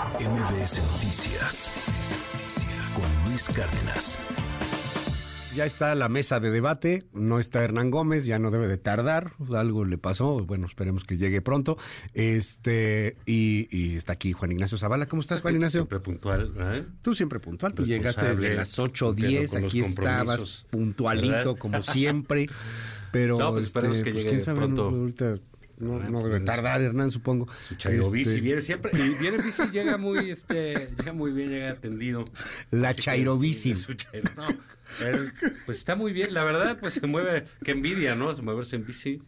MBS 0.00 0.80
Noticias 0.94 1.70
con 2.94 3.28
Luis 3.28 3.50
Cárdenas. 3.50 4.18
Ya 5.54 5.66
está 5.66 5.94
la 5.94 6.08
mesa 6.08 6.40
de 6.40 6.50
debate, 6.50 7.04
no 7.12 7.38
está 7.38 7.62
Hernán 7.62 7.90
Gómez, 7.90 8.24
ya 8.24 8.38
no 8.38 8.50
debe 8.50 8.66
de 8.66 8.78
tardar, 8.78 9.32
algo 9.54 9.84
le 9.84 9.98
pasó, 9.98 10.38
bueno, 10.38 10.66
esperemos 10.66 11.04
que 11.04 11.18
llegue 11.18 11.42
pronto. 11.42 11.76
Este, 12.14 13.18
y, 13.26 13.68
y 13.70 13.96
está 13.96 14.14
aquí 14.14 14.32
Juan 14.32 14.52
Ignacio 14.52 14.78
Zavala. 14.78 15.04
¿Cómo 15.04 15.20
estás, 15.20 15.42
Juan 15.42 15.56
Ignacio? 15.56 15.82
Siempre 15.82 16.00
puntual, 16.00 16.54
¿eh? 16.58 16.84
Tú 17.02 17.14
siempre 17.14 17.38
puntual, 17.38 17.74
tú 17.74 17.84
llegaste 17.84 18.24
desde 18.24 18.54
las 18.54 18.78
8.10, 18.78 19.50
cumpliendo 19.50 19.50
con 19.50 19.60
los 19.60 19.70
aquí 19.70 19.80
estabas 19.80 20.66
puntualito 20.70 21.34
¿verdad? 21.34 21.56
como 21.56 21.82
siempre. 21.82 22.48
Pero 23.12 23.38
No, 23.38 23.52
pues 23.52 23.64
esperemos 23.64 23.98
que 23.98 24.12
llegue 24.12 24.30
quién 24.30 24.40
sabe, 24.40 24.60
pronto. 24.60 24.88
ahorita 24.88 25.36
no, 25.80 25.96
Ah, 26.00 26.08
no 26.10 26.18
debe 26.20 26.36
pues, 26.36 26.44
tardar 26.44 26.80
Hernán, 26.82 27.10
supongo. 27.10 27.48
Su 27.68 27.74
Chairo 27.76 28.14
Este, 28.14 28.40
viene 28.40 28.60
siempre, 28.62 28.90
y 28.94 29.18
viene 29.20 29.38
en 29.38 29.44
bici, 29.44 29.62
llega 29.72 29.96
muy, 29.96 30.30
este, 30.30 30.88
llega 30.98 31.12
muy 31.12 31.32
bien, 31.32 31.50
llega 31.50 31.70
atendido. 31.72 32.24
La 32.70 32.90
Así 32.90 32.96
que, 32.96 33.02
Chairo 33.02 33.38
Bici. 33.38 33.74
su 33.74 33.92
Chairo- 33.94 34.30
no, 34.36 34.46
pero, 34.98 35.18
pues 35.66 35.78
está 35.78 35.96
muy 35.96 36.12
bien, 36.12 36.32
la 36.34 36.44
verdad, 36.44 36.76
pues 36.80 36.94
se 36.94 37.06
mueve, 37.06 37.44
qué 37.64 37.72
envidia, 37.72 38.14
¿no? 38.14 38.34
Moverse 38.42 38.76
en 38.76 38.86
bici. 38.86 39.22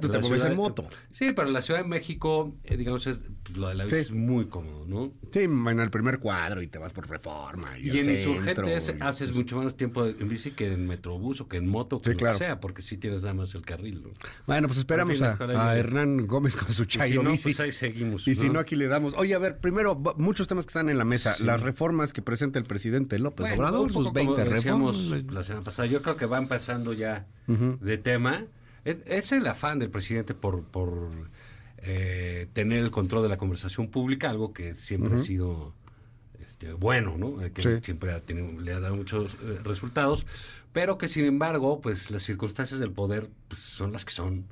Tú 0.00 0.08
te 0.08 0.18
mueves 0.18 0.44
en 0.44 0.56
moto. 0.56 0.84
Sí, 1.12 1.32
pero 1.36 1.48
la 1.50 1.60
Ciudad 1.62 1.82
de 1.82 1.88
México, 1.88 2.54
eh, 2.64 2.76
digamos, 2.76 3.06
es, 3.06 3.18
pues, 3.42 3.56
lo 3.58 3.68
de 3.68 3.74
la 3.74 3.84
bici 3.84 3.96
Sí. 3.96 4.02
es 4.02 4.10
muy 4.12 4.46
cómodo, 4.46 4.86
¿no? 4.86 5.12
Sí, 5.32 5.40
en 5.40 5.80
el 5.80 5.90
primer 5.90 6.18
cuadro 6.18 6.62
y 6.62 6.66
te 6.68 6.78
vas 6.78 6.92
por 6.92 7.08
reforma. 7.08 7.78
Y, 7.78 7.88
Y 7.88 7.90
al 7.90 7.96
en 7.98 8.04
centro, 8.04 8.30
Insurgentes 8.32 8.94
y- 8.98 9.02
haces 9.02 9.32
mucho 9.34 9.58
menos 9.58 9.76
tiempo 9.76 10.06
en 10.06 10.28
bici 10.28 10.52
que 10.52 10.72
en 10.72 10.86
metrobús 10.86 11.40
o 11.42 11.48
que 11.48 11.58
en 11.58 11.68
moto, 11.68 11.98
que 11.98 12.04
Sí, 12.04 12.10
lo 12.12 12.16
claro. 12.18 12.34
que 12.38 12.44
sea, 12.44 12.60
porque 12.60 12.82
sí 12.82 12.96
tienes 12.96 13.22
nada 13.22 13.34
más 13.34 13.54
el 13.54 13.62
carril, 13.62 14.02
¿no? 14.02 14.10
Bueno, 14.46 14.68
pues 14.68 14.78
esperamos 14.78 15.14
En 15.14 15.18
fin, 15.18 15.26
a, 15.26 15.32
ojalá 15.34 15.52
a 15.70 15.74
llegue. 15.74 15.80
Hernán 15.80 16.26
Gómez 16.26 16.56
con 16.56 16.72
su 16.72 16.82
Y 16.84 16.86
si 16.86 16.98
Chairo 16.98 17.22
no, 17.22 17.30
Bici. 17.32 17.42
pues 17.44 17.60
ahí 17.60 17.72
seguimos. 17.72 18.26
Y 18.26 18.34
si 18.34 18.48
no, 18.48 18.58
aquí 18.58 18.76
le 18.76 18.86
damos. 18.86 19.14
Oye, 19.14 19.34
a 19.34 19.38
ver, 19.38 19.58
primero, 19.58 19.94
b- 19.96 20.12
muchos 20.16 20.48
temas 20.48 20.64
que 20.64 20.70
están 20.70 20.88
en 20.88 20.96
la 20.98 21.04
mesa. 21.04 21.36
Las 21.40 21.60
reformas 21.62 22.12
que 22.12 22.22
presenta 22.22 22.58
el 22.58 22.64
presidente 22.64 23.18
López 23.18 23.40
Bueno, 23.48 23.56
Obrador, 23.56 23.88
poco 23.88 24.04
sus 24.04 24.12
20 24.12 24.42
como 24.42 24.54
decíamos 24.54 24.96
reformas. 25.10 25.34
la 25.34 25.42
semana 25.42 25.64
pasada. 25.64 25.86
Yo 25.88 26.00
creo 26.02 26.16
que 26.16 26.26
van 26.26 26.48
pasando 26.48 26.92
ya 26.94 27.26
de 27.46 27.98
tema. 27.98 28.44
Es, 28.84 29.32
el 29.32 29.46
afán 29.46 29.78
del 29.78 29.90
presidente 29.90 30.34
por, 30.34 30.62
por 30.64 31.08
eh, 31.78 32.46
tener 32.52 32.80
el 32.80 32.90
control 32.90 33.22
de 33.22 33.28
la 33.28 33.36
conversación 33.36 33.88
pública, 33.88 34.30
algo 34.30 34.52
que 34.52 34.74
siempre 34.74 35.14
ha 35.14 35.18
sido 35.18 35.72
este, 36.40 36.72
bueno, 36.72 37.16
¿no? 37.18 37.42
Eh, 37.42 37.50
Que 37.52 37.62
Sí. 37.62 37.68
siempre 37.82 38.12
ha 38.12 38.20
tenido- 38.20 38.60
le 38.60 38.72
ha 38.72 38.80
dado 38.80 38.96
muchos 38.96 39.34
eh, 39.42 39.58
resultados, 39.64 40.26
pero 40.72 40.98
que 40.98 41.08
sin 41.08 41.24
embargo, 41.24 41.80
pues 41.80 42.10
las 42.10 42.22
circunstancias 42.22 42.80
del 42.80 42.90
poder 42.90 43.28
pues, 43.48 43.60
son 43.60 43.92
las 43.92 44.04
que 44.04 44.12
son. 44.12 44.44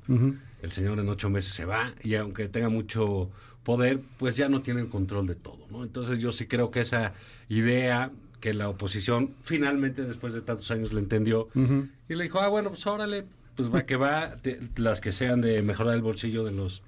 El 0.61 0.71
señor 0.71 0.97
en 0.99 1.09
ocho 1.09 1.29
meses 1.29 1.53
se 1.53 1.65
va 1.65 1.93
y 2.01 2.15
aunque 2.15 2.47
tenga 2.47 2.69
mucho 2.69 3.29
poder, 3.63 3.99
pues 4.17 4.35
ya 4.35 4.47
no 4.49 4.61
tiene 4.61 4.81
el 4.81 4.89
control 4.89 5.27
de 5.27 5.35
todo, 5.35 5.65
¿no? 5.69 5.83
Entonces 5.83 6.19
yo 6.19 6.31
sí 6.31 6.47
creo 6.47 6.71
que 6.71 6.81
esa 6.81 7.13
idea 7.49 8.11
que 8.39 8.53
la 8.53 8.67
oposición 8.69 9.31
finalmente 9.43 10.03
después 10.03 10.33
de 10.33 10.41
tantos 10.41 10.69
años 10.71 10.91
le 10.93 10.99
entendió 10.99 11.47
y 12.09 12.15
le 12.15 12.23
dijo, 12.23 12.39
ah, 12.39 12.47
bueno, 12.49 12.69
pues 12.71 12.85
órale, 12.87 13.25
pues 13.55 13.73
va 13.73 13.83
que 13.83 13.95
va, 13.95 14.37
te- 14.37 14.59
las 14.77 15.01
que 15.01 15.11
sean 15.11 15.41
de 15.41 15.61
mejorar 15.61 15.95
el 15.95 16.01
bolsillo 16.01 16.43
de 16.43 16.51
los 16.51 16.81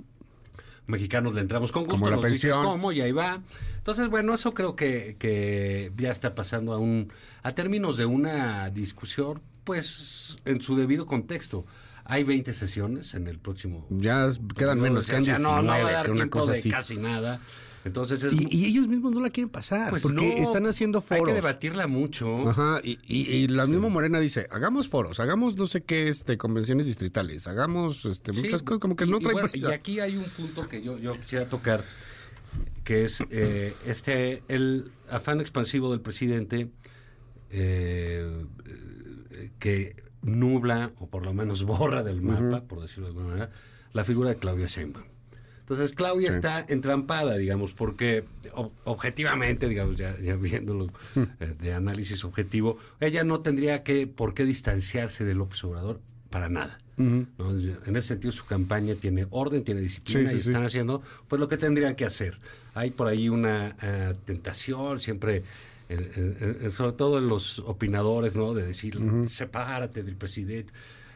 mexicanos 0.88 1.34
le 1.36 1.42
entramos 1.42 1.72
con 1.72 1.84
gusto, 1.84 1.96
Como 1.96 2.10
la 2.10 2.16
nos 2.18 2.26
dices 2.26 2.42
pensión. 2.52 2.64
cómo 2.64 2.92
y 2.92 3.02
ahí 3.02 3.12
va. 3.12 3.42
Entonces, 3.78 4.08
bueno, 4.10 4.34
eso 4.34 4.54
creo 4.54 4.76
que, 4.76 5.16
que 5.20 5.92
ya 5.98 6.12
está 6.12 6.36
pasando 6.36 6.74
a 6.74 6.78
un 6.78 7.12
a 7.44 7.52
términos 7.54 7.98
de 7.98 8.06
una 8.06 8.70
discusión, 8.70 9.42
pues 9.64 10.38
en 10.46 10.62
su 10.62 10.76
debido 10.76 11.06
contexto. 11.06 11.66
Hay 12.08 12.24
20 12.24 12.54
sesiones 12.54 13.16
en 13.16 13.28
el 13.28 13.40
próximo. 13.40 13.88
Ya 13.90 14.30
quedan 14.56 14.80
menos, 14.80 15.08
quedan 15.08 15.24
ya 15.24 15.40
no, 15.40 15.60
no 15.60 15.68
va 15.70 15.74
a 15.74 15.78
19, 15.78 15.92
dar 15.94 16.06
que 16.06 16.12
una 16.12 16.30
cosa 16.30 16.52
de 16.52 16.60
así. 16.60 16.70
casi 16.70 16.98
nada. 16.98 17.40
Entonces 17.86 18.24
es 18.24 18.34
Y, 18.34 18.48
y 18.50 18.66
ellos 18.66 18.88
mismos 18.88 19.14
no 19.14 19.22
la 19.22 19.30
quieren 19.30 19.50
pasar, 19.50 19.92
pues 19.92 20.02
porque 20.02 20.16
no, 20.36 20.42
están 20.44 20.66
haciendo 20.66 21.00
Hay 21.00 21.04
foros. 21.20 21.28
que 21.28 21.34
debatirla 21.36 21.86
mucho. 21.88 22.50
Ajá, 22.50 22.82
y, 22.84 22.98
y- 23.08 23.32
y 23.32 23.48
la 23.48 23.68
misma 23.68 23.88
Morena 23.90 24.20
dice, 24.20 24.48
hagamos 24.52 24.90
foros, 24.90 25.20
hagamos 25.20 25.56
no 25.56 25.68
sé 25.68 25.84
qué, 25.84 26.08
este, 26.10 26.38
convenciones 26.38 26.88
distritales, 26.88 27.48
hagamos 27.48 28.04
este, 28.06 28.34
Sí, 28.34 28.42
muchas 28.42 28.64
cosas, 28.64 28.80
como 28.82 28.96
que 28.96 29.06
no 29.06 29.20
traen 29.20 29.34
bueno. 29.40 29.50
Y 29.54 29.66
aquí 29.72 30.00
hay 30.00 30.18
un 30.18 30.26
punto 30.26 30.68
que 30.68 30.82
yo, 30.82 30.98
yo 30.98 31.14
quisiera 31.14 31.48
tocar, 31.48 31.84
que 32.84 33.06
es 33.06 33.22
eh, 33.30 33.76
este 33.86 34.42
el 34.48 34.92
afán 35.10 35.40
expansivo 35.40 35.92
del 35.92 36.02
presidente 36.02 36.70
eh, 37.52 38.46
eh, 39.32 39.52
que 39.60 40.04
nubla, 40.24 40.92
o 41.00 41.08
por 41.08 41.24
lo 41.24 41.34
menos 41.34 41.64
borra 41.66 42.02
del 42.04 42.22
mapa, 42.24 42.64
por 42.64 42.82
decirlo 42.82 43.06
de 43.06 43.10
alguna 43.10 43.28
manera, 43.28 43.52
la 43.94 44.04
figura 44.04 44.30
de 44.30 44.38
Claudia 44.38 44.66
Sheinbaum. 44.66 45.06
Entonces 45.66 45.94
Claudia 45.94 46.30
Sí. 46.30 46.36
está 46.36 46.64
entrampada, 46.70 47.38
digamos, 47.38 47.74
porque 47.74 48.24
ob- 48.54 48.70
objetivamente, 48.84 49.68
digamos, 49.68 49.98
ya, 49.98 50.16
ya 50.20 50.36
viéndolo 50.36 50.88
Hmm. 51.16 51.24
eh, 51.40 51.56
de 51.60 51.74
análisis 51.74 52.24
objetivo, 52.24 52.78
ella 53.00 53.24
no 53.24 53.40
tendría 53.40 53.82
que 53.82 54.06
por 54.06 54.36
qué 54.36 54.46
distanciarse 54.46 55.26
de 55.26 55.34
López 55.34 55.64
Obrador 55.64 56.00
para 56.30 56.50
nada. 56.50 56.78
En 56.98 57.28
ese 57.96 58.10
sentido, 58.10 58.32
su 58.32 58.46
campaña 58.46 58.94
tiene 58.96 59.26
orden, 59.32 59.64
tiene 59.64 59.82
disciplina 59.82 60.30
Sí, 60.30 60.36
sí, 60.36 60.38
y 60.38 60.42
sí. 60.44 60.50
están 60.50 60.64
haciendo 60.64 61.02
pues 61.28 61.40
lo 61.42 61.50
que 61.50 61.58
tendrían 61.58 61.96
que 61.96 62.06
hacer. 62.06 62.38
Hay 62.76 62.92
por 62.92 63.08
ahí 63.08 63.28
una 63.28 63.76
eh, 63.82 64.14
tentación 64.26 65.00
siempre, 65.02 65.44
sobre 66.72 66.94
todo 66.94 67.18
en 67.18 67.28
los 67.28 67.60
opinadores, 67.60 68.36
¿no? 68.36 68.54
De 68.54 68.66
decir, 68.66 69.00
sepárate 69.30 70.04
del 70.04 70.16
presidente 70.16 70.72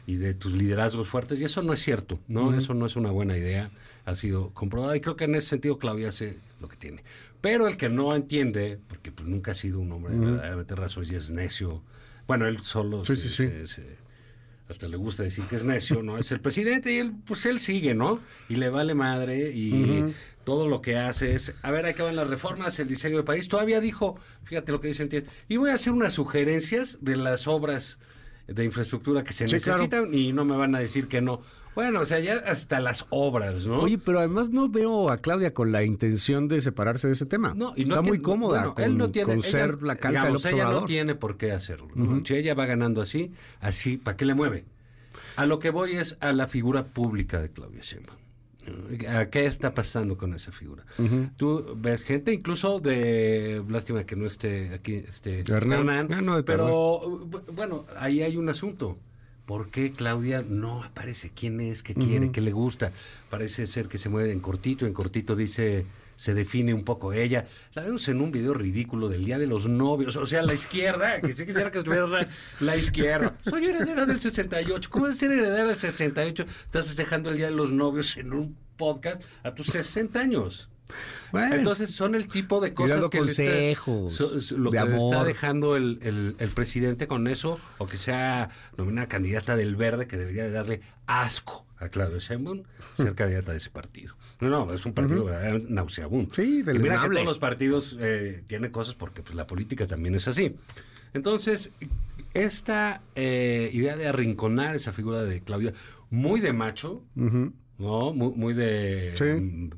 y 0.08 0.16
de 0.16 0.34
tus 0.34 0.52
liderazgos 0.54 1.08
fuertes. 1.08 1.40
Y 1.40 1.44
eso 1.46 1.62
no 1.62 1.72
es 1.74 1.82
cierto, 1.82 2.20
¿no? 2.28 2.54
Eso 2.58 2.74
no 2.74 2.86
es 2.86 2.96
una 2.96 3.12
buena 3.12 3.38
idea. 3.38 3.70
Ha 4.10 4.16
sido 4.16 4.50
comprobada 4.54 4.96
y 4.98 5.02
creo 5.02 5.16
que 5.16 5.26
en 5.26 5.36
ese 5.36 5.48
sentido 5.50 5.78
Claudia 5.78 6.10
hace 6.10 6.38
lo 6.60 6.68
que 6.68 6.76
tiene. 6.78 7.04
Pero 7.42 7.68
el 7.68 7.78
que 7.78 7.90
no 7.90 8.16
entiende, 8.16 8.80
porque 8.88 9.12
pues 9.12 9.28
nunca 9.28 9.52
ha 9.52 9.56
sido 9.56 9.80
un 9.80 9.92
hombre 9.92 10.18
verdaderamente 10.18 10.76
razón 10.76 11.06
y 11.10 11.16
es 11.16 11.30
necio. 11.30 11.84
Bueno, 12.28 12.48
él 12.48 12.60
solo 12.64 13.06
Sí, 13.06 13.16
se- 13.16 13.22
sí, 13.22 13.30
sí. 13.30 13.48
se- 13.48 13.68
se- 13.68 13.98
hasta 14.68 14.88
le 14.88 14.98
gusta 14.98 15.24
decir 15.24 15.46
que 15.46 15.56
es 15.56 15.64
necio, 15.64 16.04
¿no? 16.04 16.18
Es 16.18 16.32
el 16.32 16.42
presidente 16.42 16.94
y 16.94 16.98
él, 16.98 17.14
pues 17.26 17.46
él 17.46 17.60
sigue, 17.60 17.94
¿no? 17.96 18.20
Y 18.50 18.56
le 18.56 18.70
vale 18.70 18.94
madre 18.94 19.52
y 19.52 20.14
todo 20.44 20.68
lo 20.68 20.82
que 20.82 20.96
hace 20.98 21.34
es, 21.36 21.56
a 21.62 21.72
ver, 21.72 21.86
acá 21.86 22.04
van 22.04 22.16
las 22.16 22.28
reformas, 22.28 22.80
el 22.80 22.88
diseño 22.88 23.16
del 23.18 23.26
país. 23.26 23.48
Todavía 23.48 23.80
dijo, 23.80 24.20
fíjate 24.44 24.72
lo 24.72 24.80
que 24.82 24.88
dicen, 24.90 25.10
y 25.48 25.58
voy 25.58 25.70
a 25.72 25.76
hacer 25.76 25.94
unas 25.94 26.14
sugerencias 26.14 26.98
de 27.02 27.16
las 27.16 27.48
obras 27.48 27.98
de 28.48 28.64
infraestructura 28.64 29.24
que 29.24 29.34
se 29.34 29.46
claro. 29.46 29.84
necesitan 29.84 30.14
y 30.14 30.34
no 30.34 30.46
me 30.46 30.56
van 30.56 30.74
a 30.76 30.80
decir 30.80 31.08
que 31.08 31.22
no. 31.22 31.42
Bueno, 31.76 32.02
o 32.02 32.06
sea, 32.06 32.20
ya 32.20 32.36
hasta 32.46 32.80
las 32.80 33.06
obras, 33.10 33.66
¿no? 33.66 33.82
Oye, 33.82 33.98
pero 33.98 34.20
además 34.20 34.50
no 34.50 34.68
veo 34.70 35.10
a 35.10 35.18
Claudia 35.18 35.54
con 35.54 35.72
la 35.72 35.84
intención 35.84 36.48
de 36.48 36.60
separarse 36.62 37.08
de 37.08 37.14
ese 37.14 37.26
tema. 37.26 37.54
No, 37.56 37.74
y 37.76 37.86
no 37.86 37.96
Está 37.96 38.02
muy 38.02 38.12
tiene- 38.18 38.24
cómoda 38.24 38.60
bueno, 38.60 38.76
con, 38.76 38.84
él 38.84 38.98
no 38.98 39.12
tiene, 39.12 39.26
con 39.28 39.38
ella- 39.40 39.48
ser 39.50 39.84
la 39.84 39.96
calca 39.96 40.20
digamos, 40.22 40.44
del 40.44 40.54
ella 40.56 40.70
no 40.72 40.86
tiene 40.86 41.16
por 41.16 41.38
qué 41.38 41.52
hacerlo. 41.52 41.88
¿no? 41.96 42.26
Si 42.26 42.34
ella 42.36 42.54
va 42.54 42.66
ganando 42.66 43.02
así, 43.02 43.32
así, 43.62 43.98
¿para 43.98 44.18
qué 44.18 44.26
le 44.26 44.34
mueve? 44.34 44.66
A 45.38 45.46
lo 45.46 45.60
que 45.60 45.70
voy 45.70 45.94
es 45.94 46.18
a 46.20 46.34
la 46.34 46.48
figura 46.48 46.84
pública 46.84 47.40
de 47.42 47.50
Claudia 47.50 47.82
Sheinbaum. 47.82 48.18
¿A 49.08 49.28
qué 49.28 49.46
está 49.46 49.74
pasando 49.74 50.18
con 50.18 50.34
esa 50.34 50.52
figura? 50.52 50.84
Ujú. 50.98 51.30
Tú 51.38 51.66
ves 51.78 52.04
gente 52.04 52.34
incluso 52.34 52.80
de, 52.80 53.64
lástima 53.70 54.04
que 54.04 54.16
no 54.16 54.26
esté 54.28 54.74
aquí, 54.74 54.96
este, 54.96 55.40
Hernán. 55.50 56.12
Ah, 56.14 56.22
no, 56.22 56.44
pero 56.44 57.02
bu- 57.02 57.42
bueno, 57.54 57.86
ahí 57.98 58.22
hay 58.22 58.38
un 58.38 58.50
asunto. 58.50 58.98
¿Por 59.50 59.72
qué 59.72 59.94
Claudia 59.94 60.44
no 60.48 60.84
aparece? 60.84 61.32
¿Quién 61.32 61.60
es? 61.60 61.82
¿Qué 61.82 61.96
quiere? 61.96 62.32
¿Qué 62.32 62.40
le 62.40 62.52
gusta? 62.52 62.92
Parece 63.32 63.66
ser 63.66 63.88
que 63.88 63.98
se 63.98 64.08
mueve 64.08 64.32
en 64.32 64.42
cortito, 64.42 64.86
en 64.86 64.94
cortito 64.94 65.36
dice, 65.36 65.88
se 66.18 66.36
define 66.36 66.72
un 66.72 66.84
poco 66.84 67.14
ella. 67.14 67.48
La 67.74 67.82
vemos 67.82 68.08
en 68.10 68.22
un 68.22 68.32
video 68.32 68.54
ridículo 68.54 69.10
del 69.10 69.26
Día 69.26 69.40
de 69.40 69.48
los 69.48 69.68
Novios, 69.68 70.16
o 70.18 70.28
sea, 70.28 70.44
la 70.44 70.54
izquierda, 70.54 71.20
que 71.20 71.36
si 71.36 71.48
quisiera 71.48 71.72
que 71.72 71.80
estuviera 71.80 72.06
la, 72.06 72.28
la 72.60 72.78
izquierda. 72.78 73.38
Soy 73.44 73.66
heredera 73.66 74.06
del 74.06 74.22
68. 74.22 74.88
¿Cómo 74.92 75.08
es 75.08 75.18
ser 75.18 75.32
heredera 75.32 75.66
del 75.66 75.80
68? 75.80 76.46
Estás 76.66 76.86
festejando 76.86 77.32
el 77.32 77.38
Día 77.38 77.48
de 77.48 77.56
los 77.56 77.72
Novios 77.72 78.18
en 78.18 78.34
un 78.34 78.56
podcast 78.78 79.24
a 79.42 79.56
tus 79.56 79.66
60 79.66 80.20
años. 80.20 80.70
Bueno, 81.32 81.56
Entonces 81.56 81.92
son 81.92 82.16
el 82.16 82.28
tipo 82.28 82.60
de 82.62 82.74
cosas 82.74 83.06
que 83.10 83.22
le 83.22 83.32
está- 83.32 83.44
lo 84.58 84.70
que 84.72 84.78
le 84.78 84.98
está 84.98 85.24
dejando 85.24 85.76
el, 85.76 86.00
el- 86.02 86.36
el 86.40 86.50
presidente 86.50 87.08
con 87.08 87.28
eso, 87.28 87.60
o 87.78 87.88
que 87.88 87.98
sea 87.98 88.50
nominada 88.78 89.08
candidata 89.08 89.56
del 89.56 89.76
Verde, 89.76 90.08
que 90.08 90.18
debería 90.18 90.44
de 90.44 90.52
darle 90.52 90.82
asco 91.08 91.66
a 91.78 91.90
Claudio 91.90 92.20
Sheinbaum 92.20 92.64
ser 92.96 93.14
candidata 93.16 93.52
de 93.52 93.58
ese 93.58 93.70
partido. 93.70 94.16
No, 94.42 94.50
no, 94.50 94.74
es 94.74 94.86
un 94.86 94.94
partido 94.94 95.26
verdaderamente 95.26 95.72
nauseabundo. 95.74 96.34
Sí, 96.34 96.60
Y 96.60 96.64
mira 96.80 97.02
que 97.02 97.10
todos 97.10 97.26
los 97.26 97.40
partidos 97.40 97.96
eh, 98.00 98.44
tienen 98.48 98.72
cosas 98.72 98.96
porque 98.96 99.22
pues, 99.22 99.36
la 99.36 99.46
política 99.48 99.86
también 99.88 100.16
es 100.16 100.28
así. 100.28 100.56
Entonces, 101.14 101.72
esta 102.34 103.02
eh, 103.16 103.70
idea 103.74 103.96
de 103.96 104.08
arrinconar 104.08 104.76
esa 104.76 104.94
figura 104.94 105.24
de 105.24 105.42
Claudia, 105.42 105.74
muy 106.10 106.40
de 106.42 106.54
macho. 106.54 107.04
¿no? 107.16 108.14
Muy, 108.14 108.34
muy 108.36 108.54
de 108.54 109.12
Sí. 109.16 109.24
mm, 109.24 109.70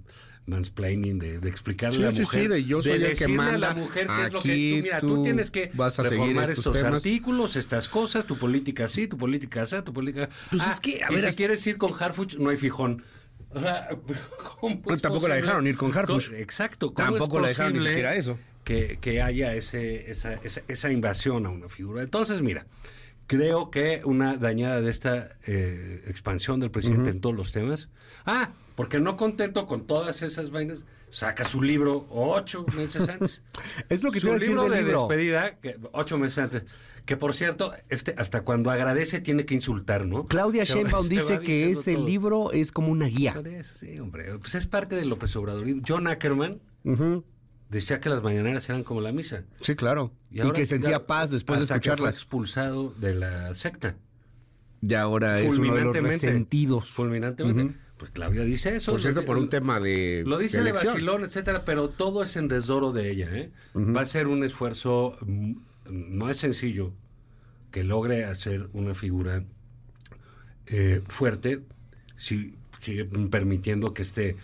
mansplaining, 0.47 1.19
de, 1.19 1.39
de 1.39 1.49
explicarle 1.49 1.95
Sí, 1.97 2.01
a 2.03 2.05
la 2.07 2.11
sí, 2.11 2.21
mujer. 2.21 2.41
sí, 2.41 2.47
de 2.47 2.63
yo 2.63 2.81
soy 2.81 2.91
el 2.93 3.01
que 3.03 3.07
decirle 3.09 3.33
a 3.35 3.38
la 3.38 3.51
manda, 3.51 3.73
mujer 3.75 4.07
qué 4.07 4.25
es 4.25 4.33
lo 4.33 4.39
que 4.39 4.51
aquí 4.51 4.75
tú, 4.77 4.83
mira, 4.83 4.99
tú, 4.99 5.07
tú 5.15 5.23
tienes 5.23 5.51
que 5.51 5.71
vas 5.73 5.99
a 5.99 6.03
reformar 6.03 6.43
estos 6.49 6.57
estos 6.57 6.73
temas. 6.73 6.93
artículos, 6.95 7.55
estas 7.55 7.88
cosas, 7.88 8.25
tu 8.25 8.38
política 8.38 8.85
así, 8.85 9.07
tu 9.07 9.17
política 9.17 9.61
así, 9.61 9.81
tu 9.83 9.93
política... 9.93 10.29
Pues 10.49 10.61
Ah, 10.65 10.71
es 10.73 10.79
que, 10.79 11.03
a 11.03 11.07
y 11.11 11.13
ver, 11.15 11.21
si 11.21 11.27
hasta- 11.27 11.38
quieres 11.38 11.65
ir 11.67 11.77
con 11.77 11.93
Harfuch, 11.97 12.35
no 12.35 12.49
hay 12.49 12.57
fijón. 12.57 13.03
O 13.53 13.59
sea, 13.59 13.89
¿cómo 14.59 14.81
es 14.93 15.01
tampoco 15.01 15.27
la 15.27 15.35
dejaron 15.35 15.67
ir 15.67 15.77
con 15.77 15.95
Harfush. 15.95 16.29
Co- 16.29 16.35
Exacto. 16.35 16.93
¿cómo 16.93 17.07
Tampoco 17.09 17.39
la 17.39 17.49
dejaron 17.49 17.73
ni 17.73 17.79
siquiera 17.79 18.15
eso. 18.15 18.38
Que, 18.63 18.97
que 19.01 19.21
haya 19.21 19.53
ese, 19.55 20.09
esa, 20.11 20.33
esa, 20.35 20.61
esa 20.67 20.91
invasión 20.91 21.45
a 21.45 21.49
una 21.49 21.67
figura. 21.67 22.01
Entonces, 22.03 22.41
mira, 22.41 22.65
creo 23.31 23.72
que 23.72 24.01
una 24.04 24.36
dañada 24.36 24.81
de 24.81 24.92
esta 24.92 25.38
eh, 25.48 26.04
expansión 26.07 26.60
del 26.60 26.69
presidente 26.69 27.12
en 27.12 27.22
todos 27.22 27.33
los 27.33 27.54
temas. 27.54 27.88
Ah, 28.25 28.51
porque 28.75 29.00
no 29.00 29.16
contento 29.16 29.68
con 29.68 29.88
todas 29.88 30.22
esas 30.22 30.51
vainas, 30.51 30.83
saca 31.10 31.45
su 31.45 31.62
libro 31.62 32.07
ocho 32.10 32.66
meses 32.75 33.07
antes. 33.07 33.42
Es 33.89 34.04
lo 34.04 34.12
que 34.12 34.19
te 34.19 34.25
su 34.28 34.33
decir 34.33 34.50
libro 34.50 34.63
del 34.63 34.74
de 34.74 34.81
libro. 34.83 35.00
despedida, 35.07 35.56
que, 35.62 35.78
ocho 35.94 36.18
meses 36.18 36.39
antes. 36.39 36.63
Que 37.06 37.16
por 37.16 37.33
cierto, 37.33 37.74
este, 37.88 38.13
hasta 38.18 38.42
cuando 38.42 38.69
agradece 38.69 39.22
tiene 39.22 39.45
que 39.45 39.54
insultar, 39.54 40.06
¿no? 40.06 40.27
Claudia 40.27 40.66
Se 40.66 40.74
Sheinbaum 40.74 41.04
se 41.07 41.10
dice 41.10 41.39
que 41.39 41.72
ese 41.72 41.94
todo. 41.94 42.06
libro 42.06 42.51
es 42.51 42.74
como 42.74 42.89
una 42.92 43.06
guía. 43.06 43.34
Sí, 43.80 43.98
hombre. 43.98 44.38
Pues 44.39 44.56
es 44.56 44.68
parte 44.68 44.98
de 44.98 45.06
López 45.06 45.34
Obrador. 45.38 45.66
John 45.88 46.07
Ackerman 46.07 46.60
Ujú. 46.84 47.24
Decía 47.71 48.00
que 48.00 48.09
las 48.09 48.21
mañaneras 48.21 48.69
eran 48.69 48.83
como 48.83 49.01
la 49.01 49.12
misa. 49.12 49.44
Sí, 49.62 49.75
claro. 49.75 50.12
Y, 50.29 50.41
ahora 50.41 50.53
que 50.53 50.65
sentía 50.65 50.91
ya- 50.91 51.07
paz 51.07 51.31
después 51.31 51.59
de 51.59 51.63
hasta 51.63 51.79
que 51.79 51.89
fue 51.89 51.94
escucharlas. 51.94 52.15
expulsado 52.15 52.94
de 53.00 53.15
la 53.15 53.56
secta. 53.56 53.95
Y 54.81 54.94
ahora 54.94 55.39
es 55.39 55.53
uno 55.57 55.73
de 55.75 55.81
los 55.81 55.94
Fulminantemente. 55.94 56.27
resentidos. 56.27 56.89
Fulminantemente. 56.89 57.75
Pues 57.97 58.12
Claudia 58.12 58.44
dice 58.44 58.75
eso. 58.75 58.91
Por 58.91 59.01
cierto, 59.01 59.23
por 59.25 59.38
un 59.38 59.47
tema 59.47 59.79
de 59.79 60.23
Lo 60.25 60.38
dice 60.39 60.57
de 60.57 60.63
de 60.65 60.71
vacilón, 60.71 61.23
etcétera, 61.23 61.63
pero 61.65 61.89
todo 61.89 62.23
es 62.23 62.35
en 62.35 62.47
desdoro 62.47 62.91
de 62.91 63.12
ella. 63.12 63.29
¿eh? 63.31 63.51
Va 63.75 64.01
a 64.01 64.06
ser 64.06 64.25
un 64.27 64.44
esfuerzo, 64.44 65.17
mm, 65.21 65.53
no 65.89 66.29
es 66.29 66.38
sencillo, 66.38 66.94
que 67.69 67.83
logre 67.83 68.25
hacer 68.25 68.69
una 68.74 68.95
figura 68.95 69.44
eh, 70.67 71.01
fuerte 71.07 71.62
si 72.17 72.56
sigue 72.79 73.06
permitiendo 73.06 73.94
que 73.94 74.01
esté 74.01 74.35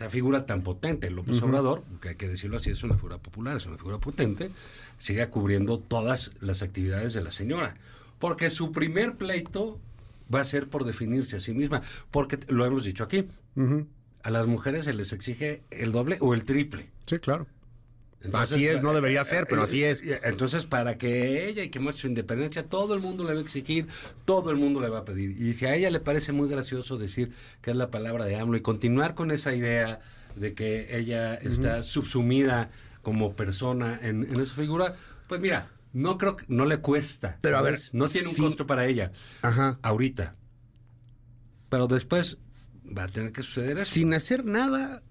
esta 0.00 0.08
figura 0.08 0.46
tan 0.46 0.62
potente, 0.62 1.10
López 1.10 1.42
Obrador, 1.42 1.82
que 2.00 2.08
hay 2.08 2.14
que 2.14 2.26
decirlo 2.26 2.56
así, 2.56 2.70
es 2.70 2.82
una 2.82 2.94
figura 2.94 3.18
popular, 3.18 3.58
es 3.58 3.66
una 3.66 3.76
figura 3.76 3.98
potente, 3.98 4.50
siga 4.98 5.28
cubriendo 5.28 5.78
todas 5.78 6.30
las 6.40 6.62
actividades 6.62 7.12
de 7.12 7.22
la 7.22 7.30
señora. 7.30 7.74
Porque 8.18 8.48
su 8.48 8.72
primer 8.72 9.16
pleito 9.16 9.78
va 10.34 10.40
a 10.40 10.44
ser 10.46 10.68
por 10.68 10.84
definirse 10.84 11.36
a 11.36 11.40
sí 11.40 11.52
misma, 11.52 11.82
porque 12.10 12.38
lo 12.48 12.64
hemos 12.64 12.84
dicho 12.84 13.04
aquí, 13.04 13.26
a 14.22 14.30
las 14.30 14.46
mujeres 14.46 14.86
se 14.86 14.94
les 14.94 15.12
exige 15.12 15.60
el 15.68 15.92
doble 15.92 16.16
o 16.20 16.32
el 16.32 16.46
triple. 16.46 16.88
Sí, 17.04 17.18
claro. 17.18 17.46
Entonces, 18.22 18.56
Así 18.56 18.66
es, 18.66 18.82
no 18.82 18.92
debería 18.92 19.24
ser, 19.24 19.46
pero 19.46 19.62
eh, 19.62 19.64
así 19.64 19.82
es. 19.82 20.02
eh, 20.02 20.20
Entonces, 20.24 20.66
para 20.66 20.98
que 20.98 21.48
ella 21.48 21.64
y 21.64 21.70
que 21.70 21.80
muestre 21.80 22.02
su 22.02 22.06
independencia, 22.08 22.64
todo 22.66 22.94
el 22.94 23.00
mundo 23.00 23.24
le 23.24 23.32
va 23.32 23.38
a 23.38 23.42
exigir, 23.42 23.86
todo 24.26 24.50
el 24.50 24.56
mundo 24.58 24.80
le 24.80 24.90
va 24.90 24.98
a 24.98 25.04
pedir. 25.06 25.40
Y 25.40 25.54
si 25.54 25.64
a 25.64 25.74
ella 25.74 25.88
le 25.90 26.00
parece 26.00 26.32
muy 26.32 26.48
gracioso 26.48 26.98
decir 26.98 27.32
que 27.62 27.70
es 27.70 27.76
la 27.76 27.90
palabra 27.90 28.26
de 28.26 28.36
AMLO 28.36 28.58
y 28.58 28.62
continuar 28.62 29.14
con 29.14 29.30
esa 29.30 29.54
idea 29.54 30.00
de 30.36 30.54
que 30.54 30.94
ella 30.96 31.34
está 31.34 31.82
subsumida 31.82 32.70
como 33.02 33.34
persona 33.34 33.98
en, 34.02 34.24
en 34.24 34.38
esa 34.38 34.54
figura, 34.54 34.96
pues 35.26 35.40
mira, 35.40 35.70
no 35.94 36.18
creo 36.18 36.36
que 36.36 36.44
no 36.48 36.66
le 36.66 36.78
cuesta. 36.78 37.38
Pero, 37.40 37.56
a 37.56 37.62
ver, 37.62 37.78
no 37.92 38.06
tiene 38.06 38.28
un 38.28 38.34
costo 38.36 38.66
para 38.66 38.86
ella 38.86 39.12
Ajá. 39.40 39.78
ahorita. 39.82 40.36
Pero 41.68 41.86
después 41.86 42.38
va 42.86 43.04
a 43.04 43.08
tener 43.08 43.32
que 43.32 43.42
suceder 43.42 43.78
eso. 43.78 43.86
Sin 43.86 44.12
hacer 44.14 44.44
nada, 44.44 45.02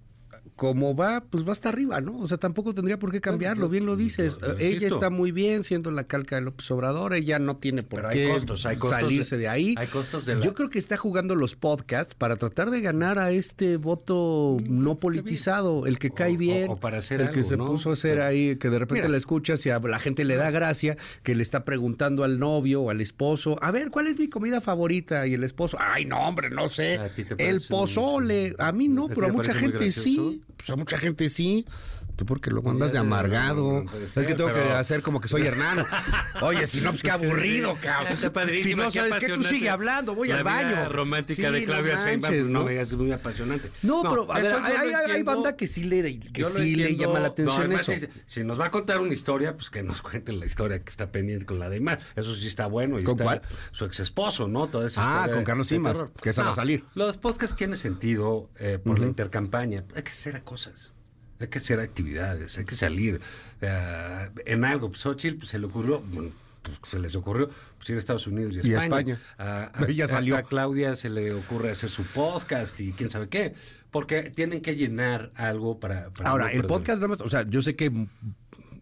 como 0.59 0.93
va, 0.93 1.23
pues 1.29 1.47
va 1.47 1.53
hasta 1.53 1.69
arriba, 1.69 2.01
¿no? 2.01 2.19
O 2.19 2.27
sea, 2.27 2.37
tampoco 2.37 2.73
tendría 2.75 2.99
por 2.99 3.13
qué 3.13 3.21
cambiarlo, 3.21 3.69
bien 3.69 3.85
lo 3.85 3.95
dices. 3.95 4.37
yo- 4.41 4.47
yo 4.47 4.53
ella 4.59 4.87
está 4.89 5.09
muy 5.09 5.31
bien 5.31 5.63
siendo 5.63 5.89
la 5.89 6.03
calca 6.03 6.35
de 6.35 6.41
López 6.41 6.69
Obrador, 6.71 7.13
ella 7.13 7.39
no 7.39 7.55
tiene 7.55 7.81
por 7.81 7.99
Pero 8.01 8.09
hay 8.09 8.15
qué 8.17 8.27
costos, 8.33 8.65
hay 8.65 8.75
costos 8.75 8.99
salirse 8.99 9.37
de- 9.37 9.43
de, 9.43 9.47
ahí. 9.47 9.73
hay 9.77 9.87
costos 9.87 10.25
de 10.25 10.35
la- 10.35 10.41
Yo 10.41 10.53
creo 10.53 10.69
que 10.69 10.77
está 10.77 10.97
jugando 10.97 11.33
los 11.35 11.55
podcasts 11.55 12.13
para 12.13 12.35
tratar 12.35 12.71
de 12.71 12.81
ganar 12.81 13.19
a 13.19 13.31
este 13.31 13.77
voto 13.77 14.57
no 14.67 14.99
politizado, 14.99 15.85
el 15.87 15.97
que 15.97 16.11
cae 16.11 16.35
bien, 16.35 16.69
o 16.69 16.75
para 16.75 16.97
hacer 16.97 17.21
el 17.21 17.31
que 17.31 17.43
se 17.43 17.55
¿no? 17.55 17.65
puso 17.67 17.91
a 17.91 17.93
hacer 17.93 18.19
ahí, 18.21 18.57
que 18.57 18.69
de 18.69 18.79
repente 18.79 19.03
Mira. 19.03 19.11
la 19.11 19.17
escuchas 19.17 19.65
y 19.65 19.69
a 19.69 19.79
la 19.79 19.99
gente 19.99 20.25
le 20.25 20.35
da 20.35 20.51
gracia, 20.51 20.97
que 21.23 21.35
le 21.35 21.41
está 21.41 21.63
preguntando 21.63 22.25
al 22.25 22.37
novio 22.37 22.81
o 22.81 22.89
al 22.89 22.99
esposo, 22.99 23.55
a 23.61 23.71
ver, 23.71 23.91
¿cuál 23.91 24.07
es 24.07 24.19
mi 24.19 24.27
comida 24.27 24.59
favorita? 24.59 25.25
Y 25.25 25.35
el 25.35 25.45
esposo, 25.45 25.77
ay, 25.79 26.03
no, 26.03 26.19
hombre, 26.27 26.49
no 26.49 26.67
sé, 26.67 26.97
¿A 26.97 27.07
ti 27.07 27.23
te 27.23 27.47
el 27.47 27.61
pozole. 27.61 28.55
A 28.59 28.73
mí 28.73 28.89
no, 28.89 29.05
¿A 29.05 29.07
ti 29.07 29.13
pero 29.15 29.27
a 29.27 29.31
mucha 29.31 29.53
gente 29.53 29.89
sí. 29.93 30.41
Pues 30.57 30.69
a 30.69 30.75
mucha 30.75 30.97
gente 30.97 31.29
sí. 31.29 31.65
Tú 32.19 32.25
porque 32.25 32.51
luego 32.51 32.69
andas 32.69 32.91
de 32.91 32.97
amargado. 32.97 33.85
es 33.93 34.11
que 34.13 34.23
ser, 34.23 34.35
tengo 34.35 34.51
que 34.51 34.59
hacer 34.59 35.01
como 35.01 35.21
que 35.21 35.29
soy 35.29 35.41
Hernán. 35.47 35.85
Oye, 36.41 36.67
si 36.67 36.81
no, 36.81 36.89
pues 36.89 37.01
qué 37.01 37.11
aburrido, 37.11 37.77
cabrón. 37.81 38.17
Si 38.57 38.75
no 38.75 38.89
qué 38.89 38.99
sabes 38.99 39.23
que 39.23 39.29
tú 39.29 39.43
sigue 39.45 39.69
hablando, 39.69 40.15
voy 40.15 40.27
La 40.27 40.39
al 40.39 40.43
baño. 40.43 40.89
romántica 40.89 41.49
de 41.49 41.63
Claudia 41.63 41.95
Sheinbaum, 41.95 42.33
pues 42.33 42.49
no 42.49 42.65
me 42.65 42.71
digas 42.71 42.89
que 42.89 42.95
es 42.95 42.99
muy 42.99 43.13
apasionante. 43.13 43.71
No, 43.83 44.01
pero 44.01 44.29
a 44.33 44.35
ver, 44.35 44.47
eso 44.47 44.59
hay, 44.61 45.23
banda 45.23 45.55
que 45.55 45.65
sí 45.65 45.85
le, 45.85 46.19
que 46.19 46.43
sí 46.43 46.75
le 46.75 46.97
llama 46.97 47.21
la 47.21 47.29
atención 47.29 47.71
eso. 47.71 47.93
Si, 48.27 48.43
nos 48.43 48.59
va 48.59 48.65
a 48.65 48.71
contar 48.71 48.99
una 48.99 49.13
historia, 49.13 49.55
pues 49.55 49.69
que 49.69 49.81
nos 49.81 50.01
cuenten 50.01 50.41
la 50.41 50.45
historia 50.45 50.83
que 50.83 50.89
está 50.89 51.13
pendiente 51.13 51.45
con 51.45 51.57
la 51.57 51.69
demás. 51.69 51.99
Eso 52.17 52.35
sí 52.35 52.47
está 52.47 52.65
bueno. 52.67 52.99
Y 52.99 53.05
¿Con 53.05 53.17
cuál? 53.17 53.41
Su 53.71 53.85
ex 53.85 54.01
esposo, 54.01 54.49
¿no? 54.49 54.67
Toda 54.67 54.87
esa 54.87 55.23
Ah, 55.23 55.29
con 55.29 55.45
Carlos 55.45 55.69
Simas, 55.69 56.03
que 56.21 56.31
esa 56.31 56.43
va 56.43 56.51
a 56.51 56.55
salir. 56.55 56.83
Los 56.95 57.15
podcasts 57.15 57.55
tienen 57.55 57.77
sentido 57.77 58.49
eh, 58.59 58.77
por 58.83 58.99
la 58.99 59.05
intercampaña. 59.05 59.85
Hay 59.95 60.03
que 60.03 60.11
hacer 60.11 60.43
cosas. 60.43 60.91
Hay 61.39 61.47
que 61.47 61.59
hacer 61.59 61.79
actividades, 61.79 62.57
hay 62.57 62.65
que 62.65 62.75
salir. 62.75 63.21
Eh, 63.61 64.29
en 64.45 64.65
algo, 64.65 64.89
pues, 64.89 65.01
Xochitl 65.01 65.37
pues, 65.37 65.49
se 65.49 65.59
le 65.59 65.65
ocurrió, 65.67 66.01
bueno, 66.01 66.31
pues, 66.61 66.77
se 66.89 66.99
les 66.99 67.15
ocurrió 67.15 67.49
pues, 67.77 67.89
ir 67.89 67.95
a 67.95 67.99
Estados 67.99 68.27
Unidos 68.27 68.53
y 68.55 68.67
Y 68.67 68.73
España. 68.73 69.13
España. 69.13 69.19
A, 69.37 69.71
a- 69.83 69.85
Ella 69.87 70.07
salió. 70.07 70.35
a 70.37 70.43
Claudia 70.43 70.95
se 70.95 71.09
le 71.09 71.33
ocurre 71.33 71.71
hacer 71.71 71.89
su 71.89 72.03
podcast 72.03 72.79
y 72.79 72.91
quién 72.93 73.09
sabe 73.09 73.29
qué. 73.29 73.53
Porque 73.91 74.23
tienen 74.35 74.61
que 74.61 74.75
llenar 74.75 75.31
algo 75.35 75.79
para. 75.79 76.09
para 76.11 76.29
Ahora, 76.29 76.45
no 76.45 76.51
el 76.51 76.65
podcast 76.65 76.97
nada 76.97 77.07
más, 77.07 77.21
o 77.21 77.29
sea, 77.29 77.43
yo 77.49 77.61
sé 77.61 77.75
que 77.75 77.91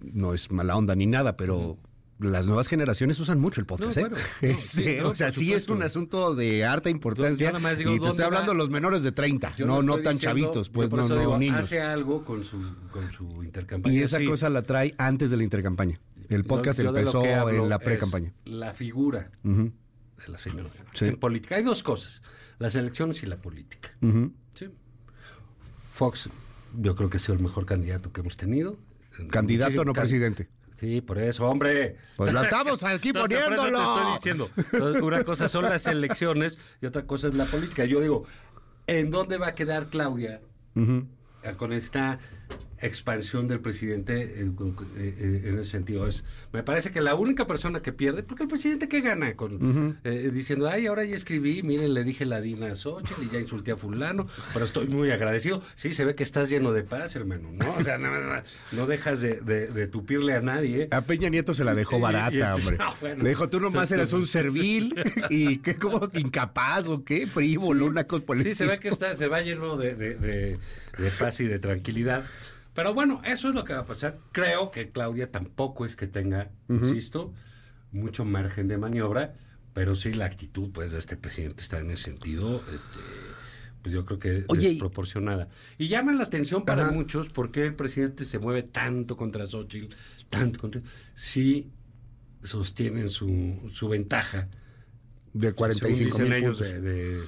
no 0.01 0.33
es 0.33 0.51
mala 0.51 0.75
onda 0.75 0.95
ni 0.95 1.05
nada, 1.05 1.37
pero 1.37 1.77
las 2.19 2.47
nuevas 2.47 2.67
generaciones 2.67 3.19
usan 3.19 3.39
mucho 3.39 3.61
el 3.61 3.67
podcast, 3.67 3.97
No, 3.97 4.07
¿eh? 4.07 4.09
no, 4.41 4.47
Este, 4.47 5.01
no, 5.01 5.09
o 5.09 5.15
sea, 5.15 5.31
sí 5.31 5.53
es 5.53 5.67
un 5.67 5.83
asunto 5.83 6.33
de 6.35 6.65
harta 6.65 6.89
importancia. 6.89 7.47
Yo 7.47 7.53
nada 7.53 7.59
más 7.59 7.77
digo, 7.77 7.91
y 7.91 7.95
te 7.95 7.99
¿dónde 7.99 8.09
estoy 8.11 8.25
hablando 8.25 8.51
de 8.53 8.57
los 8.57 8.69
menores 8.69 9.03
de 9.03 9.11
30, 9.11 9.55
Yo 9.55 9.65
no, 9.67 9.81
no 9.81 9.99
tan 9.99 10.13
diciendo, 10.13 10.41
chavitos, 10.41 10.69
pues 10.69 10.91
no, 10.91 11.07
digo, 11.07 11.37
niños. 11.37 11.57
Hace 11.57 11.81
algo 11.81 12.25
con 12.25 12.43
su, 12.43 12.59
con 12.91 13.11
su 13.11 13.43
intercampaña. 13.43 13.93
Y 13.95 14.01
esa 14.01 14.17
sí. 14.17 14.25
cosa 14.25 14.49
la 14.49 14.63
trae 14.63 14.95
antes 14.97 15.29
de 15.29 15.37
la 15.37 15.43
intercampaña. 15.43 15.99
El 16.29 16.43
podcast 16.43 16.79
empezó 16.79 17.23
en 17.49 17.69
la 17.69 17.79
pre-campaña. 17.79 18.33
La 18.45 18.73
figura 18.73 19.29
de 19.43 19.71
la 20.27 20.37
señora. 20.37 20.69
Sí. 20.93 21.05
En 21.05 21.17
política 21.17 21.55
hay 21.55 21.63
dos 21.63 21.83
cosas: 21.83 22.21
las 22.59 22.75
elecciones 22.75 23.21
y 23.23 23.27
la 23.27 23.37
política. 23.37 23.91
Sí. 24.55 24.67
Fox, 25.93 26.29
yo 26.79 26.95
creo 26.95 27.09
que 27.09 27.17
ha 27.17 27.19
sido 27.19 27.35
el 27.35 27.39
mejor 27.41 27.65
candidato 27.65 28.11
que 28.11 28.21
hemos 28.21 28.37
tenido. 28.37 28.77
Candidato, 29.31 29.83
no 29.85 29.93
can- 29.93 30.01
presidente. 30.03 30.47
Sí, 30.79 31.01
por 31.01 31.17
eso, 31.17 31.47
hombre. 31.47 31.95
Pues 32.15 32.33
la 32.33 32.43
estamos 32.43 32.83
aquí 32.83 33.11
poniéndolo. 33.13 33.79
te 33.79 33.99
estoy 33.99 34.13
diciendo. 34.13 35.05
Una 35.05 35.23
cosa 35.23 35.47
son 35.47 35.63
las 35.63 35.87
elecciones 35.87 36.57
y 36.81 36.85
otra 36.85 37.03
cosa 37.05 37.29
es 37.29 37.33
la 37.33 37.45
política. 37.45 37.85
Yo 37.85 37.99
digo, 38.01 38.25
¿en 38.85 39.09
dónde 39.09 39.37
va 39.37 39.47
a 39.47 39.55
quedar 39.55 39.87
Claudia 39.87 40.41
con 41.57 41.73
esta 41.73 42.19
expansión 42.79 43.47
del 43.47 43.59
presidente 43.59 44.39
eh, 44.39 45.41
en 45.45 45.59
ese 45.59 45.63
sentido 45.71 46.07
es 46.07 46.23
me 46.53 46.63
parece 46.63 46.91
que 46.91 47.01
la 47.01 47.15
única 47.15 47.47
persona 47.47 47.81
que 47.81 47.91
pierde 47.91 48.23
porque 48.23 48.43
el 48.43 48.49
presidente 48.49 48.87
que 48.87 49.01
gana 49.01 49.35
con 49.35 49.97
eh, 50.03 50.29
diciendo 50.33 50.67
ay 50.67 50.87
ahora 50.87 51.03
ya 51.05 51.15
escribí 51.15 51.63
miren 51.63 51.93
le 51.93 52.03
dije 52.03 52.25
la 52.25 52.39
Dina 52.41 52.71
a 52.71 52.75
Xochitl 52.75 53.23
y 53.23 53.29
ya 53.31 53.39
insulté 53.39 53.71
a 53.71 53.77
fulano 53.77 54.27
pero 54.53 54.65
estoy 54.65 54.87
muy 54.87 55.11
agradecido 55.11 55.61
sí 55.75 55.93
se 55.93 56.05
ve 56.05 56.15
que 56.15 56.23
estás 56.23 56.49
lleno 56.49 56.71
de 56.71 56.83
paz 56.83 57.15
hermano 57.15 57.49
no 57.51 57.75
o 57.77 57.83
sea 57.83 57.97
no, 57.97 58.09
no, 58.11 58.41
no 58.71 58.85
dejas 58.87 59.21
de, 59.21 59.41
de- 59.41 59.67
de 59.67 59.87
tupirle 59.87 60.33
a 60.33 60.41
nadie 60.41 60.83
¿eh? 60.83 60.87
A 60.91 61.01
Peña 61.01 61.29
Nieto 61.29 61.53
se 61.53 61.63
la 61.63 61.73
dejó 61.73 61.95
Y- 61.95 61.99
y- 61.99 62.01
barata, 62.01 62.35
y- 62.37 62.41
hombre. 62.41 62.77
no, 62.79 62.93
bueno. 63.01 63.23
Le 63.23 63.29
dijo, 63.29 63.49
tú 63.49 63.59
nomás 63.59 63.91
eras 63.91 64.13
un 64.13 64.27
servil 64.27 64.93
y 65.29 65.57
qué 65.59 65.75
como 65.75 66.07
incapaz 66.13 66.87
o 66.87 67.03
qué, 67.03 67.27
frívolo, 67.27 67.85
una 67.85 68.03
cosa 68.05 68.25
por 68.25 68.41
Sí, 68.43 68.53
se 68.55 68.65
ve 68.67 68.79
que 68.79 68.89
está, 68.89 69.15
se 69.15 69.27
va 69.27 69.41
lleno 69.41 69.77
de- 69.77 69.95
de 69.95 70.57
paz 71.19 71.39
y 71.39 71.45
de 71.45 71.59
tranquilidad. 71.59 72.25
Pero 72.77 72.93
bueno, 72.93 73.23
eso 73.25 73.49
es 73.49 73.55
lo 73.55 73.63
que 73.65 73.73
va 73.73 73.79
a 73.79 73.85
pasar. 73.85 74.17
Creo 74.31 74.69
que 74.69 74.91
Claudia 74.91 75.31
tampoco 75.31 75.83
es 75.83 75.95
que 75.95 76.05
tenga, 76.05 76.51
insisto, 76.69 77.33
mucho 77.91 78.23
margen 78.23 78.67
de 78.67 78.77
maniobra, 78.77 79.33
pero 79.73 79.95
sí 79.95 80.13
la 80.13 80.25
actitud 80.25 80.69
pues 80.71 80.91
de 80.91 80.99
este 80.99 81.17
presidente 81.17 81.63
está 81.63 81.79
en 81.79 81.89
ese 81.89 82.03
sentido, 82.03 82.57
este, 82.57 82.99
pues 83.81 83.95
yo 83.95 84.05
creo 84.05 84.19
que 84.19 84.45
Oye, 84.47 84.69
desproporcionada. 84.69 85.47
Y 85.79 85.87
llama 85.87 86.13
la 86.13 86.25
atención 86.25 86.65
para 86.65 86.83
Ajá. 86.83 86.91
muchos 86.91 87.29
por 87.29 87.51
qué 87.51 87.65
el 87.65 87.73
presidente 87.73 88.25
se 88.25 88.37
mueve 88.37 88.61
tanto 88.61 89.17
contra 89.17 89.47
Xochitl, 89.47 89.95
tanto 90.29 90.59
contra... 90.59 90.81
Sí 91.15 91.71
sostienen 92.43 93.09
su, 93.09 93.71
su 93.73 93.89
ventaja. 93.89 94.49
De 95.33 95.47
según 95.49 95.55
45 95.55 96.05
dicen 96.05 96.23
mil 96.25 96.33
ellos, 96.33 96.57
puntos. 96.59 96.73
de- 96.75 96.81
de 96.81 97.23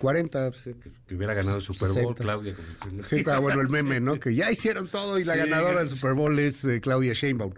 40. 0.00 0.50
que, 0.50 0.74
que 1.06 1.14
hubiera 1.14 1.34
ganado 1.34 1.56
el 1.56 1.62
Super 1.62 1.88
Bowl, 1.88 2.14
60. 2.16 2.22
Claudia. 2.22 2.54
como. 2.80 3.04
Sí, 3.04 3.16
está 3.16 3.38
bueno 3.38 3.60
el 3.60 3.68
meme, 3.68 4.00
¿no? 4.00 4.18
Que 4.18 4.34
ya 4.34 4.50
hicieron 4.50 4.88
todo 4.88 5.18
y 5.18 5.24
la 5.24 5.36
ganadora 5.36 5.80
del. 5.80 5.88
Super 5.88 6.14
Bowl 6.14 6.38
es 6.38 6.64
eh, 6.64 6.80
Claudia 6.80 7.12
Sheinbaum. 7.12 7.54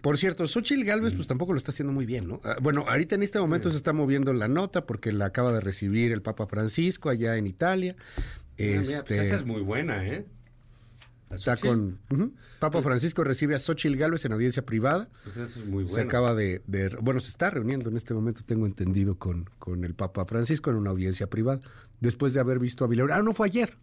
Por 0.00 0.16
cierto, 0.16 0.46
Xochitl 0.46 0.84
Galvez 0.84 1.14
pues 1.14 1.26
tampoco 1.26 1.52
lo 1.52 1.58
está 1.58 1.70
haciendo 1.72 1.92
muy 1.92 2.06
bien, 2.06 2.28
¿no? 2.28 2.40
Ah, 2.44 2.56
Bueno, 2.60 2.84
ahorita 2.86 3.16
en 3.16 3.24
este 3.24 3.40
momento 3.40 3.68
se 3.68 3.76
está 3.76 3.92
moviendo 3.92 4.32
la 4.32 4.46
nota 4.46 4.86
porque 4.86 5.10
la 5.10 5.26
acaba 5.26 5.52
de 5.52 5.60
recibir 5.60 6.12
el 6.12 6.22
Papa 6.22 6.46
Francisco 6.46 7.10
allá 7.10 7.36
en 7.36 7.48
Italia. 7.48 7.96
Ah, 8.16 8.22
mira, 8.56 8.76
pues 8.76 8.88
Este, 8.90 9.20
esa 9.20 9.36
es 9.36 9.44
muy 9.44 9.60
buena, 9.62 10.06
¿eh? 10.06 10.24
Está 11.30 11.56
con... 11.56 11.98
Papa 12.58 12.80
Francisco 12.82 13.22
recibe 13.24 13.54
a 13.54 13.58
Xochitl 13.58 13.96
Galvez 13.96 14.24
en 14.24 14.32
audiencia 14.32 14.64
privada. 14.64 15.08
Pues 15.24 15.36
esa 15.36 15.44
es 15.60 15.66
muy 15.66 15.84
buena. 15.84 15.88
Se 15.88 16.00
acaba 16.00 16.34
de, 16.34 16.62
de- 16.66 16.96
Bueno, 17.00 17.20
se 17.20 17.28
está 17.30 17.50
reuniendo 17.50 17.90
en 17.90 17.96
este 17.96 18.14
momento, 18.14 18.40
tengo 18.44 18.66
entendido, 18.66 19.16
con, 19.18 19.48
con 19.58 19.84
el 19.84 19.94
Papa 19.94 20.24
Francisco 20.24 20.70
en 20.70 20.76
una 20.76 20.90
audiencia 20.90 21.28
privada. 21.28 21.60
Después 22.00 22.34
de 22.34 22.40
haber 22.40 22.58
visto 22.58 22.84
a 22.84 22.88
Villanueva. 22.88 23.18
Ah, 23.18 23.22
no, 23.22 23.34
fue 23.34 23.46
ayer. 23.46 23.76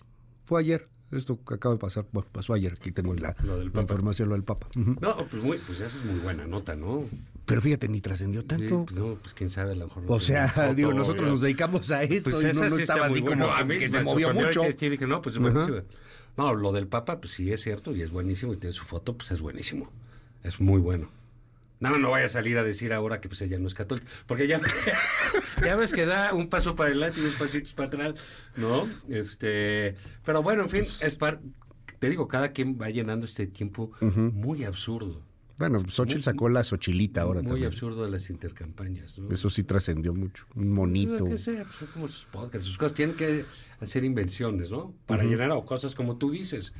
Fue 0.45 0.59
ayer. 0.59 0.87
Esto 1.11 1.39
que 1.45 1.53
acaba 1.53 1.75
de 1.75 1.79
pasar. 1.79 2.05
Bueno, 2.11 2.27
pasó 2.31 2.53
ayer. 2.53 2.73
Aquí 2.73 2.91
tengo 2.91 3.13
la, 3.13 3.35
Lo 3.43 3.57
del 3.57 3.67
la 3.67 3.71
Papa. 3.73 3.81
información, 3.83 4.29
lo 4.29 4.35
del 4.35 4.43
Papa. 4.43 4.67
No, 4.75 5.15
pues, 5.29 5.41
muy, 5.43 5.57
pues 5.59 5.79
esa 5.79 5.97
es 5.97 6.03
muy 6.03 6.19
buena 6.19 6.47
nota, 6.47 6.75
¿no? 6.75 7.05
Pero 7.45 7.61
fíjate, 7.61 7.87
ni 7.87 8.01
trascendió 8.01 8.41
Sí, 8.41 8.47
tanto. 8.47 8.85
pues 8.85 8.97
no, 8.99 9.13
pues 9.21 9.33
quién 9.35 9.51
sabe, 9.51 9.73
a 9.73 9.75
lo 9.75 9.85
mejor. 9.85 10.03
no 10.03 10.13
o 10.13 10.19
sea, 10.19 10.47
foto, 10.47 10.73
digo, 10.73 10.93
nosotros 10.93 11.29
nos 11.29 11.41
dedicamos 11.41 11.91
a 11.91 12.01
esto 12.01 12.31
Pues 12.31 12.43
y 12.43 12.57
no, 12.57 12.69
no 12.69 12.75
sí 12.75 12.81
estaba 12.81 13.05
así 13.05 13.21
muy 13.21 13.29
como. 13.33 13.45
A 13.51 13.59
que, 13.59 13.65
mí 13.65 13.73
que 13.75 13.79
me 13.81 13.89
se 13.89 14.01
movió 14.03 14.33
mucho. 14.33 14.61
que 14.77 15.07
no, 15.07 15.21
pues 15.21 15.35
es 15.35 15.41
Ajá. 15.41 15.83
No, 16.37 16.53
lo 16.53 16.71
del 16.71 16.87
Papa, 16.87 17.19
pues 17.21 17.33
sí 17.33 17.51
es 17.51 17.61
cierto 17.61 17.95
y 17.95 18.01
es 18.01 18.11
buenísimo 18.11 18.53
y 18.53 18.57
tiene 18.57 18.73
su 18.73 18.83
foto, 18.83 19.15
pues 19.15 19.31
es 19.31 19.41
buenísimo. 19.41 19.89
Es 20.43 20.59
muy 20.59 20.79
bueno. 20.79 21.09
No, 21.79 21.97
no 21.97 22.11
vaya 22.11 22.25
a 22.25 22.29
salir 22.29 22.57
a 22.57 22.63
decir 22.63 22.93
ahora 22.93 23.19
que 23.19 23.27
pues 23.27 23.41
ella 23.41 23.59
no 23.59 23.67
es 23.67 23.73
católica, 23.73 24.07
porque 24.27 24.47
ya, 24.47 24.61
ya 25.63 25.75
ves 25.75 25.91
que 25.91 26.05
da 26.05 26.33
un 26.33 26.49
paso 26.49 26.75
para 26.75 26.89
adelante 26.89 27.19
y 27.19 27.23
unos 27.23 27.35
pasitos 27.35 27.73
para 27.73 27.87
atrás, 27.87 28.39
¿no? 28.55 28.87
Este, 29.09 29.95
pero 30.23 30.41
bueno, 30.41 30.63
en 30.63 30.69
fin, 30.69 30.83
es 31.01 31.15
par, 31.15 31.41
te 31.99 32.09
digo, 32.09 32.27
cada 32.27 32.51
quien 32.53 32.79
va 32.81 32.89
llenando 32.89 33.25
este 33.25 33.45
tiempo 33.45 33.91
muy 34.01 34.63
absurdo. 34.63 35.21
Bueno, 35.57 35.79
Xochitl 35.87 36.21
sacó 36.21 36.49
la 36.49 36.63
Xochilita 36.63 37.21
ahora 37.21 37.41
muy 37.41 37.51
también. 37.51 37.67
absurdo 37.67 38.03
de 38.03 38.11
las 38.11 38.29
intercampañas, 38.29 39.17
¿no? 39.17 39.31
Eso 39.31 39.49
sí 39.49 39.63
trascendió 39.63 40.13
mucho. 40.13 40.45
Un 40.55 40.71
monito. 40.71 41.25
Pues, 41.25 41.45
que 41.45 41.51
sea, 41.53 41.63
pues, 41.63 41.77
son 41.77 41.87
como 41.93 42.07
sus 42.07 42.25
podcasts, 42.25 42.67
sus 42.67 42.77
cosas. 42.77 42.95
Tienen 42.95 43.15
que 43.15 43.45
hacer 43.79 44.03
invenciones, 44.03 44.69
¿no? 44.69 44.93
Para 45.05 45.23
llenar 45.23 45.51
o 45.51 45.63
cosas 45.65 45.95
como 45.95 46.17
tú 46.17 46.31
dices. 46.31 46.73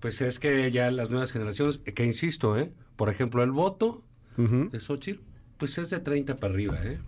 Pues 0.00 0.20
es 0.20 0.38
que 0.38 0.70
ya 0.70 0.90
las 0.90 1.10
nuevas 1.10 1.32
generaciones, 1.32 1.78
que 1.78 2.04
insisto, 2.04 2.56
¿eh? 2.58 2.72
Por 2.96 3.08
ejemplo, 3.08 3.42
el 3.42 3.50
voto 3.50 4.04
de 4.36 4.78
Xochitl, 4.78 5.20
pues 5.56 5.78
es 5.78 5.90
de 5.90 5.98
30 5.98 6.36
para 6.36 6.52
arriba, 6.52 6.78
¿eh? 6.84 6.98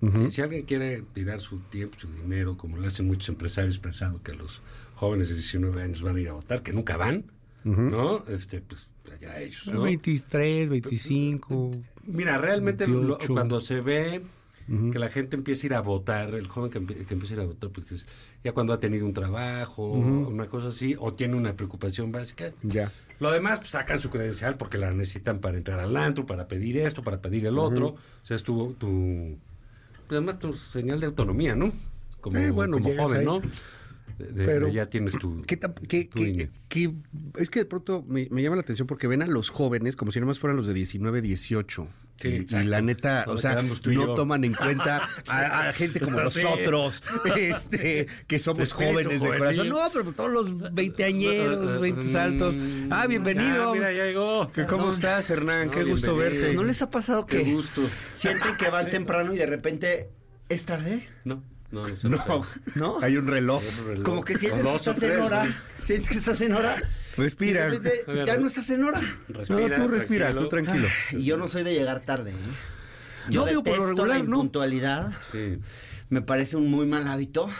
Y 0.00 0.30
si 0.30 0.42
alguien 0.42 0.62
quiere 0.64 1.02
tirar 1.12 1.40
su 1.40 1.58
tiempo, 1.58 1.98
su 1.98 2.06
dinero, 2.12 2.56
como 2.56 2.76
lo 2.76 2.86
hacen 2.86 3.06
muchos 3.06 3.30
empresarios 3.30 3.78
pensando 3.78 4.22
que 4.22 4.32
los 4.32 4.60
jóvenes 4.94 5.28
de 5.28 5.34
19 5.34 5.82
años 5.82 6.02
van 6.02 6.16
a 6.16 6.20
ir 6.20 6.28
a 6.28 6.32
votar, 6.34 6.62
que 6.62 6.72
nunca 6.72 6.96
van, 6.96 7.24
¿no? 7.64 8.24
Este, 8.28 8.60
pues 8.60 8.86
allá 9.12 9.40
ellos, 9.40 9.66
¿no? 9.66 9.82
23, 9.82 10.68
25. 10.68 11.70
Mira, 12.04 12.38
realmente 12.38 12.86
lo- 12.86 13.00
28. 13.18 13.32
cuando 13.32 13.60
se 13.60 13.80
ve 13.80 14.22
que 14.92 14.98
la 14.98 15.08
gente 15.08 15.34
empieza 15.34 15.62
a 15.62 15.66
ir 15.66 15.74
a 15.74 15.80
votar, 15.80 16.34
el 16.34 16.46
joven 16.46 16.70
que, 16.70 16.78
empie- 16.78 17.06
que 17.06 17.14
empieza 17.14 17.34
a 17.34 17.36
ir 17.38 17.42
a 17.42 17.46
votar, 17.46 17.70
pues 17.70 17.90
es 17.90 18.06
ya 18.44 18.52
cuando 18.52 18.74
ha 18.74 18.78
tenido 18.80 19.06
un 19.06 19.14
trabajo, 19.14 19.86
una 19.92 20.46
cosa 20.46 20.68
así, 20.68 20.94
o 20.98 21.14
tiene 21.14 21.36
una 21.36 21.54
preocupación 21.54 22.12
básica. 22.12 22.52
Ya. 22.62 22.92
Lo 23.18 23.32
demás, 23.32 23.60
pues 23.60 23.70
sacan 23.70 23.98
su 23.98 24.10
credencial 24.10 24.56
porque 24.58 24.76
la 24.76 24.92
necesitan 24.92 25.38
para 25.40 25.56
entrar 25.56 25.80
al 25.80 25.96
antro, 25.96 26.26
para 26.26 26.48
pedir 26.48 26.76
esto, 26.78 27.02
para 27.02 27.20
pedir 27.22 27.46
el 27.46 27.58
otro. 27.58 27.88
O 28.22 28.26
sea, 28.26 28.36
es 28.36 28.42
tu, 28.42 28.74
tu, 28.74 29.38
pues, 30.06 30.18
además 30.18 30.38
tu 30.38 30.52
señal 30.54 31.00
de 31.00 31.06
autonomía, 31.06 31.56
¿no? 31.56 31.72
Como, 32.20 32.36
Eh, 32.38 32.50
bueno, 32.50 32.76
como 32.76 32.88
llegas 32.90 33.06
joven, 33.06 33.20
ahí. 33.20 33.24
¿no? 33.24 33.40
De- 34.18 34.44
Pero, 34.44 34.66
de 34.66 34.72
ya 34.72 34.86
tienes 34.86 35.14
tu... 35.18 35.42
¿Qué 35.42 35.58
qué- 35.58 35.68
tu 35.68 35.82
qué- 35.88 36.50
qué- 36.68 36.92
es 37.38 37.50
que 37.50 37.60
de 37.60 37.64
pronto 37.66 38.04
me, 38.08 38.28
me 38.30 38.42
llama 38.42 38.56
la 38.56 38.62
atención 38.62 38.86
porque 38.86 39.06
ven 39.06 39.22
a 39.22 39.26
los 39.26 39.50
jóvenes 39.50 39.96
como 39.96 40.10
si 40.10 40.20
nomás 40.20 40.38
fueran 40.38 40.56
los 40.56 40.66
de 40.66 40.74
19, 40.74 41.20
18. 41.22 41.86
Sí, 42.20 42.46
y, 42.50 42.56
y 42.56 42.62
la 42.64 42.80
neta, 42.80 43.24
o 43.28 43.36
sea, 43.36 43.62
no 43.62 44.14
toman 44.14 44.42
en 44.42 44.52
cuenta 44.52 45.08
a, 45.28 45.68
a 45.68 45.72
gente 45.72 46.00
como 46.00 46.20
nosotros, 46.20 47.00
este, 47.36 48.08
que 48.26 48.38
somos 48.40 48.72
jóvenes 48.72 49.08
de 49.12 49.18
juvenil. 49.18 49.38
corazón. 49.38 49.68
No, 49.68 49.78
pero 49.92 50.12
todos 50.12 50.30
los 50.32 50.74
veinteañeros, 50.74 51.80
veinte 51.80 52.06
saltos. 52.06 52.56
Ah, 52.90 53.06
bienvenido. 53.06 53.70
Ah, 53.70 53.72
mira, 53.72 53.92
ya 53.92 54.04
llegó. 54.06 54.50
¿Qué- 54.52 54.66
¿Cómo 54.66 54.92
estás, 54.92 55.30
Hernán? 55.30 55.66
No, 55.68 55.72
Qué 55.72 55.84
gusto 55.84 56.12
bienvenido. 56.14 56.40
verte. 56.42 56.56
¿No 56.56 56.64
les 56.64 56.82
ha 56.82 56.90
pasado 56.90 57.24
Qué 57.24 57.44
que 57.44 57.52
gusto. 57.52 57.82
sienten 58.12 58.56
que 58.56 58.68
van 58.68 58.90
temprano 58.90 59.32
y 59.32 59.38
de 59.38 59.46
repente 59.46 60.08
es 60.48 60.64
tarde? 60.64 61.06
No, 61.24 61.44
no, 61.70 61.86
no. 61.88 61.96
se 61.96 62.08
No. 62.08 62.46
¿No? 62.74 62.98
hay 63.02 63.16
un 63.16 63.26
reloj. 63.26 63.62
Como 64.02 64.24
que 64.24 64.38
sientes 64.38 64.64
que 64.64 64.74
estás 64.74 65.02
en 65.02 65.20
hora. 65.20 65.44
¿no? 65.44 65.54
Sientes 65.82 66.08
que 66.08 66.18
estás 66.18 66.40
en 66.40 66.54
hora. 66.54 66.76
Respira. 67.16 67.70
Y 67.74 68.26
ya 68.26 68.38
no 68.38 68.46
estás 68.46 68.70
en 68.70 68.84
hora. 68.84 69.00
Respira, 69.28 69.76
no, 69.76 69.84
tú 69.84 69.88
respira, 69.88 70.32
tú 70.32 70.48
tranquilo. 70.48 70.86
Y 71.12 71.24
yo 71.24 71.36
no 71.36 71.48
soy 71.48 71.64
de 71.64 71.74
llegar 71.74 72.02
tarde. 72.04 72.30
¿eh? 72.30 72.34
No, 73.26 73.32
Yo 73.32 73.46
digo, 73.46 73.62
por 73.62 73.76
lo 73.76 73.82
detesto 73.84 74.02
regular, 74.04 74.18
la 74.18 74.24
no. 74.24 74.36
impuntualidad. 74.36 75.12
Sí. 75.32 75.58
Me 76.08 76.22
parece 76.22 76.56
un 76.56 76.70
muy 76.70 76.86
mal 76.86 77.06
hábito. 77.08 77.50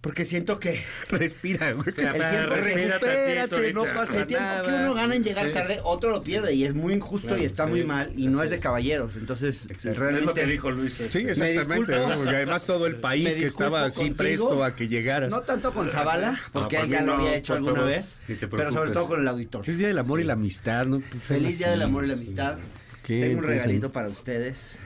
Porque 0.00 0.24
siento 0.24 0.60
que 0.60 0.80
Respira, 1.10 1.72
güey. 1.72 1.88
El 1.88 1.94
tiempo 1.94 2.18
respira 2.18 2.98
recupérate, 2.98 3.48
tantito 3.48 3.72
no 3.84 3.94
pasa 3.94 4.18
el 4.20 4.26
tiempo 4.26 4.44
nada. 4.46 4.62
que 4.62 4.74
uno 4.74 4.94
gana 4.94 5.16
en 5.16 5.24
llegar 5.24 5.50
tarde, 5.50 5.80
otro 5.82 6.10
lo 6.10 6.22
pierde 6.22 6.54
y 6.54 6.64
es 6.64 6.72
muy 6.74 6.94
injusto 6.94 7.28
Claro, 7.28 7.42
y 7.42 7.46
está 7.46 7.64
sí. 7.64 7.70
muy 7.70 7.84
mal 7.84 8.12
y 8.16 8.28
no 8.28 8.42
es 8.44 8.50
de 8.50 8.60
caballeros. 8.60 9.16
Entonces, 9.16 9.66
Exacto. 9.68 9.98
realmente 9.98 10.20
Es 10.20 10.26
lo 10.26 10.34
que 10.34 10.46
dijo 10.46 10.70
Luis. 10.70 10.94
Sí, 11.10 11.24
Me 11.24 11.30
exactamente. 11.32 11.96
¿no? 11.96 12.14
Porque 12.16 12.36
además 12.36 12.64
todo 12.64 12.86
el 12.86 12.94
país 13.00 13.34
que 13.34 13.44
estaba 13.44 13.84
así 13.86 13.96
contigo. 14.08 14.16
presto 14.16 14.62
a 14.64 14.76
que 14.76 14.86
llegaras. 14.86 15.30
No 15.30 15.40
tanto 15.40 15.72
con 15.72 15.88
Zavala, 15.88 16.38
porque 16.52 16.76
por 16.76 16.84
él 16.84 16.90
ya 16.92 17.00
lo 17.00 17.06
no, 17.06 17.22
había 17.22 17.34
hecho 17.36 17.54
alguna 17.54 17.74
favor, 17.74 17.90
vez, 17.90 18.16
pero 18.50 18.70
sobre 18.70 18.92
todo 18.92 19.08
con 19.08 19.20
el 19.20 19.26
auditor. 19.28 19.68
Es 19.68 19.78
Día 19.78 19.88
del 19.88 19.98
Amor 19.98 20.20
y 20.20 20.24
la 20.24 20.34
Amistad, 20.34 20.86
¿no? 20.86 21.00
Pues, 21.00 21.22
Feliz 21.24 21.58
Día 21.58 21.70
del 21.70 21.82
Amor 21.82 22.04
y 22.04 22.08
la 22.08 22.14
Amistad. 22.14 22.58
¿Qué 23.02 23.20
Tengo 23.22 23.38
un 23.40 23.44
regalito 23.46 23.90
para 23.90 24.08
ustedes. 24.08 24.76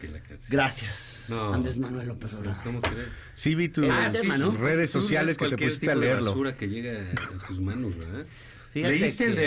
Que 0.00 0.08
la 0.08 0.20
casa. 0.20 0.46
Gracias, 0.48 1.26
No. 1.30 1.52
Andrés 1.52 1.78
Manuel 1.78 2.08
López 2.08 2.32
Obrador. 2.34 2.56
¿Cómo 2.64 2.80
crees? 2.80 3.08
Sí, 3.34 3.54
vi 3.54 3.68
tus 3.68 3.86
Ah, 3.90 4.08
redes 4.58 4.90
sociales 4.90 5.36
que 5.36 5.48
te 5.50 5.58
pusiste 5.58 5.90
a 5.90 5.94
leerlo. 5.94 6.30
basura 6.30 6.56
que 6.56 6.68
llega 6.68 7.12
a 7.12 7.46
tus 7.46 7.60
manos, 7.60 7.96
¿verdad? 7.98 8.24
Fíjate 8.72 8.94
Leíste 8.98 9.24
el 9.26 9.34
de 9.36 9.44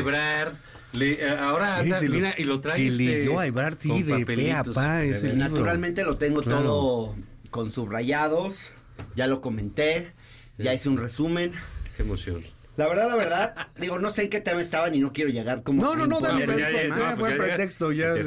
le- 0.94 1.13
eh, 1.24 1.30
ahora 1.30 1.78
anda, 1.78 1.98
Es 1.98 2.04
los 2.04 2.12
mira, 2.12 2.36
y 2.38 2.44
lo 2.44 2.60
trae 2.60 2.75
que 2.78 2.88
este, 2.88 3.04
leyó 3.04 3.40
a 3.40 3.48
Ebrard, 3.48 3.78
sí, 3.80 4.04
de 4.04 4.25
pe 4.25 4.36
a 4.51 4.63
pa, 4.63 5.00
libro. 5.04 5.22
verdad. 5.22 5.34
Naturalmente 5.38 6.04
lo 6.04 6.18
tengo 6.18 6.42
Claro. 6.44 6.62
todo 6.63 7.16
con 7.50 7.72
subrayados, 7.72 8.72
ya 9.16 9.25
lo 9.28 9.42
comenté, 9.42 10.12
ya 10.58 10.74
hice 10.74 10.90
un 10.90 10.98
resumen. 10.98 11.51
Qué 11.98 12.04
emoción. 12.04 12.44
La 12.78 12.88
verdad, 12.88 13.10
la 13.10 13.16
verdad, 13.18 13.68
digo, 13.78 14.00
no 14.00 14.12
sé 14.12 14.24
en 14.24 14.30
qué 14.30 14.40
tema 14.40 14.62
estaban 14.62 14.96
y 14.96 15.00
no 15.00 15.12
quiero 15.12 15.30
llegar 15.30 15.62
como 15.62 15.84
No, 15.84 15.94
no, 15.96 16.08
no, 16.08 16.20
dale, 16.22 16.46
el 16.46 16.50
dale, 16.50 16.80
tema. 16.84 16.98
ya, 16.98 17.06
pues 17.18 17.20
buen 17.20 17.38
pretexto, 17.38 17.92
ya 17.92 18.13
creo 18.13 18.24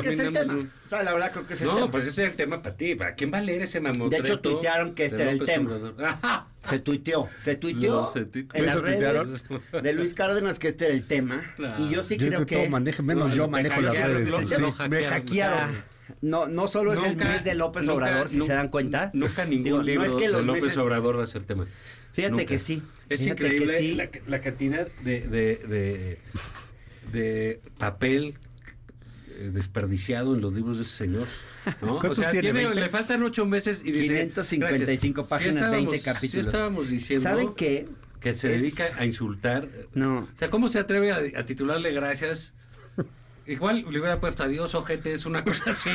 que 0.00 0.08
es 0.10 0.18
el 0.18 0.32
tema. 0.32 0.54
O 0.86 0.88
sea, 0.88 1.02
la 1.02 1.12
verdad 1.12 1.32
creo 1.32 1.46
que 1.46 1.54
es 1.54 1.60
el 1.60 1.66
No, 1.68 1.74
tema. 1.74 1.90
pues 1.90 2.06
ese 2.06 2.24
es 2.24 2.30
el 2.30 2.36
tema 2.36 2.62
para 2.62 2.76
ti. 2.76 2.94
¿Para 2.94 3.14
quién 3.14 3.32
va 3.32 3.38
a 3.38 3.42
leer 3.42 3.62
ese 3.62 3.78
mamotreto? 3.80 4.10
De 4.10 4.28
hecho, 4.28 4.40
tuitearon 4.40 4.94
que 4.94 5.04
este 5.04 5.22
era 5.22 5.30
el 5.32 5.44
tema. 5.44 6.46
Se 6.64 6.78
tuiteó, 6.78 7.28
se 7.38 7.56
tuiteó 7.56 8.12
No, 8.14 8.20
en 8.54 8.66
las 8.66 8.76
¿Eso 8.76 8.84
redes 8.84 9.42
de 9.82 9.92
Luis 9.94 10.14
Cárdenas 10.14 10.60
que 10.60 10.68
este 10.68 10.86
era 10.86 10.94
el 10.94 11.04
tema. 11.06 11.42
Y 11.78 11.88
yo 11.90 12.04
sí 12.04 12.16
creo 12.16 12.46
que 12.46 12.68
menos 13.02 13.30
No, 13.30 13.34
yo 13.34 13.48
manejo 13.48 13.80
las 13.80 13.96
redes. 13.96 14.30
me 14.88 15.02
hackearon. 15.04 15.58
Ah, 15.58 15.70
no, 16.20 16.46
no 16.46 16.68
solo 16.68 16.92
es 16.92 17.02
el 17.02 17.12
Nunca- 17.16 17.24
mes 17.24 17.44
de 17.44 17.54
López 17.56 17.82
nunca- 17.82 17.94
Obrador, 17.94 18.28
si 18.28 18.36
nu- 18.36 18.46
se 18.46 18.52
dan 18.52 18.68
cuenta. 18.68 19.10
Nunca 19.12 19.44
ningún 19.44 19.64
Digo, 19.64 19.82
libro 19.82 20.02
no 20.04 20.08
es 20.08 20.14
que 20.14 20.28
los 20.28 20.40
de 20.42 20.46
López 20.46 20.62
meses- 20.64 20.78
Obrador 20.78 21.18
va 21.18 21.24
a 21.24 21.26
ser 21.26 21.42
tema. 21.42 21.66
Fíjate 22.12 22.32
Nunca. 22.32 22.46
que 22.46 22.58
sí. 22.58 22.82
Es 23.08 23.20
Fíjate 23.22 23.40
que 23.42 23.46
increíble 23.56 23.78
sí. 23.78 23.94
la, 23.94 24.08
la 24.26 24.40
cantidad 24.40 24.86
de, 25.02 25.20
de, 25.22 25.56
de, 25.68 26.18
de 27.12 27.60
papel 27.78 28.34
eh, 29.28 29.50
desperdiciado 29.52 30.34
en 30.34 30.40
los 30.40 30.52
libros 30.52 30.78
de 30.78 30.84
ese 30.84 30.92
señor. 30.96 31.26
¿no? 31.80 31.98
¿Cuántos 31.98 32.30
tiene, 32.30 32.52
20? 32.52 32.74
Le 32.80 32.88
faltan 32.88 33.22
ocho 33.22 33.46
meses 33.46 33.80
y 33.84 33.92
dice... 33.92 34.28
555 34.28 35.14
gracias. 35.22 35.28
páginas, 35.28 35.56
estábamos- 35.56 35.90
20 35.90 36.04
capítulos. 36.04 36.44
Sí 36.44 36.48
estábamos 36.50 36.90
diciendo 36.90 37.22
¿Saben 37.22 37.54
qué? 37.54 37.88
que 38.20 38.36
se 38.36 38.54
Es- 38.54 38.62
dedica 38.62 38.90
a 38.98 39.04
insultar. 39.06 39.68
No. 39.94 40.20
O 40.34 40.38
sea, 40.38 40.48
¿cómo 40.50 40.68
se 40.68 40.78
atreve 40.78 41.12
a, 41.12 41.40
a 41.40 41.44
titularle 41.44 41.92
gracias? 41.92 42.52
Igual 43.46 43.84
le 43.90 43.98
hubiera 43.98 44.20
puesto 44.20 44.44
adiós, 44.44 44.74
ojete, 44.74 45.12
es 45.14 45.26
una 45.26 45.42
cosa 45.44 45.70
así. 45.70 45.90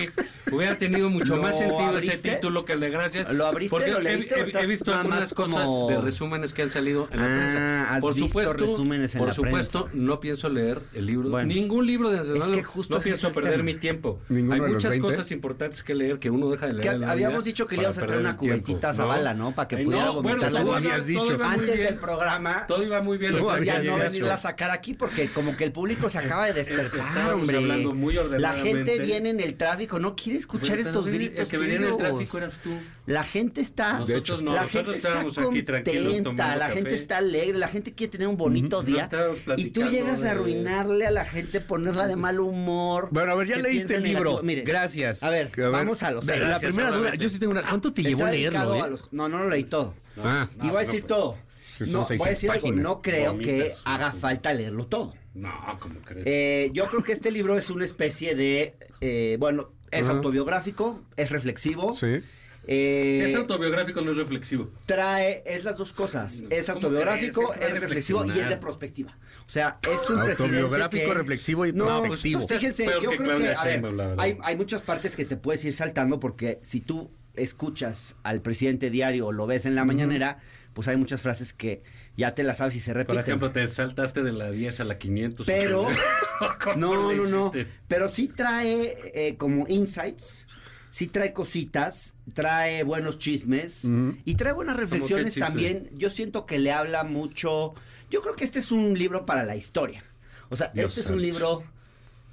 Hubiera 0.51 0.77
tenido 0.77 1.09
mucho 1.09 1.35
¿Lo 1.37 1.41
más 1.41 1.57
sentido 1.57 1.79
abriste? 1.79 2.13
ese 2.15 2.35
título 2.35 2.65
que 2.65 2.73
el 2.73 2.81
de 2.81 2.89
gracias. 2.89 3.33
¿Lo 3.33 3.45
abriste, 3.47 3.69
porque 3.71 3.91
lo 3.91 3.99
he- 3.99 4.03
leíste 4.03 4.35
he, 4.39 4.41
estás 4.41 4.63
he 4.63 4.67
visto 4.67 4.91
nada 4.91 5.01
algunas 5.01 5.19
más 5.21 5.33
cosas 5.33 5.65
como- 5.65 5.89
de 5.89 5.97
resúmenes 6.01 6.53
que 6.53 6.61
han 6.63 6.69
salido 6.69 7.07
en 7.11 7.19
la 7.19 7.25
Ah, 7.25 7.27
prensa. 7.29 7.93
has 7.95 8.01
por 8.01 8.13
visto 8.15 8.27
supuesto, 8.27 8.53
resúmenes 8.53 9.15
en 9.15 9.19
por 9.19 9.27
la 9.29 9.33
supuesto, 9.33 9.83
prensa. 9.85 10.05
no 10.05 10.19
pienso 10.19 10.49
leer 10.49 10.81
el 10.93 11.05
libro, 11.05 11.29
Bueno. 11.29 11.47
ningún 11.47 11.87
libro 11.87 12.09
de 12.09 12.19
Andrés 12.19 12.35
Es 12.35 12.41
que 12.41 12.47
Manuel. 12.49 12.65
justo 12.65 12.95
no 12.95 13.01
pienso 13.01 13.31
perder 13.31 13.51
tema. 13.53 13.63
mi 13.63 13.75
tiempo. 13.75 14.19
Ninguno 14.29 14.53
Hay 14.65 14.71
muchas 14.73 14.91
20. 14.91 15.07
cosas 15.07 15.31
importantes 15.31 15.83
que 15.83 15.95
leer 15.95 16.19
que 16.19 16.29
uno 16.29 16.49
deja 16.49 16.67
de 16.67 16.73
leer. 16.73 16.99
La 16.99 17.11
habíamos 17.11 17.43
dicho 17.45 17.65
que 17.65 17.75
le 17.77 17.83
íbamos 17.83 17.97
a 17.97 18.05
traer 18.05 18.19
una 18.21 18.35
cubetita 18.35 18.89
a 18.89 18.93
Zavala, 18.93 19.33
¿no? 19.33 19.53
Para 19.53 19.67
que 19.69 19.77
Ay, 19.77 19.85
pudiera 19.85 20.05
no, 20.07 20.21
bueno, 20.21 20.49
la 20.49 20.59
habías 20.75 21.05
dicho. 21.05 21.37
Antes 21.41 21.77
del 21.79 21.95
programa. 21.95 22.65
Todo 22.67 22.83
iba 22.83 23.01
muy 23.01 23.17
bien. 23.17 23.33
Ya 23.63 23.79
no 23.81 23.97
venirla 23.97 24.33
a 24.33 24.37
sacar 24.37 24.69
aquí 24.71 24.93
porque 24.93 25.29
como 25.29 25.55
que 25.55 25.63
el 25.63 25.71
público 25.71 26.09
se 26.09 26.17
acaba 26.17 26.45
de 26.45 26.53
despertar, 26.53 27.36
hombre. 27.41 27.57
hablando 27.57 27.91
muy 27.93 28.15
La 28.37 28.53
gente 28.53 28.99
viene 28.99 29.29
en 29.29 29.39
el 29.39 29.55
tráfico, 29.55 29.99
no 29.99 30.15
quiere 30.15 30.37
escuchar 30.39 30.77
estos 30.79 31.05
gritos. 31.07 31.39
El 31.39 31.47
que 31.47 31.57
venía 31.57 31.75
en 31.77 31.83
el 31.85 31.97
tráfico 31.97 32.37
eras 32.37 32.53
tú. 32.63 32.71
La 33.05 33.23
gente 33.23 33.61
está, 33.61 33.99
Nosotros 33.99 34.41
no, 34.41 34.53
la 34.53 34.67
gente 34.67 34.95
está 34.95 35.09
estábamos 35.09 35.37
aquí 35.37 35.63
tranquilos 35.63 36.13
contenta, 36.15 36.55
la 36.57 36.65
gente 36.67 36.83
café. 36.89 36.95
está 36.95 37.17
alegre, 37.19 37.57
la 37.57 37.69
gente 37.69 37.93
quiere 37.93 38.11
tener 38.11 38.27
un 38.27 38.35
bonito 38.35 38.83
día 38.83 39.09
y 39.55 39.67
tú 39.67 39.83
llegas 39.89 40.21
a 40.21 40.25
de- 40.25 40.29
arruinarle 40.31 41.07
a 41.07 41.11
la 41.11 41.23
gente, 41.23 41.61
ponerla 41.61 42.05
de 42.07 42.17
mal 42.17 42.39
humor. 42.41 43.07
Bueno, 43.11 43.31
a 43.31 43.35
ver, 43.35 43.47
ya 43.47 43.55
leíste 43.57 43.95
el 43.95 44.03
libro. 44.03 44.41
Mire, 44.43 44.63
Gracias. 44.63 45.23
A 45.23 45.29
ver, 45.29 45.51
vamos 45.71 46.03
a 46.03 46.11
los 46.11 46.25
La, 46.25 46.33
seis. 46.33 46.41
la 46.43 46.49
Gracias, 46.49 46.75
primera 46.75 46.97
duda, 46.97 47.15
yo 47.15 47.29
sí 47.29 47.39
tengo 47.39 47.51
una. 47.53 47.61
¿Cuánto 47.61 47.93
te 47.93 48.03
llevó 48.03 48.17
está 48.19 48.27
a 48.27 48.31
leerlo, 48.31 48.59
dedicado 48.59 48.75
eh? 48.75 48.81
a 48.81 48.87
los- 48.87 49.13
No, 49.13 49.29
no 49.29 49.37
lo 49.39 49.49
leí 49.49 49.63
todo. 49.63 49.93
Ah, 50.21 50.47
y 50.61 50.67
voy 50.67 50.77
a 50.77 50.79
decir 50.79 51.03
todo. 51.03 51.37
Son 51.77 51.91
No, 51.91 51.99
voy 52.05 52.15
a 52.15 52.17
600 52.17 52.29
decir 52.29 52.49
algo, 52.51 52.71
no 52.71 53.01
creo 53.01 53.37
que 53.37 53.73
haga 53.85 54.11
falta 54.11 54.53
leerlo 54.53 54.87
todo. 54.87 55.13
No, 55.33 55.51
¿cómo 55.79 55.99
crees? 56.01 56.25
Eh, 56.25 56.69
yo 56.73 56.85
creo 56.87 57.03
que 57.03 57.11
este 57.13 57.29
libro 57.31 57.57
es 57.57 57.69
una 57.69 57.85
especie 57.85 58.33
de, 58.35 58.75
eh, 59.01 59.37
bueno, 59.39 59.71
es 59.91 60.07
autobiográfico, 60.07 61.01
es 61.15 61.29
reflexivo. 61.29 61.95
Sí. 61.95 62.21
eh, 62.69 63.21
si 63.23 63.29
es 63.31 63.35
autobiográfico, 63.35 64.01
no 64.01 64.11
es 64.11 64.17
reflexivo. 64.17 64.69
trae, 64.85 65.41
es 65.45 65.63
las 65.63 65.77
dos 65.77 65.93
cosas. 65.93 66.43
Es 66.49 66.65
¿Cómo 66.65 66.77
autobiográfico, 66.79 67.53
es 67.53 67.79
reflexivo 67.79 68.25
y 68.25 68.31
es 68.31 68.49
de 68.49 68.57
prospectiva. 68.57 69.17
O 69.47 69.49
sea, 69.49 69.79
es 69.83 70.09
un 70.09 70.21
presidente 70.23 70.57
Autobiográfico, 70.59 71.07
que- 71.11 71.13
reflexivo 71.13 71.65
y 71.65 71.71
No, 71.71 71.85
prospectivo. 72.01 72.45
pues, 72.45 72.59
Fíjense, 72.59 72.85
yo 73.01 73.11
que 73.11 73.17
creo 73.17 73.37
que, 73.37 73.49
a 73.53 73.63
ver, 73.63 73.85
hay, 74.17 74.37
hay 74.43 74.57
muchas 74.57 74.81
partes 74.81 75.15
que 75.15 75.23
te 75.23 75.37
puedes 75.37 75.63
ir 75.63 75.73
saltando 75.73 76.19
porque 76.19 76.59
si 76.63 76.81
tú 76.81 77.09
escuchas 77.35 78.15
al 78.23 78.41
presidente 78.41 78.89
diario 78.89 79.27
o 79.27 79.31
lo 79.31 79.47
ves 79.47 79.65
en 79.65 79.75
la 79.75 79.85
mañanera, 79.85 80.39
pues 80.77 80.87
hay 80.89 80.95
muchas 80.95 81.19
frases 81.21 81.53
que 81.53 81.81
ya 82.17 82.35
te 82.35 82.43
las 82.43 82.57
sabes 82.59 82.75
y 82.75 82.79
se 82.79 82.93
repiten. 82.93 83.15
Por 83.15 83.23
ejemplo, 83.23 83.51
te 83.51 83.65
saltaste 83.65 84.21
de 84.21 84.31
la 84.31 84.51
10 84.51 84.79
a 84.81 84.83
la 84.83 84.99
500. 84.99 85.47
Pero- 85.47 85.87
¿Cómo 86.63 86.75
No, 86.77 87.11
no, 87.15 87.25
no. 87.25 87.51
Pero 87.87 88.09
sí 88.09 88.27
trae 88.27 88.95
eh, 89.15 89.37
como 89.37 89.65
insights, 89.67 90.45
sí 90.91 91.07
trae 91.07 91.33
cositas, 91.33 92.13
trae 92.35 92.83
buenos 92.83 93.17
chismes 93.17 93.85
y 94.23 94.35
trae 94.35 94.53
buenas 94.53 94.77
reflexiones 94.77 95.33
también. 95.33 95.89
Yo 95.97 96.11
siento 96.11 96.45
que 96.45 96.59
le 96.59 96.71
habla 96.71 97.03
mucho. 97.03 97.73
Yo 98.11 98.21
creo 98.21 98.35
que 98.35 98.43
este 98.43 98.59
es 98.59 98.71
un 98.71 98.99
libro 98.99 99.25
para 99.25 99.43
la 99.45 99.55
historia. 99.55 100.03
O 100.49 100.55
sea, 100.55 100.67
Dios 100.75 100.89
este 100.89 101.01
es 101.01 101.07
un 101.09 101.23
libro 101.23 101.63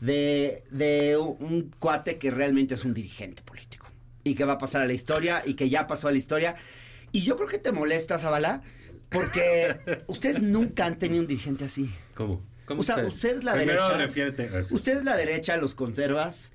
de, 0.03 0.65
de 0.71 1.17
un 1.17 1.73
cuate 1.79 2.19
que 2.19 2.31
realmente 2.31 2.75
es 2.75 2.85
un 2.85 2.93
dirigente 2.93 3.43
político 3.43 3.87
y 4.23 4.35
que 4.35 4.45
va 4.45 4.53
a 4.55 4.59
pasar 4.59 4.83
a 4.83 4.87
la 4.87 4.93
historia 4.93 5.43
y 5.47 5.55
que 5.55 5.71
ya 5.71 5.87
pasó 5.87 6.09
a 6.09 6.13
la 6.13 6.19
historia. 6.19 6.57
Y 7.15 7.23
yo 7.23 7.37
creo 7.37 7.49
que 7.49 7.59
te 7.59 7.71
molesta, 7.73 8.19
Zabala, 8.19 8.63
porque 9.11 9.77
ustedes 10.09 10.43
nunca 10.43 10.85
han 10.87 10.99
tenido 10.99 11.21
un 11.23 11.29
dirigente 11.29 11.65
así. 11.65 11.91
¿Cómo? 12.15 12.43
¿Cómo 12.67 12.81
O 12.81 12.85
sea, 12.85 12.97
usted? 12.97 13.09
usted 13.09 13.37
es 13.39 13.45
la 13.45 13.55
Primero 13.55 13.89
derecha. 13.97 14.59
eso. 14.59 14.75
Ustedes 14.75 15.05
la 15.05 15.17
derecha, 15.17 15.57
los 15.57 15.75
conservas, 15.75 16.53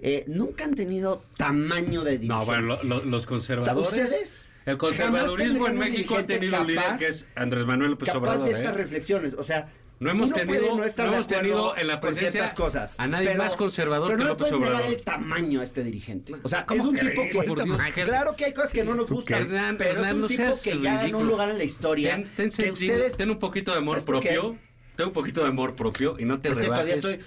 eh, 0.00 0.24
nunca 0.26 0.64
han 0.64 0.74
tenido 0.74 1.24
tamaño 1.38 2.02
de 2.04 2.18
dirigente. 2.18 2.34
No, 2.34 2.44
bueno, 2.44 2.62
lo- 2.66 2.82
lo- 2.82 3.04
los 3.04 3.18
o 3.18 3.20
sea, 3.20 3.28
conservadores. 3.28 3.88
ustedes 3.92 4.46
El 4.66 4.76
conservadurismo 4.78 5.66
en 5.68 5.78
México 5.78 6.16
ha 6.16 6.26
tenido 6.26 6.60
un 6.60 6.66
líder 6.66 6.82
capaz- 6.84 6.98
que 6.98 7.06
es 7.06 7.26
Andrés 7.34 7.64
Manuel 7.66 7.92
López 7.92 8.08
capaz 8.08 8.18
Obrador. 8.18 8.44
de 8.48 8.52
estas 8.52 8.74
¿eh? 8.74 8.78
reflexiones. 8.78 9.34
O 9.34 9.44
sea, 9.44 9.72
No 10.02 10.10
hemos 10.10 10.26
uno 10.26 10.36
tenido- 10.36 10.76
no 10.76 10.84
estar 10.84 11.06
no 11.06 11.14
hemos 11.14 11.26
tenido 11.26 11.76
en 11.76 11.86
la 11.86 12.00
con 12.00 12.10
presencia 12.10 12.30
ciertas 12.32 12.54
cosas. 12.54 12.98
a 13.00 13.06
nadie 13.06 13.34
más 13.36 13.56
conservador 13.56 14.08
pero 14.08 14.18
que 14.18 14.24
no 14.24 14.30
López 14.30 14.48
puedes 14.48 14.60
negar 14.60 14.74
Obrador. 14.80 14.98
el 14.98 15.04
tamaño 15.04 15.60
a 15.60 15.64
este 15.64 15.84
dirigente. 15.84 16.34
O 16.42 16.48
sea, 16.48 16.66
¿Cómo 16.66 16.82
es 16.82 16.88
un 16.88 16.94
crees? 16.96 17.10
tipo 17.10 17.22
que... 17.42 17.48
Por 17.48 17.64
Dios, 17.64 17.78
Ger- 17.78 18.04
claro 18.04 18.36
que 18.36 18.44
hay 18.46 18.52
cosas 18.52 18.72
que 18.72 18.84
no 18.84 18.94
nos 18.94 19.08
gustan, 19.08 19.42
Hernán, 19.42 19.76
pero 19.78 19.90
Hernán, 19.92 20.06
es 20.06 20.12
un 20.14 20.20
no 20.22 20.26
tipo 20.26 20.62
que 20.62 20.78
ya 20.80 20.94
ganó 21.02 21.18
un 21.18 21.26
lugar 21.28 21.48
en 21.50 21.58
la 21.58 21.64
historia. 21.64 22.16
Ten, 22.16 22.24
ten 22.36 22.50
que 22.50 22.56
sentido, 22.68 22.94
ustedes... 22.94 23.16
ten 23.16 23.30
un 23.30 23.38
poquito 23.38 23.70
de 23.72 23.78
amor 23.78 24.04
propio. 24.04 24.56
Ten 24.96 25.06
un 25.06 25.12
poquito 25.12 25.40
de 25.42 25.46
amor 25.48 25.74
propio 25.76 26.16
y 26.18 26.24
no 26.24 26.40
te 26.40 26.50
Es 26.50 26.58
que 26.58 26.66
todavía 26.66 26.94
rebajes. 26.96 27.18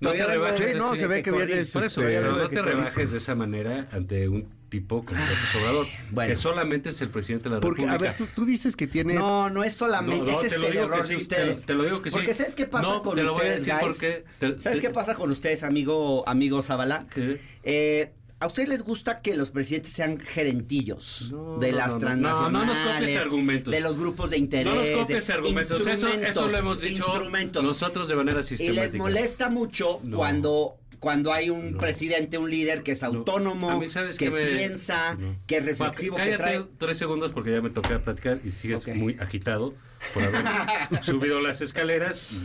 no 0.00 0.10
te 0.12 0.26
rebajes. 0.26 0.58
Sí, 0.72 0.78
no, 0.78 0.84
decir 0.90 1.00
se 1.00 1.06
ve 1.08 1.16
que 1.16 1.22
que 1.22 1.30
corrí. 1.30 1.46
vienes, 1.46 1.70
Por 1.72 1.82
eso, 1.84 2.00
este, 2.02 2.14
pero 2.14 2.36
de 2.36 2.42
no 2.44 2.48
que 2.50 2.54
te 2.56 2.62
rebajes 2.62 3.10
de 3.12 3.18
esa 3.18 3.34
manera 3.34 3.88
ante 3.90 4.28
un 4.28 4.48
tipo 4.68 5.04
como 5.04 5.20
López 5.20 5.54
Obrador, 5.60 5.86
Bueno. 6.10 6.34
que 6.34 6.40
solamente 6.40 6.90
es 6.90 7.00
el 7.00 7.08
presidente 7.08 7.48
de 7.48 7.54
la 7.56 7.60
Porque, 7.60 7.82
a 7.82 7.92
República. 7.92 8.12
ver, 8.12 8.16
tú, 8.18 8.26
tú 8.34 8.44
dices 8.44 8.76
que 8.76 8.86
tiene. 8.86 9.14
No, 9.14 9.48
no 9.50 9.64
es 9.64 9.72
solamente, 9.74 10.26
No, 10.26 10.32
no, 10.32 10.38
ese 10.40 10.48
te 10.50 10.54
es 10.56 10.60
lo 10.60 10.66
el 10.66 10.72
digo 10.72 10.84
error 10.84 10.96
que 10.96 11.02
de 11.02 11.08
sí, 11.08 11.16
ustedes. 11.22 11.60
te- 11.60 11.66
te 11.66 11.74
lo 11.74 11.84
digo 11.84 12.02
que 12.02 12.10
sí. 12.10 12.16
Porque 12.16 12.34
¿sabes 12.34 12.54
qué 12.54 12.66
pasa 12.66 12.88
No, 12.88 13.02
con 13.02 13.14
te 13.16 13.22
lo 13.22 13.32
voy 13.32 13.40
a 13.40 13.44
ustedes, 13.56 13.60
decir 13.64 13.74
guys? 13.74 13.82
porque 13.82 14.24
te- 14.38 14.60
¿Sabes 14.60 14.80
te- 14.80 14.86
qué 14.86 14.90
pasa 14.92 15.14
con 15.14 15.30
ustedes, 15.30 15.62
amigo, 15.62 16.28
amigo 16.28 16.62
Zavala? 16.62 17.06
¿Qué? 17.14 17.40
Eh, 17.64 18.12
a 18.40 18.46
ustedes 18.46 18.68
les 18.68 18.82
gusta 18.82 19.20
que 19.20 19.34
los 19.36 19.50
presidentes 19.50 19.92
sean 19.92 20.16
gerentillos 20.20 21.30
No, 21.32 21.58
de 21.58 21.72
las 21.72 21.88
no, 21.88 21.94
no, 21.94 21.98
transnacionales, 22.00 22.52
no, 22.52 22.66
no 22.66 22.74
nos 22.74 22.94
copies 23.00 23.16
argumentos. 23.16 23.72
de 23.72 23.80
los 23.80 23.98
grupos 23.98 24.30
de 24.30 24.38
interés, 24.38 24.66
No 24.66 24.74
nos 24.76 24.86
de 24.86 24.92
copies 24.92 25.30
argumentos, 25.30 25.80
eso, 25.80 25.90
eso 25.90 26.06
instrumentos, 26.08 26.52
lo 26.52 26.58
hemos 26.58 26.80
dicho 26.80 27.62
nosotros 27.62 28.08
de 28.08 28.14
manera 28.16 28.40
y 28.40 28.42
sistemática. 28.44 28.82
les 28.84 28.94
molesta 28.94 29.50
mucho 29.50 30.00
No. 30.04 30.18
cuando 30.18 30.76
cuando 31.00 31.32
hay 31.32 31.50
un 31.50 31.72
No. 31.72 31.78
presidente, 31.78 32.38
un 32.38 32.50
líder 32.50 32.82
que 32.82 32.92
es 32.92 33.02
No. 33.02 33.08
autónomo, 33.08 33.78
mí, 33.80 33.88
¿sabes 33.88 34.16
que 34.18 34.26
qué 34.26 34.30
me- 34.30 34.46
piensa, 34.46 35.14
No. 35.14 35.36
que 35.46 35.58
es 35.58 35.64
reflexivo, 35.64 36.16
que 36.16 36.22
Cállate 36.24 36.36
trae 36.42 36.62
tres 36.78 36.98
segundos 36.98 37.30
porque 37.32 37.52
ya 37.52 37.60
me 37.62 37.70
toca 37.70 37.98
platicar 38.00 38.38
y 38.44 38.50
sigues 38.50 38.80
Ok. 38.80 38.94
muy 38.96 39.16
agitado 39.20 39.74
por 40.14 40.22
haber 40.24 40.42
subido 41.04 41.40
las 41.40 41.60
escaleras 41.60 42.28
y, 42.32 42.36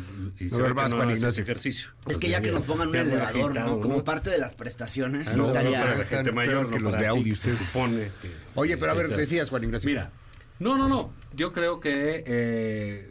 y 0.46 0.50
ver, 0.50 0.74
que 0.76 0.89
no 0.89 0.96
Juan 0.98 1.10
haces 1.12 1.38
ejercicio. 1.38 1.92
Es 2.08 2.18
que 2.18 2.30
ya 2.30 2.42
que 2.42 2.52
nos 2.52 2.63
pongan 2.63 2.89
un 2.89 2.96
elevador, 2.96 3.52
agitado, 3.52 3.76
¿no? 3.76 3.82
Como 3.82 4.04
parte 4.04 4.30
de 4.30 4.38
las 4.38 4.54
prestaciones, 4.54 5.30
Ah, 5.30 5.38
no, 5.38 5.46
estaría... 5.48 5.80
no, 5.80 5.86
para 5.86 5.98
la 5.98 6.04
gente 6.06 6.32
mayor, 6.32 6.70
que 6.70 6.80
no 6.80 6.89
los 6.89 7.00
de 7.00 7.08
audio, 7.08 7.24
que 7.24 7.32
usted. 7.34 7.58
supone 7.58 8.10
que- 8.22 8.32
Oye, 8.56 8.78
pero 8.78 8.92
a 8.92 8.96
ver, 8.96 9.10
que- 9.10 9.16
decías, 9.18 9.50
Juan 9.50 9.63
Ignacio. 9.63 9.88
Mira, 9.89 10.12
no, 10.60 10.78
no, 10.78 10.88
no. 10.88 11.12
Yo 11.36 11.52
creo 11.54 11.80
que, 11.80 12.24
eh, 12.26 13.10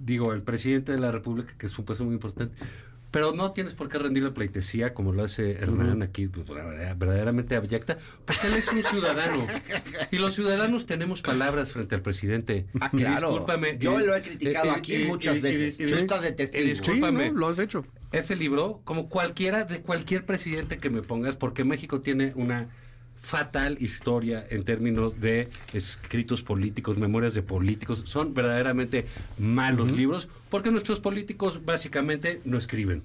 digo, 0.00 0.32
el 0.32 0.42
presidente 0.42 0.92
de 0.92 0.98
la 0.98 1.10
República, 1.10 1.54
que 1.58 1.66
es 1.66 1.78
un 1.78 1.84
puesto 1.84 2.04
muy 2.04 2.14
importante, 2.14 2.54
pero 3.16 3.32
no 3.32 3.52
tienes 3.52 3.72
por 3.72 3.88
qué 3.88 3.96
rendirle 3.98 4.30
pleitesía 4.30 4.92
como 4.92 5.10
lo 5.10 5.24
hace 5.24 5.52
Hernán 5.52 6.02
aquí, 6.02 6.28
pues, 6.28 6.46
verdaderamente 6.46 7.56
abyecta, 7.56 7.96
porque 8.26 8.46
él 8.48 8.56
es 8.56 8.70
un 8.70 8.82
ciudadano. 8.82 9.46
Y 10.10 10.18
los 10.18 10.34
ciudadanos 10.34 10.84
tenemos 10.84 11.22
palabras 11.22 11.70
frente 11.70 11.94
al 11.94 12.02
presidente. 12.02 12.66
Ah, 12.78 12.90
claro. 12.90 13.28
discúlpame. 13.30 13.78
Yo 13.78 13.98
y- 13.98 14.04
lo 14.04 14.14
he 14.14 14.20
criticado 14.20 14.66
y- 14.66 14.78
aquí 14.78 14.94
y- 14.96 15.06
muchas 15.06 15.40
veces. 15.40 15.78
Tú 15.78 15.94
estás 15.94 16.20
de. 16.36 16.46
Sí, 16.46 16.52
discúlpame. 16.60 17.30
¿no? 17.30 17.38
Lo 17.38 17.46
has 17.48 17.58
hecho. 17.58 17.86
Ese 18.12 18.36
libro, 18.36 18.82
como 18.84 19.08
cualquiera 19.08 19.64
de 19.64 19.80
cualquier 19.80 20.26
presidente 20.26 20.76
que 20.76 20.90
me 20.90 21.00
pongas, 21.00 21.36
porque 21.36 21.64
México 21.64 22.02
tiene 22.02 22.32
una 22.34 22.68
fatal 23.26 23.76
historia 23.80 24.46
en 24.50 24.62
términos 24.62 25.20
de 25.20 25.48
escritos 25.72 26.42
políticos, 26.42 26.96
memorias 26.96 27.34
de 27.34 27.42
políticos, 27.42 28.04
son 28.06 28.34
verdaderamente 28.34 29.06
malos 29.36 29.90
libros, 29.90 30.28
porque 30.48 30.70
nuestros 30.70 31.00
políticos 31.00 31.64
básicamente 31.64 32.40
no 32.44 32.56
escriben. 32.56 33.02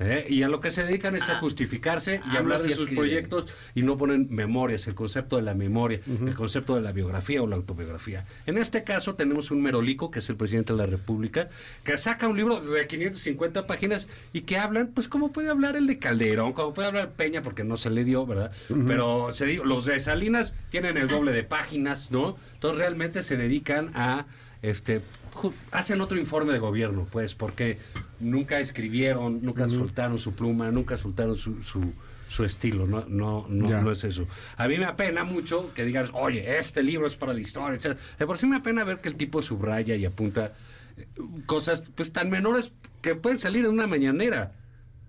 ¿Eh? 0.00 0.26
Y 0.28 0.42
a 0.42 0.48
lo 0.48 0.60
que 0.60 0.70
se 0.70 0.82
dedican 0.84 1.14
es 1.14 1.28
a 1.28 1.36
justificarse 1.36 2.20
y 2.32 2.36
ah, 2.36 2.38
hablar 2.38 2.62
de 2.62 2.70
sus 2.70 2.80
escriben. 2.80 2.96
proyectos 2.96 3.46
y 3.74 3.82
no 3.82 3.96
ponen 3.96 4.26
memorias, 4.30 4.86
el 4.88 4.94
concepto 4.94 5.36
de 5.36 5.42
la 5.42 5.54
memoria, 5.54 6.00
el 6.26 6.34
concepto 6.34 6.74
de 6.74 6.80
la 6.82 6.92
biografía 6.92 7.42
o 7.42 7.46
la 7.46 7.56
autobiografía. 7.56 8.24
En 8.46 8.58
este 8.58 8.82
caso 8.82 9.14
tenemos 9.14 9.50
un 9.50 9.62
merolico, 9.62 10.10
que 10.10 10.18
es 10.20 10.28
el 10.30 10.36
presidente 10.36 10.72
de 10.72 10.78
la 10.78 10.86
República, 10.86 11.48
que 11.84 11.96
saca 11.96 12.26
un 12.28 12.36
libro 12.36 12.60
de 12.60 12.86
550 12.86 13.66
páginas 13.66 14.08
y 14.32 14.40
que 14.42 14.56
hablan, 14.58 14.88
pues 14.88 15.06
como 15.08 15.32
puede 15.32 15.50
hablar 15.50 15.76
el 15.76 15.86
de 15.86 15.98
Calderón, 15.98 16.52
como 16.54 16.74
puede 16.74 16.88
hablar 16.88 17.10
Peña, 17.12 17.42
porque 17.42 17.62
no 17.64 17.76
se 17.76 17.90
le 17.90 18.04
dio, 18.04 18.26
¿verdad? 18.26 18.50
Pero 18.86 19.32
se 19.32 19.46
dio- 19.46 19.64
los 19.64 19.84
de 19.84 20.00
Salinas 20.00 20.54
tienen 20.70 20.96
el 20.96 21.06
doble 21.08 21.32
de 21.32 21.42
páginas, 21.44 22.10
¿no? 22.10 22.36
Entonces 22.54 22.78
realmente 22.78 23.22
se 23.22 23.36
dedican 23.36 23.90
a 23.94 24.26
este 24.62 25.02
hacen 25.70 26.00
otro 26.00 26.18
informe 26.18 26.52
de 26.52 26.58
gobierno, 26.58 27.06
pues, 27.10 27.34
porque 27.34 27.78
nunca 28.18 28.60
escribieron, 28.60 29.40
nunca 29.42 29.68
soltaron 29.68 30.18
su 30.18 30.32
pluma, 30.34 30.70
nunca 30.70 30.98
soltaron 30.98 31.36
su, 31.36 31.62
su, 31.62 31.92
su 32.28 32.44
estilo, 32.44 32.86
no, 32.86 33.04
no, 33.08 33.46
no 33.48 33.92
es 33.92 34.04
eso. 34.04 34.26
A 34.56 34.68
mí 34.68 34.78
me 34.78 34.84
apena 34.84 35.24
mucho 35.24 35.72
que 35.74 35.84
digas, 35.84 36.10
oye, 36.12 36.58
este 36.58 36.82
libro 36.82 37.06
es 37.06 37.16
para 37.16 37.32
la 37.32 37.40
historia, 37.40 37.76
etc. 37.76 37.98
De 38.18 38.26
por 38.26 38.38
sí 38.38 38.46
me 38.46 38.56
apena 38.56 38.84
ver 38.84 39.00
que 39.00 39.08
el 39.08 39.16
tipo 39.16 39.42
subraya 39.42 39.94
y 39.94 40.04
apunta 40.04 40.52
eh, 40.96 41.06
cosas 41.46 41.82
pues 41.94 42.12
tan 42.12 42.28
menores 42.28 42.72
que 43.00 43.14
pueden 43.14 43.38
salir 43.38 43.64
en 43.64 43.70
una 43.70 43.86
mañanera, 43.86 44.52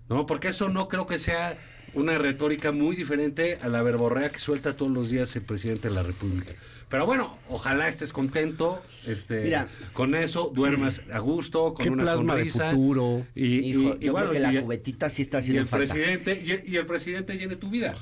¿no? 0.08 0.24
Porque 0.26 0.48
eso 0.48 0.68
no 0.68 0.88
creo 0.88 1.06
que 1.06 1.18
sea 1.18 1.58
una 1.94 2.18
retórica 2.18 2.70
muy 2.72 2.96
diferente 2.96 3.58
a 3.62 3.68
la 3.68 3.82
verborrea 3.82 4.30
que 4.30 4.38
suelta 4.38 4.74
todos 4.74 4.90
los 4.92 5.10
días 5.10 5.34
el 5.36 5.42
presidente 5.42 5.88
de 5.88 5.94
la 5.94 6.02
República. 6.02 6.52
Pero 6.88 7.06
bueno, 7.06 7.38
ojalá 7.48 7.88
estés 7.88 8.12
contento, 8.12 8.82
este, 9.06 9.44
Mira. 9.44 9.68
con 9.94 10.14
eso, 10.14 10.50
duermas 10.54 11.00
a 11.10 11.18
gusto, 11.20 11.72
con 11.74 11.88
una 11.88 12.02
plasma 12.02 12.34
de 12.36 12.50
sonrisa. 12.50 12.70
futuro. 12.70 13.26
Y, 13.34 13.46
y- 13.46 13.70
Hijo, 13.70 13.96
y 14.00 14.04
yo 14.06 14.12
bueno, 14.12 14.30
creo 14.30 14.42
que 14.42 14.50
y- 14.50 14.54
la 14.54 14.62
cubetita 14.62 15.08
sí 15.10 15.22
está 15.22 15.38
y 15.38 15.40
haciendo 15.40 15.62
el 15.62 15.66
falta. 15.68 15.94
presidente 15.94 16.62
y, 16.66 16.72
y 16.72 16.76
el 16.76 16.84
presidente 16.86 17.36
llene 17.38 17.56
tu 17.56 17.70
vida. 17.70 17.96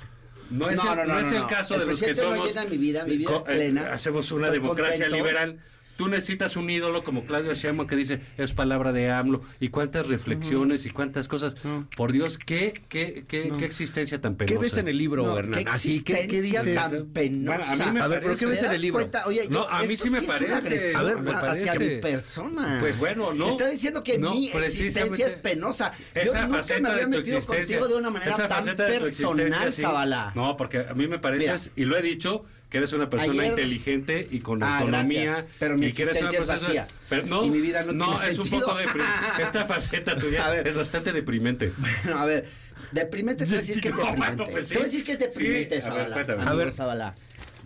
No 0.50 0.68
es 0.68 0.76
No, 0.82 0.92
el, 0.92 0.98
no, 1.08 1.14
no, 1.14 1.20
es 1.20 1.30
no, 1.30 1.36
el 1.38 1.46
caso 1.46 1.74
El 1.74 1.80
de 1.80 1.86
los 1.86 2.00
que 2.00 2.06
presidente 2.06 2.28
no 2.30 2.36
somos. 2.42 2.48
llena 2.48 2.64
mi 2.68 2.76
vida, 2.78 3.04
mi 3.04 3.16
vida 3.16 3.36
es 3.36 3.42
plena. 3.42 3.92
hacemos 3.92 4.32
una 4.32 4.46
Estoy 4.46 4.58
democracia 4.60 5.04
contento. 5.08 5.16
liberal, 5.16 5.60
tú 6.00 6.08
necesitas 6.08 6.56
un 6.56 6.70
ídolo 6.70 7.04
como 7.04 7.26
Claudio 7.26 7.52
Sheinbaum 7.52 7.86
que 7.86 7.94
dice 7.94 8.20
es 8.38 8.54
palabra 8.54 8.90
de 8.90 9.10
AMLO 9.10 9.42
y 9.60 9.68
cuántas 9.68 10.06
reflexiones 10.06 10.86
y 10.86 10.90
cuántas 10.90 11.28
cosas. 11.28 11.56
Por 11.94 12.10
Dios, 12.10 12.38
qué, 12.38 12.72
qué, 12.88 13.26
qué, 13.28 13.52
qué 13.58 13.64
existencia 13.66 14.18
tan 14.18 14.36
penosa. 14.36 14.54
¿Qué 14.54 14.58
ves 14.58 14.78
en 14.78 14.88
el 14.88 14.96
libro, 14.96 15.24
No, 15.26 15.38
Hernán? 15.38 15.62
qué 15.64 15.70
Así, 15.70 16.02
¿qué, 16.02 16.14
qué 16.26 16.38
existencia 16.38 16.62
dices? 16.62 16.74
tan 16.90 17.06
penosa. 17.08 17.56
Bueno, 17.58 17.70
a 17.70 17.76
mí 17.86 17.92
me 17.92 18.00
A 18.00 18.06
ver, 18.06 18.20
¿pero 18.22 18.34
qué 18.36 18.46
parece- 18.46 18.46
ves 18.46 18.60
¿Te 18.60 18.66
en 18.66 18.72
el 18.72 18.80
libro? 18.80 18.98
cuenta? 19.00 19.26
Oye, 19.26 19.42
No, 19.50 19.60
yo- 19.64 19.70
a 19.70 19.82
mí 19.82 19.96
sí 19.98 20.08
me 20.08 20.22
parece. 20.22 20.54
agresión 20.54 20.96
A 20.96 21.02
ver, 21.02 21.18
me 21.18 21.30
hacia 21.32 21.72
parece. 21.74 21.78
mi 21.96 22.00
persona. 22.00 22.76
Pues 22.80 22.98
bueno, 22.98 23.34
no. 23.34 23.48
Está 23.50 23.68
diciendo 23.68 24.02
que 24.02 24.16
No, 24.18 24.30
mi 24.30 24.48
existencia 24.48 25.26
es 25.26 25.34
penosa. 25.34 25.92
Yo 26.14 26.20
Esa 26.22 26.46
nunca 26.46 26.56
faceta 26.62 26.80
me 26.80 26.88
había 26.88 27.08
metido 27.08 27.40
contigo 27.42 27.88
de 27.88 27.94
una 27.96 28.08
manera 28.08 28.32
esa 28.32 28.48
tan 28.48 28.74
personal. 28.74 29.70
Zabala. 29.74 30.32
No, 30.34 30.56
porque 30.56 30.78
a 30.88 30.94
mí 30.94 31.06
me 31.06 31.18
pareces, 31.18 31.70
y 31.76 31.84
lo 31.84 31.98
he 31.98 32.02
dicho, 32.02 32.46
que 32.70 32.78
eres 32.78 32.92
una 32.92 33.10
persona 33.10 33.32
Ayer- 33.32 33.46
inteligente 33.50 34.26
y 34.30 34.38
con 34.40 34.62
Ah, 34.62 34.78
autonomía. 34.78 35.24
gracias. 35.24 35.48
Pero 35.58 35.76
mi 35.76 35.88
y 35.88 35.92
que 35.92 36.02
eres 36.04 36.20
una 36.22 36.30
es 36.30 36.36
persona- 36.38 36.58
vacía. 36.60 36.86
Pero 37.08 37.26
no, 37.26 37.44
Y 37.44 37.50
mi 37.50 37.60
vida 37.60 37.82
no 37.82 37.92
tiene 37.92 38.14
es 38.30 38.38
un 38.38 38.44
sentido. 38.44 38.66
poco 38.66 38.78
deprimente. 38.78 39.14
Esta 39.42 39.66
faceta 39.66 40.16
tuya 40.16 40.46
A 40.46 40.50
ver. 40.50 40.68
es 40.68 40.74
bastante 40.74 41.12
deprimente. 41.12 41.72
No, 42.08 42.18
a 42.18 42.24
ver, 42.26 42.48
deprimente 42.92 43.44
te 43.44 43.50
voy 43.50 43.58
a 43.58 43.60
decir 43.60 43.80
que 43.80 43.88
es 43.88 43.94
No, 43.96 44.04
deprimente. 44.04 44.44
pues 44.52 44.64
sí. 44.68 44.72
Te 44.72 44.78
voy 44.78 44.82
a 44.82 44.86
decir 44.90 45.04
que 45.04 45.12
es 45.12 45.18
deprimente, 45.18 45.80
Sí, 45.80 45.88
a 45.90 45.94
ver, 45.94 46.10
cuéntame. 46.12 46.42
amigo 46.42 46.50
A 46.50 46.54
ver. 46.64 46.72
Zabala. 46.72 47.14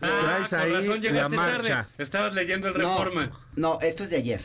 Traes 0.01 0.49
con 0.49 0.59
ahí 0.59 0.73
razón 0.73 1.01
llegaste 1.01 1.37
la 1.37 1.47
tarde. 1.63 1.89
Estabas 1.99 2.35
leyendo 2.35 2.69
el 2.69 2.75
No, 2.75 2.81
Reforma. 3.05 3.31
no, 3.57 3.79
esto 3.81 4.05
es 4.05 4.11
de 4.11 4.17
ayer. 4.17 4.41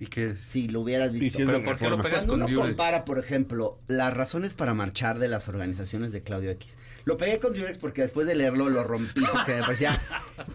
¿Y 0.00 0.06
qué? 0.06 0.36
Si 0.36 0.68
lo 0.68 0.82
hubieras 0.82 1.10
Y 1.12 1.18
visto. 1.18 1.38
si 1.38 1.44
Pero 1.44 1.62
¿por 1.64 1.76
qué 1.76 1.88
lo 1.90 1.96
pegas 2.00 2.24
Cuando 2.24 2.32
con 2.34 2.42
uno 2.42 2.48
Durex? 2.48 2.68
compara, 2.68 3.04
por 3.04 3.18
ejemplo, 3.18 3.78
las 3.88 4.14
razones 4.14 4.54
para 4.54 4.72
marchar 4.74 5.18
de 5.18 5.26
las 5.28 5.48
organizaciones 5.48 6.12
de 6.12 6.22
Claudio 6.22 6.50
X, 6.52 6.78
lo 7.04 7.16
pegué 7.16 7.40
con 7.40 7.52
Durex 7.52 7.78
porque 7.78 8.02
después 8.02 8.26
de 8.28 8.36
leerlo 8.36 8.68
lo 8.68 8.84
rompí 8.84 9.22
porque 9.32 9.54
me 9.56 9.60
parecía 9.62 10.00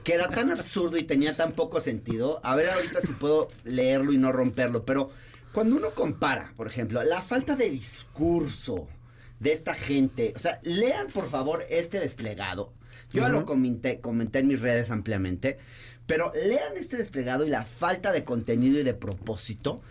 que 0.06 0.14
era 0.14 0.30
tan 0.30 0.50
absurdo 0.52 0.98
y 0.98 1.04
tenía 1.04 1.36
tan 1.36 1.52
poco 1.52 1.82
sentido. 1.82 2.40
A 2.44 2.56
ver 2.56 2.70
ahorita 2.70 3.02
si 3.02 3.12
puedo 3.14 3.50
leerlo 3.66 4.14
y 4.14 4.18
no 4.18 4.32
romperlo, 4.32 4.86
pero 4.86 5.12
cuando 5.52 5.76
uno 5.76 5.92
compara, 5.92 6.54
por 6.56 6.68
ejemplo, 6.68 7.04
la 7.04 7.22
falta 7.22 7.56
de 7.58 7.70
discurso 7.70 8.88
de 9.40 9.52
esta 9.52 9.74
gente, 9.74 10.34
o 10.36 10.40
sea, 10.40 10.60
lean 10.64 11.08
por 11.08 11.30
favor 11.30 11.66
este 11.70 12.00
desplegado. 12.00 12.72
Yo 13.12 13.22
ya 13.22 13.30
lo 13.30 13.46
comenté, 13.46 14.00
comenté 14.00 14.40
en 14.40 14.48
mis 14.48 14.60
redes 14.60 14.90
ampliamente, 14.90 15.60
pero 16.08 16.32
lean 16.34 16.76
este 16.76 16.98
desplegado 16.98 17.46
y 17.46 17.50
la 17.50 17.66
falta 17.66 18.12
de 18.12 18.24
contenido 18.24 18.80
y 18.80 18.84
de 18.84 18.94
propósito 18.94 19.82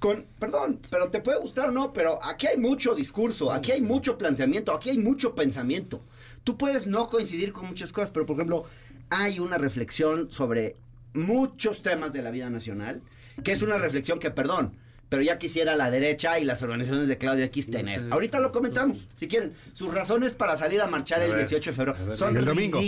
con, 0.00 0.24
perdón, 0.38 0.80
pero 0.90 1.10
te 1.10 1.20
puede 1.20 1.38
gustar 1.38 1.68
o 1.68 1.72
no, 1.72 1.92
pero 1.92 2.18
aquí 2.24 2.46
hay 2.46 2.56
mucho 2.56 2.94
discurso, 2.94 3.52
aquí 3.52 3.70
hay 3.70 3.82
mucho 3.82 4.16
planteamiento, 4.16 4.72
aquí 4.72 4.90
hay 4.90 4.98
mucho 4.98 5.34
pensamiento. 5.34 6.00
Tú 6.42 6.56
puedes 6.56 6.86
no 6.86 7.08
coincidir 7.08 7.52
con 7.52 7.66
muchas 7.66 7.92
cosas, 7.92 8.10
pero 8.10 8.24
por 8.24 8.36
ejemplo, 8.36 8.64
hay 9.10 9.38
una 9.38 9.58
reflexión 9.58 10.32
sobre 10.32 10.76
muchos 11.12 11.82
temas 11.82 12.14
de 12.14 12.22
la 12.22 12.30
vida 12.30 12.48
nacional, 12.48 13.02
que 13.44 13.52
es 13.52 13.60
una 13.60 13.76
reflexión 13.76 14.18
que, 14.18 14.30
perdón, 14.30 14.74
pero 15.10 15.22
ya 15.22 15.38
quisiera 15.38 15.76
la 15.76 15.90
derecha 15.90 16.38
y 16.38 16.44
las 16.44 16.62
organizaciones 16.62 17.08
de 17.08 17.18
Claudio 17.18 17.44
X 17.46 17.68
tener. 17.70 18.04
Ahorita 18.10 18.40
lo 18.40 18.52
comentamos, 18.52 19.08
si 19.18 19.28
quieren. 19.28 19.52
Sus 19.74 19.92
razones 19.92 20.34
para 20.34 20.56
salir 20.56 20.80
a 20.80 20.86
marchar 20.86 21.20
A 21.20 21.24
el 21.24 21.32
ver, 21.32 21.40
18 21.40 21.70
de 21.70 21.76
febrero 21.76 22.06
ver, 22.06 22.16
son 22.16 22.42
domingo. 22.44 22.80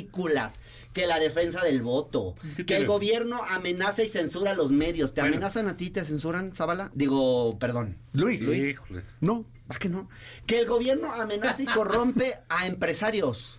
Que 0.93 1.07
la 1.07 1.19
defensa 1.19 1.63
del 1.65 1.81
voto, 1.83 2.35
¿Qué 2.43 2.57
que 2.57 2.65
tiene? 2.65 2.83
el 2.83 2.89
gobierno 2.89 3.41
amenaza 3.49 4.03
y 4.03 4.09
censura 4.09 4.51
a 4.51 4.55
los 4.55 4.73
medios. 4.73 5.15
¿Te 5.15 5.23
Bueno. 5.23 5.37
amenazan 5.37 5.69
a 5.69 5.77
ti? 5.77 5.91
¿Te 5.91 6.05
censuran, 6.05 6.55
Zabala? 6.55 6.91
Digo, 6.95 7.59
perdón. 7.59 7.97
Luis. 8.13 8.43
Híjole. 8.43 9.03
No. 9.21 9.45
¿Va 9.71 9.77
que 9.77 9.89
no? 9.89 10.09
Que 10.47 10.59
el 10.61 10.67
gobierno 10.67 11.13
amenaza 11.13 11.63
y 11.63 11.67
corrompe 11.67 12.35
a 12.51 12.67
empresarios. 12.67 13.57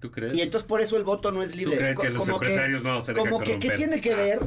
¿Tú 0.00 0.10
crees? 0.10 0.34
Y 0.34 0.40
entonces 0.42 0.66
por 0.66 0.80
eso 0.80 0.96
el 0.96 1.04
voto 1.04 1.30
no 1.30 1.42
es 1.42 1.54
libre. 1.54 1.76
crees 1.76 1.96
Co- 1.96 2.02
que 2.02 2.10
los 2.10 2.26
empresarios 2.28 2.82
no 2.82 3.04
se 3.04 3.14
Como 3.14 3.38
que, 3.40 3.58
¿qué 3.58 3.70
tiene 3.70 4.00
que 4.00 4.12
Ah. 4.12 4.16
ver 4.16 4.40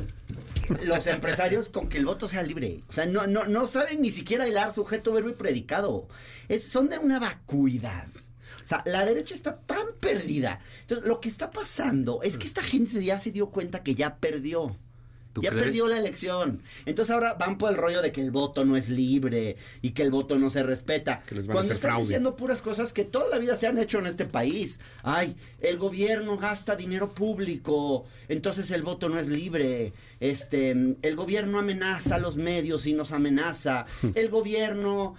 los 0.85 1.07
empresarios 1.07 1.69
con 1.69 1.87
que 1.87 1.97
el 1.97 2.05
voto 2.05 2.27
sea 2.27 2.43
libre? 2.43 2.81
O 2.89 2.91
sea, 2.91 3.05
no, 3.05 3.25
no, 3.25 3.45
no 3.45 3.67
saben 3.67 4.01
ni 4.01 4.11
siquiera 4.11 4.47
hilar 4.47 4.73
sujeto, 4.73 5.13
verbo 5.13 5.29
y 5.29 5.33
predicado. 5.33 6.07
Es, 6.49 6.65
son 6.65 6.89
de 6.89 6.97
una 6.99 7.19
vacuidad. 7.19 8.07
O 8.67 8.69
sea, 8.69 8.83
la 8.85 9.05
derecha 9.05 9.33
está 9.33 9.61
tan 9.61 9.85
perdida. 10.01 10.59
Entonces, 10.81 11.07
lo 11.07 11.21
que 11.21 11.29
está 11.29 11.51
pasando 11.51 12.21
es 12.21 12.37
que 12.37 12.45
esta 12.45 12.61
gente 12.61 13.01
ya 13.01 13.17
se 13.17 13.31
dio 13.31 13.49
cuenta 13.49 13.81
que 13.81 13.95
ya 13.95 14.17
perdió. 14.17 14.75
¿Tú 15.37 15.43
Ya 15.43 15.51
crees? 15.51 15.65
perdió 15.65 15.87
la 15.87 15.99
elección. 15.99 16.63
Entonces 16.87 17.13
ahora 17.13 17.35
van 17.35 17.59
por 17.59 17.69
el 17.71 17.77
rollo 17.77 18.01
de 18.01 18.11
que 18.11 18.21
el 18.21 18.31
voto 18.31 18.65
no 18.65 18.75
es 18.75 18.89
libre 18.89 19.55
y 19.83 19.91
que 19.91 20.01
el 20.01 20.09
voto 20.09 20.39
no 20.39 20.49
se 20.49 20.63
respeta. 20.63 21.21
Que 21.27 21.35
les 21.35 21.45
van 21.45 21.51
a 21.51 21.57
Cuando 21.59 21.73
están 21.73 21.89
fraude. 21.91 22.03
diciendo 22.05 22.35
puras 22.35 22.63
cosas 22.63 22.91
que 22.91 23.03
toda 23.03 23.27
la 23.29 23.37
vida 23.37 23.55
se 23.55 23.67
han 23.67 23.77
hecho 23.77 23.99
en 23.99 24.07
este 24.07 24.25
país. 24.25 24.79
Ay, 25.03 25.35
el 25.61 25.77
gobierno 25.77 26.37
gasta 26.37 26.75
dinero 26.75 27.09
público, 27.13 28.05
entonces 28.29 28.71
el 28.71 28.81
voto 28.81 29.09
no 29.09 29.19
es 29.19 29.27
libre. 29.27 29.93
Este, 30.19 30.71
el 30.71 31.15
gobierno 31.15 31.59
amenaza 31.59 32.15
a 32.15 32.19
los 32.19 32.35
medios 32.35 32.87
y 32.87 32.93
nos 32.93 33.11
amenaza. 33.11 33.85
El 34.15 34.29
gobierno 34.29 35.13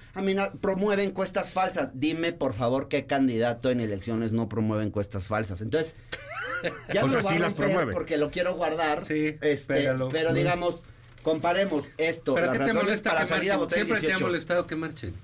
promueve 0.60 1.04
encuestas 1.04 1.52
falsas. 1.52 1.92
Dime, 2.00 2.32
por 2.32 2.52
favor, 2.52 2.88
qué 2.88 3.06
candidato 3.06 3.70
en 3.70 3.78
elecciones 3.80 4.32
no 4.32 4.48
promueve 4.48 4.84
encuestas 4.84 5.28
falsas. 5.28 5.60
Entonces, 5.60 5.94
ya 6.94 7.04
O 7.04 7.08
sea, 7.08 7.22
sí 7.22 7.38
las 7.38 7.54
promueve. 7.54 7.92
porque 7.92 8.16
lo 8.16 8.30
quiero 8.30 8.54
guardar. 8.54 9.06
Sí, 9.06 9.36
este, 9.40 9.74
pégalo. 9.74 10.08
pero 10.08 10.32
digamos, 10.32 10.82
comparemos 11.22 11.88
esto, 11.98 12.34
¿Pero 12.34 12.46
las 12.46 12.58
qué 12.58 12.64
te 12.64 12.72
molesta 12.72 13.10
para 13.10 13.22
que 13.22 13.28
salir 13.28 13.52
a 13.52 13.58
marchen? 13.58 13.58
votar 13.58 13.74
Siempre 13.76 14.00
te 14.00 14.06
ha 14.06 14.16
18. 14.16 14.26
molestado 14.26 14.66
que 14.66 14.76
marchen. 14.76 15.14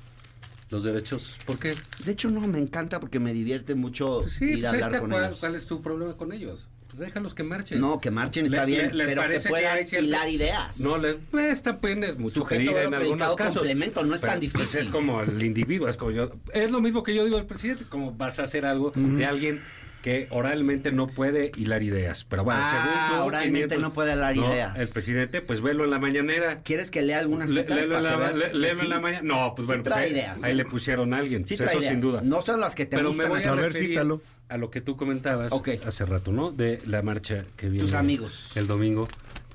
Los 0.71 0.83
derechos. 0.85 1.39
¿Por 1.47 1.59
qué? 1.59 1.75
De 2.05 2.13
hecho, 2.13 2.31
no, 2.31 2.41
me 2.41 2.59
encanta 2.59 2.99
porque 2.99 3.21
me 3.21 3.33
divierte 3.33 3.75
mucho 3.75 4.21
Pues 4.23 4.33
sí, 4.33 4.45
ir 4.47 4.53
pues 4.61 4.65
a 4.65 4.69
hablar 4.71 4.89
está 4.91 5.01
con 5.01 5.11
cuál, 5.11 5.25
ellos. 5.27 5.39
cuál 5.41 5.55
es 5.55 5.67
tu 5.67 5.83
problema 5.83 6.17
con 6.17 6.33
ellos. 6.33 6.69
Pues 6.87 6.99
déjalos 6.99 7.35
que 7.35 7.43
marchen. 7.43 7.81
No, 7.81 8.01
que 8.01 8.11
marchen 8.11 8.47
está 8.47 8.65
Le- 8.65 8.73
bien, 8.73 8.87
le- 8.89 8.95
les 8.95 9.07
pero 9.09 9.23
que 9.23 9.27
parece 9.29 9.43
que 9.45 9.49
puedan 9.51 9.87
cierta- 9.87 10.05
hilar 10.07 10.29
ideas. 10.29 10.81
No, 10.81 10.97
le, 10.99 11.11
eh, 11.11 11.19
esta 11.51 11.81
pena 11.81 12.07
es 12.07 12.19
muy 12.19 12.31
sugerida 12.31 12.83
en 12.83 12.95
algunos 12.95 13.35
casos. 13.37 13.55
complemento, 13.59 14.03
no 14.05 14.15
es 14.15 14.21
tan 14.21 14.39
pues, 14.41 14.53
difícil. 14.53 14.81
es 14.81 14.89
como 14.89 15.21
el 15.23 15.43
individuo, 15.43 15.89
es 15.89 15.97
como 15.97 16.11
yo. 16.13 16.33
Es 16.53 16.71
lo 16.71 16.81
mismo 16.81 17.03
que 17.03 17.15
yo 17.15 17.25
digo 17.25 17.37
al 17.37 17.47
presidente, 17.47 17.85
como 17.89 18.13
vas 18.13 18.39
a 18.39 18.45
hacer 18.45 18.65
algo 18.65 18.93
de 18.95 19.27
alguien 19.27 19.63
que 20.05 20.27
oralmente 20.29 20.93
no 20.93 21.07
puede 21.07 21.51
hilar 21.57 21.83
ideas. 21.83 22.27
Pero 22.29 22.45
bueno, 22.45 22.61
Ah, 22.63 23.07
según 23.09 23.21
tú, 23.23 23.27
oralmente 23.27 23.79
no 23.79 23.95
puede 23.95 24.13
hilar 24.13 24.37
ideas. 24.37 24.79
El 24.79 24.89
presidente, 24.89 25.41
pues 25.41 25.63
velo 25.63 25.83
en 25.85 25.91
la 25.91 25.99
mañanera. 25.99 26.61
¿Quieres 26.63 26.91
que 26.91 27.01
lea 27.01 27.21
algunas 27.21 27.49
citas 27.51 27.75
léelo 27.75 27.95
para 27.95 27.99
en 27.99 28.05
que 28.05 28.11
la, 28.11 28.17
veas 28.19 28.39
le- 28.39 28.47
que 28.51 28.55
léelo 28.59 28.73
en 28.75 28.79
sí? 28.81 28.87
la 28.89 29.01
mañana. 29.01 29.23
No, 29.25 29.55
pues 29.57 29.67
Sí 29.67 29.69
bueno, 29.69 29.83
pues 29.85 29.97
ahí, 30.45 30.55
le 30.55 30.65
pusieron 30.67 31.15
a 31.15 31.17
alguien. 31.17 31.45
Pues 31.45 31.59
eso 31.59 31.79
ideas. 31.79 31.85
sin 31.91 32.01
duda. 32.01 32.21
No 32.23 32.43
son 32.43 32.61
las 32.61 32.75
que 32.75 32.85
te 32.85 32.97
Pero 32.99 33.15
me 33.15 33.25
gustan 33.25 33.31
voy 33.31 33.43
a 33.45 33.55
ver, 33.55 33.73
cítalo. 33.73 34.21
a 34.51 34.59
lo 34.59 34.71
que 34.71 34.83
tú 34.83 34.95
comentabas 34.99 35.51
hace 35.87 36.05
rato, 36.05 36.33
¿no? 36.33 36.51
De 36.53 36.83
la 36.85 37.01
marcha 37.01 37.47
que 37.57 37.71
viene. 37.71 37.87
Tus 37.87 37.95
amigos. 37.95 38.53
El 38.57 38.67
domingo. 38.67 39.09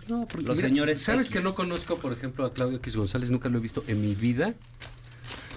No, 0.07 0.25
porque 0.27 0.47
Los 0.47 0.57
señores 0.57 0.99
¿Sabes 0.99 1.27
X. 1.27 1.37
que 1.37 1.43
no 1.43 1.53
conozco, 1.53 1.99
por 1.99 2.11
ejemplo, 2.11 2.43
a 2.43 2.51
Claudio 2.55 2.77
X 2.77 2.95
González? 2.95 3.29
Nunca 3.29 3.49
lo 3.49 3.59
he 3.59 3.61
visto 3.61 3.83
en 3.87 4.01
mi 4.01 4.15
vida. 4.15 4.55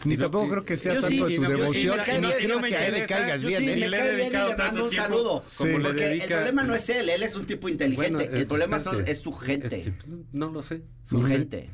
Ni 0.05 0.17
tampoco 0.17 0.49
creo 0.49 0.65
que 0.65 0.77
sea 0.77 0.95
tanto 0.95 1.09
sí, 1.09 1.17
de 1.17 1.23
tu 1.23 1.29
sí 1.45 1.49
devoción. 1.49 1.97
no 1.97 2.05
creo 2.05 2.61
que 2.63 2.77
a 2.77 2.87
él 2.89 2.95
le 2.95 3.07
caigas 3.07 3.43
bien, 3.43 3.61
sí, 3.63 3.71
¿eh? 3.71 3.77
me 3.77 3.91
cae 3.91 4.03
bien 4.15 4.17
y 4.17 4.21
dedicado 4.21 4.49
le 4.51 4.57
mando 4.57 4.85
un 4.87 4.93
saludo. 4.93 5.45
Porque 5.59 6.13
el 6.13 6.23
problema 6.23 6.63
no 6.65 6.75
es 6.75 6.89
él, 6.89 7.09
él 7.09 7.23
es 7.23 7.37
un 7.37 7.47
tipo 7.47 7.69
inteligente. 7.69 8.25
El 8.33 8.43
eh, 8.43 8.47
problema 8.47 8.81
es 9.07 9.21
su 9.21 9.33
gente. 9.33 9.95
No 10.33 10.51
lo 10.51 10.63
sé. 10.63 10.83
Su 11.05 11.23
gente. 11.23 11.71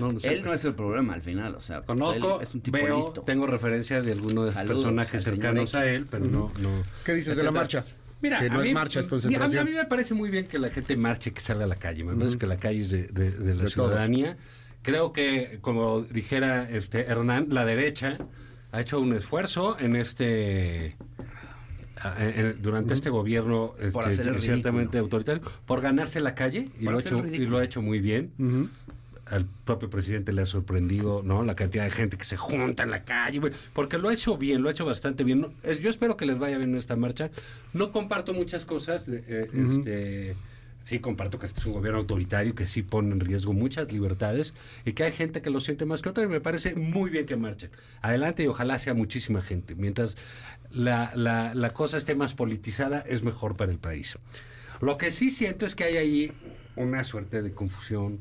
No 0.00 0.12
lo 0.12 0.20
sé. 0.20 0.32
Él 0.32 0.42
no 0.44 0.54
es 0.54 0.64
el 0.64 0.74
problema 0.74 1.14
al 1.14 1.22
final, 1.22 1.54
o 1.54 1.60
sea, 1.60 1.82
pues, 1.82 1.98
Conozco, 1.98 2.40
es 2.40 2.54
un 2.54 2.60
tipo 2.62 2.78
veo, 2.78 2.96
listo. 2.96 3.22
tengo 3.22 3.46
referencia 3.46 4.00
de 4.00 4.12
algunos 4.12 4.34
de 4.34 4.40
los 4.46 4.54
Saludos 4.54 4.76
personajes 4.84 5.22
cercanos 5.22 5.74
a 5.74 5.90
él, 5.90 6.06
pero 6.10 6.24
no, 6.24 6.52
no. 6.60 6.82
¿Qué 7.04 7.14
dices 7.14 7.36
de 7.36 7.42
la 7.44 7.50
marcha? 7.50 7.84
Mira, 8.22 8.38
Que 8.40 8.48
no 8.48 8.58
a 8.58 8.62
es 8.62 8.68
mí- 8.68 8.74
marcha, 8.74 9.00
es 9.00 9.08
concentración. 9.08 9.60
A 9.60 9.64
mí, 9.64 9.70
a 9.70 9.72
mí 9.72 9.76
me 9.78 9.84
parece 9.84 10.14
muy 10.14 10.30
bien 10.30 10.46
que 10.46 10.58
la 10.58 10.70
gente 10.70 10.96
marche, 10.96 11.32
que 11.32 11.40
salga 11.42 11.64
a 11.64 11.68
la 11.68 11.76
calle. 11.76 12.02
Me 12.04 12.14
parece 12.14 12.38
que 12.38 12.46
la 12.46 12.56
calle 12.56 12.80
es 12.80 12.90
de, 12.90 13.02
de- 13.08 13.30
de 13.30 13.54
la 13.54 13.64
De 13.64 13.68
ciudadanía. 13.68 14.38
Creo 14.86 15.12
que, 15.12 15.58
como 15.62 16.02
dijera 16.02 16.70
este 16.70 17.00
Hernán, 17.06 17.48
la 17.50 17.64
derecha 17.64 18.18
ha 18.70 18.80
hecho 18.80 19.00
un 19.00 19.12
esfuerzo 19.14 19.76
en 19.80 19.96
este 19.96 20.94
a- 22.00 22.14
en- 22.24 22.46
en- 22.46 22.62
durante 22.62 22.94
este 22.94 23.10
gobierno 23.10 23.74
Por 23.92 24.08
este, 24.08 24.22
ciertamente 24.40 24.98
ridículo. 24.98 25.00
autoritario 25.18 25.42
por 25.66 25.80
ganarse 25.80 26.20
la 26.20 26.36
calle 26.36 26.68
y 26.78 26.84
Por 26.84 26.92
lo, 26.92 27.00
hecho, 27.00 27.26
y 27.26 27.38
lo 27.46 27.58
ha 27.58 27.64
hecho 27.64 27.82
muy 27.82 27.98
bien 28.00 28.30
al 29.24 29.44
propio 29.64 29.90
presidente 29.90 30.32
le 30.32 30.42
ha 30.42 30.46
sorprendido, 30.46 31.20
¿no? 31.24 31.42
La 31.42 31.56
cantidad 31.56 31.82
de 31.82 31.90
gente 31.90 32.16
que 32.16 32.24
se 32.24 32.36
junta 32.36 32.84
en 32.84 32.92
la 32.92 33.02
calle, 33.02 33.40
porque 33.72 33.98
lo 33.98 34.08
ha 34.08 34.12
hecho 34.12 34.36
bien, 34.38 34.62
lo 34.62 34.68
ha 34.68 34.70
hecho 34.70 34.86
bastante 34.86 35.24
bien. 35.24 35.48
Yo 35.82 35.90
espero 35.90 36.16
que 36.16 36.26
les 36.26 36.38
vaya 36.38 36.58
bien 36.58 36.70
en 36.70 36.76
esta 36.76 36.94
marcha. 36.94 37.30
No 37.72 37.90
comparto 37.90 38.32
muchas 38.34 38.64
cosas, 38.64 39.04
de, 39.10 39.24
eh, 39.26 39.50
este, 39.52 40.36
sí 40.86 41.00
comparto 41.00 41.40
que 41.40 41.46
este 41.46 41.60
es 41.60 41.66
un 41.66 41.72
gobierno 41.72 41.98
autoritario 41.98 42.54
que 42.54 42.68
sí 42.68 42.82
pone 42.82 43.10
en 43.10 43.18
riesgo 43.18 43.52
muchas 43.52 43.90
libertades 43.90 44.54
y 44.84 44.92
que 44.92 45.02
hay 45.02 45.10
gente 45.10 45.42
que 45.42 45.50
lo 45.50 45.60
siente 45.60 45.84
más 45.84 46.00
que 46.00 46.10
otra 46.10 46.22
y 46.22 46.28
me 46.28 46.40
parece 46.40 46.76
muy 46.76 47.10
bien 47.10 47.26
que 47.26 47.34
marchen. 47.34 47.70
Adelante 48.02 48.44
y 48.44 48.46
ojalá 48.46 48.78
sea 48.78 48.94
muchísima 48.94 49.42
gente. 49.42 49.74
Mientras 49.74 50.16
la, 50.70 51.10
la, 51.16 51.54
la 51.54 51.72
cosa 51.72 51.96
esté 51.96 52.14
más 52.14 52.34
politizada, 52.34 53.00
es 53.00 53.24
mejor 53.24 53.56
para 53.56 53.72
el 53.72 53.78
país. 53.78 54.16
Lo 54.80 54.96
que 54.96 55.10
sí 55.10 55.32
siento 55.32 55.66
es 55.66 55.74
que 55.74 55.84
hay 55.84 55.96
ahí 55.96 56.32
una 56.76 57.02
suerte 57.02 57.42
de 57.42 57.52
confusión 57.52 58.20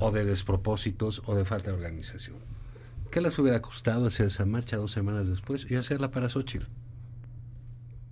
o 0.00 0.10
de 0.10 0.26
despropósitos 0.26 1.22
o 1.24 1.34
de 1.34 1.46
falta 1.46 1.70
de 1.70 1.76
organización. 1.78 2.36
¿Qué 3.10 3.22
les 3.22 3.38
hubiera 3.38 3.62
costado 3.62 4.06
hacer 4.06 4.26
esa 4.26 4.44
marcha 4.44 4.76
dos 4.76 4.92
semanas 4.92 5.26
después 5.28 5.66
y 5.70 5.76
hacerla 5.76 6.10
para 6.10 6.28
Xochitl? 6.28 6.66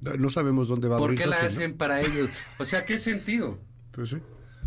No 0.00 0.30
sabemos 0.30 0.68
dónde 0.68 0.88
va 0.88 0.96
a 0.96 0.98
¿Por 0.98 1.14
qué 1.14 1.26
la 1.26 1.36
Xochitl, 1.38 1.42
¿no? 1.58 1.64
hacen 1.64 1.76
para 1.76 2.00
ellos? 2.00 2.30
O 2.58 2.64
sea, 2.64 2.84
¿qué 2.84 2.98
sentido? 2.98 3.58
Pues 3.92 4.10
sí. 4.10 4.16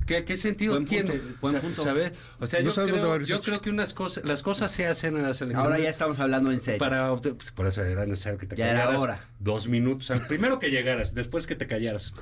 ¿Qué 0.08 0.26
¿Qué, 0.26 0.36
sentido 0.36 0.74
Buen 0.74 0.86
punto, 0.86 1.12
tiene? 1.14 1.22
buen 1.40 1.56
O 1.56 1.60
sea, 1.60 1.68
punto. 1.70 1.84
¿sabes? 1.84 2.12
O 2.40 2.48
sea, 2.48 2.60
No 2.60 2.66
yo, 2.66 2.72
sabes 2.72 2.92
dónde 2.92 3.08
va 3.08 3.14
a 3.14 3.18
creo, 3.18 3.24
ir 3.28 3.30
yo 3.30 3.40
creo 3.40 3.62
que 3.62 3.70
unas 3.70 3.94
cosas, 3.94 4.26
las 4.26 4.42
cosas 4.42 4.72
se 4.72 4.88
hacen 4.88 5.16
en 5.16 5.22
las 5.24 5.40
elecciones. 5.42 5.64
Ahora 5.64 5.80
ya 5.80 5.90
estamos 5.90 6.20
hablando 6.20 6.52
en 6.52 6.60
serio. 6.60 6.80
para 6.80 7.16
pues, 7.16 7.52
por 7.52 7.68
eso 7.68 7.84
era 7.84 8.06
necesario 8.08 8.38
que 8.40 8.48
te 8.48 8.56
Ya 8.58 8.72
era 8.72 8.80
callaras 8.80 9.02
hora. 9.02 9.26
dos 9.40 9.68
minutos. 9.68 10.10
O 10.10 10.18
sea, 10.18 10.28
primero 10.28 10.58
que 10.60 10.70
llegaras, 10.72 11.14
después 11.14 11.46
que 11.48 11.56
te 11.56 11.68
callaras. 11.68 12.14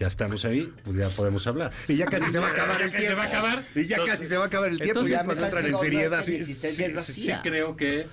Ya 0.00 0.08
estamos 0.08 0.44
ahí, 0.44 0.70
pues 0.84 0.96
ya 0.96 1.08
podemos 1.08 1.46
hablar. 1.46 1.70
Y 1.88 1.96
ya 1.96 2.06
casi 2.06 2.30
se 2.30 2.38
va 2.40 2.48
a 2.48 2.50
acabar 2.50 2.82
el 2.82 2.90
tiempo. 2.90 3.06
se 3.08 3.14
va 3.14 3.22
a 3.22 3.26
acabar. 3.26 3.62
Y 3.76 3.84
ya 3.86 3.96
Entonces- 3.96 4.14
casi 4.18 4.26
se 4.28 4.36
va 4.36 4.44
a 4.44 4.46
acabar 4.48 4.68
el 4.68 4.76
tiempo. 4.78 5.00
entonces 5.00 5.16
Ya 5.16 5.22
me 5.22 5.32
entran 5.44 5.66
en 5.66 5.78
seriedad. 5.78 6.22
sí, 6.24 6.44
sí 6.44 6.92
vacía. 6.92 7.40
creo 7.42 7.76
que 7.76 8.08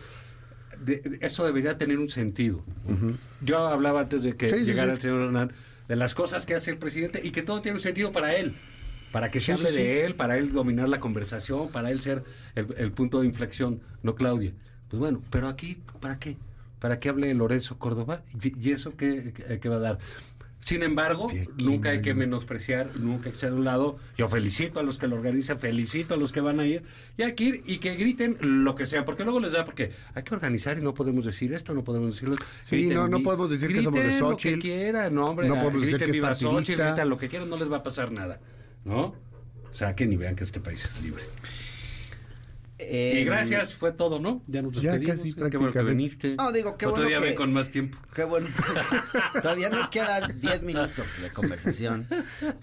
de- 0.86 1.18
eso 1.22 1.46
debería 1.46 1.78
tener 1.78 2.00
un 2.00 2.10
sentido. 2.10 2.64
Yo 3.42 3.60
hablaba 3.68 4.02
antes 4.02 4.24
de 4.24 4.36
que 4.36 4.50
Sí, 4.50 4.64
llegara 4.66 4.90
sí. 4.90 4.94
el 4.96 5.02
señor 5.02 5.22
Hernán 5.24 5.52
de 5.88 5.96
las 5.96 6.14
cosas 6.14 6.46
que 6.46 6.56
hace 6.56 6.72
el 6.72 6.78
presidente 6.78 7.22
y 7.24 7.32
que 7.32 7.42
todo 7.42 7.62
tiene 7.62 7.78
un 7.78 7.82
sentido 7.82 8.12
para 8.12 8.36
él. 8.36 8.56
Para 9.12 9.32
que 9.32 9.40
se 9.40 9.54
hable 9.54 9.72
de 9.72 10.06
él, 10.06 10.14
para 10.16 10.38
él 10.38 10.52
dominar 10.52 10.88
la 10.88 11.00
conversación, 11.00 11.72
para 11.72 11.90
él 11.90 12.00
ser 12.00 12.24
el, 12.56 12.68
el 12.78 12.92
punto 12.92 13.22
de 13.22 13.26
inflexión, 13.26 13.82
no 14.04 14.14
Claudia. 14.14 14.54
Pues 14.88 15.00
bueno, 15.00 15.24
pero 15.32 15.48
aquí, 15.48 15.80
¿para 16.00 16.20
qué? 16.20 16.38
¿Para 16.80 17.00
qué 17.00 17.10
hable 17.10 17.34
Lorenzo 17.34 17.78
Córdoba? 17.80 18.22
¿Y, 18.42 18.70
y 18.70 18.72
eso 18.72 18.96
qué, 18.96 19.34
qué- 19.36 19.60
qué 19.60 19.70
va 19.70 19.78
a 19.78 19.80
dar? 19.80 20.00
Sin 20.62 20.84
embargo, 20.84 21.28
¿Qué- 21.28 21.48
nunca 21.64 21.90
hay 21.90 22.02
que 22.02 22.14
menospreciar, 22.14 22.92
nunca 23.00 23.28
hay 23.28 23.32
que 23.32 23.38
ser 23.38 23.54
un 23.54 23.64
lado. 23.64 23.98
Yo 24.18 24.28
felicito 24.28 24.80
a 24.80 24.84
los 24.84 24.98
que 24.98 25.08
lo 25.08 25.16
organizan, 25.16 25.58
felicito 25.60 26.14
a 26.14 26.18
los 26.18 26.32
que 26.32 26.42
van 26.42 26.60
a 26.60 26.66
ir. 26.66 26.84
Y 27.18 27.24
hay 27.24 27.34
que 27.34 27.44
ir 27.46 27.64
y 27.66 27.78
que 27.78 27.96
griten 27.96 28.38
lo 28.42 28.76
que 28.76 28.86
sea, 28.86 29.06
porque 29.06 29.24
luego 29.24 29.40
les 29.40 29.54
da, 29.54 29.64
porque 29.66 29.92
hay 30.14 30.24
que 30.24 30.36
organizar 30.36 30.78
y 30.78 30.82
no 30.82 30.94
podemos 30.94 31.26
decir 31.26 31.54
esto, 31.54 31.74
no 31.74 31.84
podemos 31.84 32.14
decirlo. 32.14 32.36
Sí, 32.64 32.86
no- 32.88 33.08
no 33.08 33.20
y- 33.20 33.24
podemos 33.24 33.50
decir 33.50 33.70
que 33.74 33.82
somos 33.82 34.00
de 34.02 34.08
griten 34.10 34.30
lo 34.30 34.38
que 34.38 34.60
quieran, 34.60 35.16
no, 35.16 35.30
hombre. 35.30 35.48
No 35.48 35.56
podemos 35.56 35.82
decir 35.82 35.98
griten 35.98 36.12
que 36.12 36.18
es 36.20 36.24
partidista. 36.44 36.86
gritan 36.88 37.10
lo 37.10 37.18
que 37.18 37.30
quieran, 37.30 37.50
no 37.50 37.58
les 37.58 37.72
va 37.72 37.78
a 37.78 37.84
pasar 37.84 38.12
nada, 38.12 38.40
¿no? 38.86 39.16
O 39.72 39.74
sea, 39.74 39.96
que 39.96 40.06
ni 40.06 40.18
vean 40.18 40.36
que 40.36 40.44
este 40.44 40.60
país 40.60 40.84
es 40.86 41.02
libre. 41.04 41.24
Eh, 42.82 43.20
y 43.20 43.24
gracias, 43.26 43.76
fue 43.76 43.92
todo, 43.92 44.20
¿no? 44.20 44.42
Ya 44.48 44.62
nos 44.62 44.74
Ya 44.82 44.94
despedimos. 44.94 45.18
casi, 45.36 45.52
qué 45.52 45.58
bueno 45.58 45.74
que 45.74 45.84
viniste. 45.84 46.36
No, 46.38 46.50
digo, 46.54 46.78
qué 46.78 46.86
Otro 46.86 46.96
bueno 47.02 47.10
día 47.10 47.20
que- 47.20 47.26
ven 47.26 47.36
con 47.36 47.52
más 47.52 47.70
tiempo. 47.70 47.98
Qué 48.16 48.24
bueno. 48.24 48.48
Todavía 49.42 49.70
nos 49.70 49.90
quedan 49.90 50.40
10 50.40 50.64
minutos 50.64 51.06
de 51.22 51.30
conversación. 51.32 52.08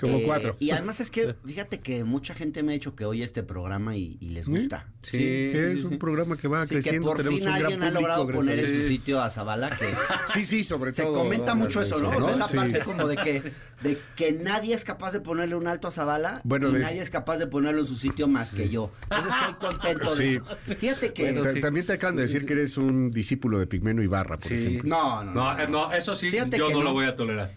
Como 0.01 0.17
Eh, 0.19 0.23
cuatro. 0.25 0.57
Y 0.59 0.71
además 0.71 1.01
es 1.01 1.11
que, 1.11 1.35
fíjate 1.45 1.81
que 1.81 2.03
mucha 2.05 2.35
gente 2.35 2.63
me 2.63 2.73
ha 2.73 2.75
dicho 2.75 2.95
que 2.97 3.05
oye 3.05 3.25
este 3.25 3.43
programa 3.43 3.95
y, 3.97 4.17
y 4.21 4.31
les 4.31 4.47
¿Sí? 4.47 4.53
gusta. 4.53 4.87
Sí, 5.03 5.19
que 5.19 5.73
es 5.73 5.79
sí, 5.81 5.85
un 5.85 5.91
sí. 5.93 5.97
programa 5.99 6.37
que 6.37 6.49
va 6.49 6.63
Así 6.63 6.75
que 6.75 6.81
creciendo. 6.81 7.07
por 7.09 7.19
tenemos 7.19 7.39
fin 7.39 7.49
un 7.49 7.53
gran 7.55 7.63
alguien 7.65 7.83
ha 7.83 7.91
logrado 7.91 8.27
poner 8.29 8.59
en 8.59 8.75
su 8.83 8.89
sitio 8.89 9.21
a 9.23 9.29
Zavala 9.31 9.71
que 9.71 9.87
Sí, 10.33 10.47
sí, 10.47 10.65
sobre 10.65 10.93
se 10.95 11.03
todo. 11.03 11.13
comenta 11.15 11.55
mucho 11.55 11.83
eso, 11.83 12.01
¿no? 12.01 12.09
O 12.09 12.23
sea, 12.25 12.35
esa 12.35 12.49
Sí. 12.49 12.57
parte 12.57 12.79
como 12.81 13.07
de 13.07 13.17
que, 13.17 13.53
de 13.83 13.99
que 14.17 14.33
nadie 14.33 14.75
es 14.75 14.85
capaz 14.85 15.13
de 15.13 15.21
ponerle 15.21 15.55
un 15.57 15.67
alto 15.67 15.89
a 15.89 15.91
Zavala 15.91 16.41
Bueno, 16.45 16.71
y 16.71 16.73
de- 16.73 16.79
nadie 16.81 17.03
es 17.03 17.11
capaz 17.11 17.37
de 17.37 17.47
ponerlo 17.47 17.81
en 17.83 17.87
su 17.87 17.97
sitio 17.97 18.27
más 18.29 18.51
que 18.51 18.69
yo. 18.71 18.91
Entonces 19.11 19.35
estoy 19.41 19.55
contento 19.69 20.06
Sí. 20.15 20.37
eso. 20.37 20.45
Fíjate 20.79 21.13
que... 21.13 21.23
Bueno, 21.25 21.43
Ta- 21.43 21.53
sí. 21.53 21.61
También 21.61 21.87
te 21.87 21.93
acaban 21.95 22.17
de 22.17 22.23
decir 22.23 22.47
que 22.47 22.53
eres 22.53 22.77
un 22.77 23.11
discípulo 23.11 23.59
de 23.59 23.67
Pigmeno 23.67 24.03
Ibarra, 24.03 24.37
por 24.37 24.47
Sí. 24.49 24.55
ejemplo. 24.55 24.89
No, 24.89 25.25
no, 25.25 25.33
No, 25.35 25.57
no. 25.57 25.67
no, 25.69 25.93
eso 25.93 26.15
sí, 26.15 26.31
Fíjate 26.31 26.59
yo 26.59 26.71
no, 26.71 26.83
lo 26.83 26.93
voy 26.93 27.07
a 27.07 27.17
tolerar. 27.17 27.55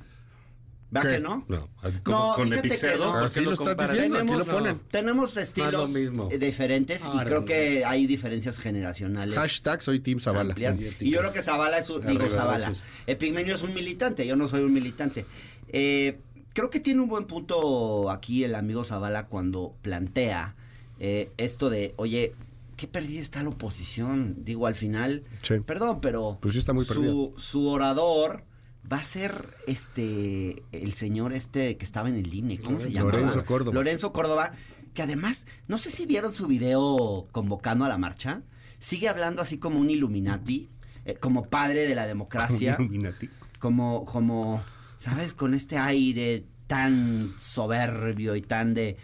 ¿Va 0.96 1.02
¿Qué? 1.02 1.08
que 1.10 1.20
no? 1.20 1.46
No, 1.48 1.70
No, 2.08 2.34
con 2.36 2.46
fíjate 2.48 2.60
Epic 2.68 2.72
que 2.72 2.78
Cerdo, 2.78 3.06
no. 3.06 3.12
¿por 3.12 3.20
qué 3.20 3.26
Así 3.28 3.42
lo 3.42 3.56
comparas? 3.56 3.92
diciendo, 3.94 4.18
aquí 4.18 4.28
lo 4.32 4.40
No, 4.40 4.46
ponen. 4.46 4.80
Tenemos 4.90 5.36
lo 5.36 5.42
estilos 5.42 5.90
mismo. 5.92 6.30
eh, 6.32 6.40
diferentes 6.40 7.06
y 7.06 7.10
Ah, 7.20 7.24
creo 7.26 7.46
que 7.46 7.86
hay 7.86 8.08
diferencias 8.08 8.58
generacionales. 8.58 9.36
Hashtag 9.38 9.84
soy 9.84 10.00
Team 10.00 10.20
Zavala. 10.20 10.50
amplias. 10.54 10.80
Y 11.00 11.12
yo 11.12 11.20
creo 11.20 11.32
que 11.32 11.44
Zavala 11.44 11.78
es 11.78 11.92
un, 11.92 12.04
digo 12.08 12.28
Zavala. 12.30 12.72
Epigmenio 13.06 13.54
es 13.54 13.62
un 13.62 13.76
militante, 13.76 14.26
yo 14.26 14.36
no 14.36 14.48
soy 14.48 14.64
un 14.64 14.74
militante. 14.74 15.28
Eh, 15.68 16.18
creo 16.54 16.72
que 16.72 16.80
tiene 16.80 17.02
un 17.04 17.08
buen 17.10 17.26
punto 17.26 18.10
aquí 18.10 18.44
el 18.44 18.56
amigo 18.56 18.84
Zavala 18.84 19.28
cuando 19.28 19.76
plantea 19.84 20.56
eh, 21.00 21.32
esto 21.38 21.70
de, 21.70 21.94
oye, 21.98 22.34
qué 22.78 22.88
perdida 22.88 23.22
está 23.22 23.42
la 23.44 23.50
oposición. 23.50 24.38
Digo, 24.46 24.68
al 24.68 24.76
final, 24.76 25.24
Sí. 25.44 25.56
perdón, 25.66 26.00
pero 26.02 26.38
Pues 26.42 26.54
sí 26.54 26.60
está 26.60 26.74
muy 26.74 26.86
su, 26.86 27.34
su 27.38 27.68
orador 27.68 28.44
va 28.92 28.98
a 28.98 29.04
ser 29.04 29.56
este 29.68 30.64
el 30.72 30.94
señor 30.94 31.34
este 31.34 31.78
que 31.78 31.86
estaba 31.86 32.10
en 32.10 32.16
el 32.16 32.34
INE, 32.34 32.60
¿cómo 32.60 32.80
se 32.80 32.92
llama? 32.92 33.12
Lorenzo 33.12 33.46
Córdoba. 33.46 33.74
Lorenzo 33.76 34.12
Córdoba, 34.14 34.54
que 34.94 35.02
además, 35.04 35.46
no 35.68 35.78
sé 35.78 35.90
si 35.92 36.06
vieron 36.06 36.34
su 36.34 36.48
video 36.48 37.28
convocando 37.32 37.86
a 37.86 37.90
la 37.90 37.98
marcha, 37.98 38.42
sigue 38.80 39.08
hablando 39.10 39.42
así 39.42 39.58
como 39.58 39.80
un 39.80 39.90
Illuminati, 39.90 40.70
eh, 41.06 41.16
como 41.20 41.46
padre 41.46 41.86
de 41.86 41.94
la 41.96 42.08
democracia, 42.08 42.78
Illuminati. 42.80 43.30
como, 43.60 44.06
como, 44.06 44.64
¿sabes? 44.98 45.34
Con 45.34 45.54
este 45.54 45.78
aire 45.78 46.46
tan 46.66 47.34
soberbio 47.38 48.36
y 48.36 48.42
tan 48.42 48.74
de, 48.74 48.98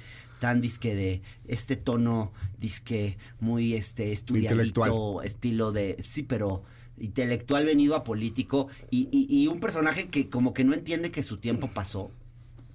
tan 0.45 0.62
disque 0.62 0.93
de, 0.93 1.21
este 1.47 1.75
tono 1.75 2.31
disque 2.60 3.17
muy 3.39 3.73
este 3.73 4.12
estudiadito, 4.12 5.23
estilo 5.23 5.71
de, 5.71 5.97
sí, 6.03 6.21
pero 6.21 6.62
intelectual 6.99 7.65
venido 7.65 7.95
a 7.95 8.03
político 8.03 8.67
y, 8.91 9.10
y- 9.12 9.25
y 9.43 9.47
un 9.47 9.60
personaje 9.60 10.08
que 10.10 10.29
como 10.29 10.53
que 10.53 10.63
no 10.63 10.75
entiende 10.75 11.10
que 11.10 11.23
su 11.23 11.38
tiempo 11.38 11.71
pasó. 11.73 12.12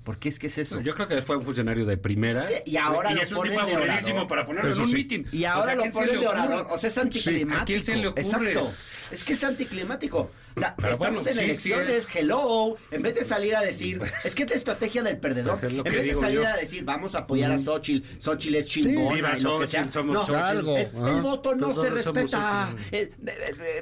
¿Por 0.05 0.19
qué 0.19 0.31
es 0.31 0.39
que 0.39 0.47
es 0.47 0.57
eso? 0.59 0.81
Yo 0.81 0.95
creo 0.95 1.07
que 1.07 1.21
fue 1.21 1.37
un 1.37 1.45
funcionario 1.45 1.85
de 1.85 1.97
primera. 1.99 2.43
Sí, 2.47 2.55
y 2.65 2.77
ahora 2.79 3.11
lo 3.13 3.21
es 3.23 3.31
un 3.31 3.37
ponen 3.37 3.53
tipo 3.55 3.67
de 3.67 3.77
orador. 3.77 4.29
para 4.29 4.47
ponerlo 4.47 4.71
Eso 4.71 4.79
en 4.79 4.85
un 4.85 4.91
sí. 4.91 4.97
mitin. 4.97 5.27
Y 5.31 5.45
ahora 5.45 5.75
lo 5.75 5.91
ponen 5.93 6.19
de 6.21 6.27
orador, 6.27 6.67
o 6.71 6.79
sea, 6.79 6.89
es 6.89 6.97
anticlimático. 6.99 7.63
¿a 7.63 7.65
quién 7.67 7.85
se 7.85 7.97
le 7.97 8.07
ocurre? 8.09 8.23
Exacto. 8.23 8.73
Es 9.11 9.25
que 9.25 9.35
es 9.35 9.45
anticlimático. 9.45 10.31
O 10.57 10.59
sea, 10.61 10.75
Pero 10.77 10.95
estamos 10.95 11.23
bueno, 11.23 11.31
en 11.31 11.37
sí, 11.37 11.45
elecciones, 11.45 12.09
hello, 12.17 12.77
en 12.91 13.03
vez 13.03 13.15
de 13.15 13.25
salir 13.25 13.55
a 13.55 13.61
decir, 13.63 14.01
es 14.25 14.35
que 14.35 14.43
es 14.43 14.51
la 14.51 14.57
estrategia 14.57 15.03
del 15.05 15.17
perdedor. 15.19 15.61
Pues 15.61 15.73
es 15.73 15.79
en 15.79 15.85
vez 15.85 16.03
de 16.03 16.15
salir 16.15 16.41
yo. 16.41 16.47
a 16.49 16.57
decir, 16.57 16.83
vamos 16.85 17.15
a 17.15 17.19
apoyar 17.19 17.53
a 17.53 17.59
Xochitl, 17.59 18.05
Xochitl 18.21 18.57
es 18.57 18.67
chingona 18.67 19.39
y 19.39 19.43
lo 19.43 19.61
que 19.61 19.67
sea. 19.69 19.91
Somos 19.93 20.29
no. 20.29 20.37
Algo. 20.37 20.77
es- 20.77 20.93
Ah. 20.99 21.11
el 21.15 21.23
voto 21.23 21.55
no 21.55 21.81
se 21.81 21.91
respeta. 21.91 22.75
Eh, 22.91 23.13
de- 23.19 23.33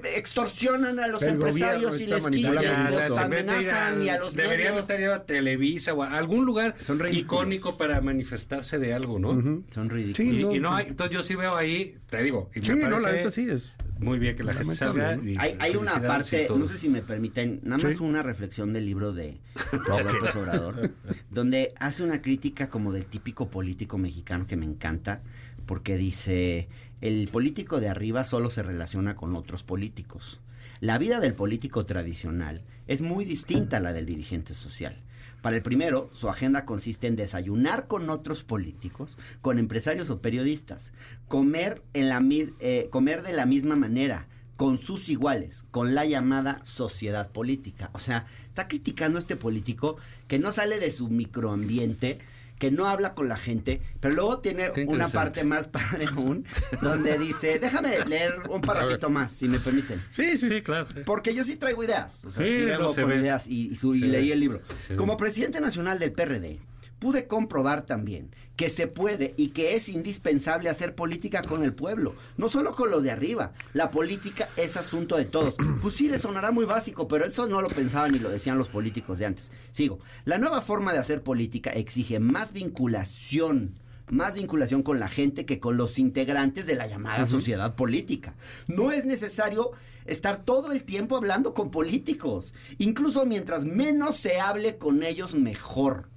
de- 0.03 0.19
extorsionan 0.19 0.99
a 1.01 1.07
los 1.09 1.23
empresarios 1.23 2.01
y 2.01 2.07
les 2.07 2.27
quitan, 2.27 2.91
los 2.91 3.17
amenazan 3.17 4.03
y 4.03 4.09
a 4.11 4.19
los 4.19 4.35
Deberían 4.35 4.73
medios. 4.73 4.83
estar 4.83 4.99
yendo 4.99 5.15
a 5.15 5.25
Televisa 5.25 5.95
o 5.95 6.03
a 6.15 6.19
algún 6.19 6.45
lugar 6.45 6.75
Son 6.85 7.01
icónico 7.13 7.77
para 7.79 8.01
manifestarse 8.01 8.79
de 8.79 8.93
algo, 8.95 9.19
¿no? 9.19 9.63
Son 9.71 9.89
ridículos. 9.91 10.17
Sí, 10.17 10.29
Y, 10.41 10.43
no. 10.43 10.55
y 10.55 10.61
no 10.61 10.75
hay, 10.75 10.87
entonces 10.89 11.15
yo 11.17 11.23
sí 11.23 11.35
veo 11.35 11.55
ahí, 11.57 11.97
te 12.11 12.23
digo, 12.23 12.51
y 12.55 12.61
me 12.61 12.67
Sí, 12.67 12.73
no, 12.75 12.89
la 12.99 13.01
parece 13.01 13.17
neta 13.19 13.31
sí 13.31 13.49
es. 13.51 13.71
muy 14.01 14.19
bien 14.19 14.37
que 14.37 14.45
la 14.45 14.55
gente 14.55 14.75
salga. 14.75 15.19
Hay, 15.39 15.57
hay 15.59 15.77
una 15.77 16.01
parte, 16.01 16.49
no 16.57 16.67
sé 16.67 16.79
si 16.79 16.89
me 16.89 17.03
permiten, 17.03 17.61
nada 17.63 17.83
más 17.83 17.97
Sí. 17.97 18.03
una 18.03 18.23
reflexión 18.23 18.73
del 18.73 18.87
libro 18.87 19.13
de, 19.13 19.25
de 19.33 19.39
López 20.05 20.35
Obrador, 20.37 20.91
donde 21.31 21.73
hace 21.79 22.03
una 22.03 22.21
crítica 22.23 22.69
como 22.69 22.93
del 22.93 23.07
típico 23.07 23.49
político 23.51 23.99
mexicano 23.99 24.47
que 24.47 24.57
me 24.57 24.65
encanta, 24.67 25.23
porque 25.67 25.97
dice, 25.97 26.69
el 27.01 27.29
político 27.29 27.79
de 27.81 27.89
arriba 27.89 28.25
solo 28.25 28.51
se 28.51 28.63
relaciona 28.63 29.15
con 29.17 29.37
otros 29.37 29.65
políticos. 29.65 30.41
La 30.81 30.97
vida 30.99 31.19
del 31.21 31.35
político 31.35 31.85
tradicional 31.87 32.63
es 32.87 33.03
muy 33.03 33.25
distinta 33.25 33.79
a 33.79 33.81
la 33.81 33.93
del 33.93 34.07
dirigente 34.07 34.55
social. 34.55 34.97
Para 35.41 35.57
el 35.57 35.63
primero, 35.63 36.11
su 36.13 36.29
agenda 36.29 36.65
consiste 36.65 37.07
en 37.07 37.17
desayunar 37.17 37.87
con 37.87 38.11
otros 38.11 38.43
políticos, 38.43 39.17
con 39.41 39.59
empresarios 39.59 40.11
o 40.11 40.21
periodistas, 40.21 40.93
comer, 41.29 41.83
en 41.95 42.09
la, 42.09 42.21
eh, 42.61 42.89
comer 42.91 43.23
de 43.23 43.33
la 43.33 43.47
misma 43.47 43.77
manera, 43.77 44.27
con 44.57 44.79
sus 44.79 45.09
iguales, 45.09 45.65
con 45.71 45.95
la 45.95 46.05
llamada 46.05 46.61
sociedad 46.65 47.31
política. 47.31 47.91
O 47.93 48.01
sea, 48.01 48.27
está 48.49 48.67
criticando 48.67 49.17
a 49.17 49.21
este 49.21 49.37
político 49.37 49.99
que 50.27 50.41
no 50.41 50.53
sale 50.53 50.81
de 50.81 50.91
su 50.91 51.09
microambiente, 51.09 52.19
que 52.59 52.71
no 52.71 52.89
habla 52.89 53.15
con 53.15 53.29
la 53.29 53.37
gente, 53.37 53.81
pero 54.01 54.15
luego 54.15 54.39
tiene 54.41 54.71
una 54.87 55.09
parte 55.09 55.45
más 55.45 55.69
padre 55.69 56.07
aún, 56.07 56.45
donde 56.83 57.19
dice, 57.19 57.59
déjame 57.59 58.05
leer 58.07 58.35
un 58.51 58.61
parrafito 58.63 59.11
más, 59.11 59.33
si 59.33 59.49
me 59.49 59.59
permiten. 59.61 60.03
Sí, 60.11 60.37
sí, 60.37 60.49
Sí, 60.51 60.63
claro. 60.63 60.87
sí. 60.93 61.01
Porque 61.05 61.35
yo 61.35 61.45
sí 61.45 61.57
traigo 61.57 61.85
ideas. 61.85 62.25
O 62.25 62.31
sea, 62.31 62.45
Sí, 62.45 62.53
sí, 62.53 62.61
vengo 62.65 62.95
con 62.95 63.09
ve. 63.09 63.17
ideas 63.17 63.47
y, 63.47 63.69
y 63.71 63.77
su- 63.77 63.95
y 63.95 64.01
leí 64.01 64.29
ve. 64.29 64.33
el 64.35 64.41
libro. 64.41 64.61
Se 64.87 64.97
Como 64.97 65.13
ve. 65.15 65.19
presidente 65.19 65.61
nacional 65.61 65.99
del 65.99 66.13
PRD, 66.13 66.59
pude 66.99 67.27
comprobar 67.27 67.83
también 67.83 68.31
que 68.57 68.71
se 68.71 68.89
puede 68.89 69.35
y 69.37 69.49
que 69.49 69.77
es 69.77 69.89
indispensable 69.89 70.69
hacer 70.69 70.97
política 70.97 71.43
con 71.43 71.63
el 71.63 71.73
pueblo, 71.73 72.17
no 72.37 72.49
solo 72.49 72.75
con 72.75 72.91
los 72.91 73.05
de 73.05 73.13
arriba. 73.13 73.53
La 73.73 73.91
política 73.91 74.49
es 74.57 74.77
asunto 74.77 75.17
de 75.17 75.25
todos. 75.25 75.57
Pues 75.81 75.95
sí, 75.95 76.09
le 76.09 76.19
sonará 76.19 76.51
muy 76.51 76.65
básico, 76.65 77.07
pero 77.07 77.25
eso 77.25 77.47
no 77.47 77.63
lo 77.63 77.69
pensaban 77.69 78.11
ni 78.11 78.19
lo 78.19 78.31
decían 78.31 78.59
los 78.59 78.69
políticos 78.69 79.21
de 79.21 79.27
antes. 79.27 79.53
Sigo. 79.71 80.01
La 80.25 80.39
nueva 80.39 80.61
forma 80.61 80.93
de 80.93 80.99
hacer 80.99 81.23
política 81.23 81.71
exige 81.71 82.19
más 82.19 82.53
vinculación 82.53 83.77
más 84.11 84.35
vinculación 84.35 84.83
con 84.83 84.99
la 84.99 85.09
gente 85.09 85.45
que 85.45 85.61
con 85.61 85.77
los 85.77 85.99
integrantes 85.99 86.67
de 86.67 86.75
la 86.75 86.87
llamada 86.87 87.27
sociedad 87.27 87.75
política. 87.75 88.35
No 88.67 88.91
es 88.91 89.05
necesario 89.05 89.73
estar 90.07 90.45
todo 90.45 90.73
el 90.73 90.85
tiempo 90.85 91.17
hablando 91.17 91.55
con 91.55 91.71
políticos. 91.71 92.55
Incluso 92.79 93.27
mientras 93.27 93.65
menos 93.67 94.17
se 94.17 94.41
hable 94.41 94.79
con 94.79 95.03
ellos, 95.03 95.35
mejor. 95.35 96.09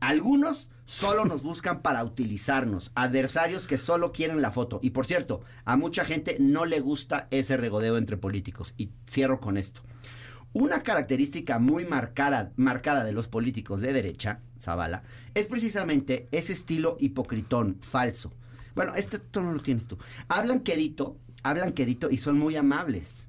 Algunos 0.00 0.68
solo 0.84 1.24
nos 1.24 1.42
buscan 1.42 1.82
para 1.82 2.04
utilizarnos, 2.04 2.92
adversarios 2.94 3.66
que 3.66 3.78
solo 3.78 4.12
quieren 4.12 4.40
la 4.42 4.52
foto. 4.52 4.78
Y 4.82 4.90
por 4.90 5.06
cierto, 5.06 5.42
a 5.64 5.76
mucha 5.76 6.04
gente 6.04 6.36
no 6.38 6.64
le 6.64 6.80
gusta 6.80 7.28
ese 7.30 7.56
regodeo 7.56 7.96
entre 7.96 8.16
políticos. 8.16 8.74
Y 8.76 8.90
cierro 9.08 9.40
con 9.40 9.56
esto. 9.56 9.82
Una 10.52 10.82
característica 10.82 11.58
muy 11.58 11.84
marcada, 11.84 12.52
marcada 12.56 13.04
de 13.04 13.12
los 13.12 13.28
políticos 13.28 13.80
de 13.82 13.92
derecha 13.92 14.40
Zavala, 14.58 15.02
es 15.34 15.46
precisamente 15.46 16.28
ese 16.30 16.54
estilo 16.54 16.96
hipocritón, 16.98 17.76
falso. 17.82 18.32
Bueno, 18.74 18.94
este 18.94 19.18
tono 19.18 19.52
lo 19.52 19.60
tienes 19.60 19.86
tú. 19.86 19.98
Hablan 20.28 20.60
quedito, 20.60 21.18
hablan 21.42 21.72
quedito 21.72 22.10
y 22.10 22.18
son 22.18 22.38
muy 22.38 22.56
amables, 22.56 23.28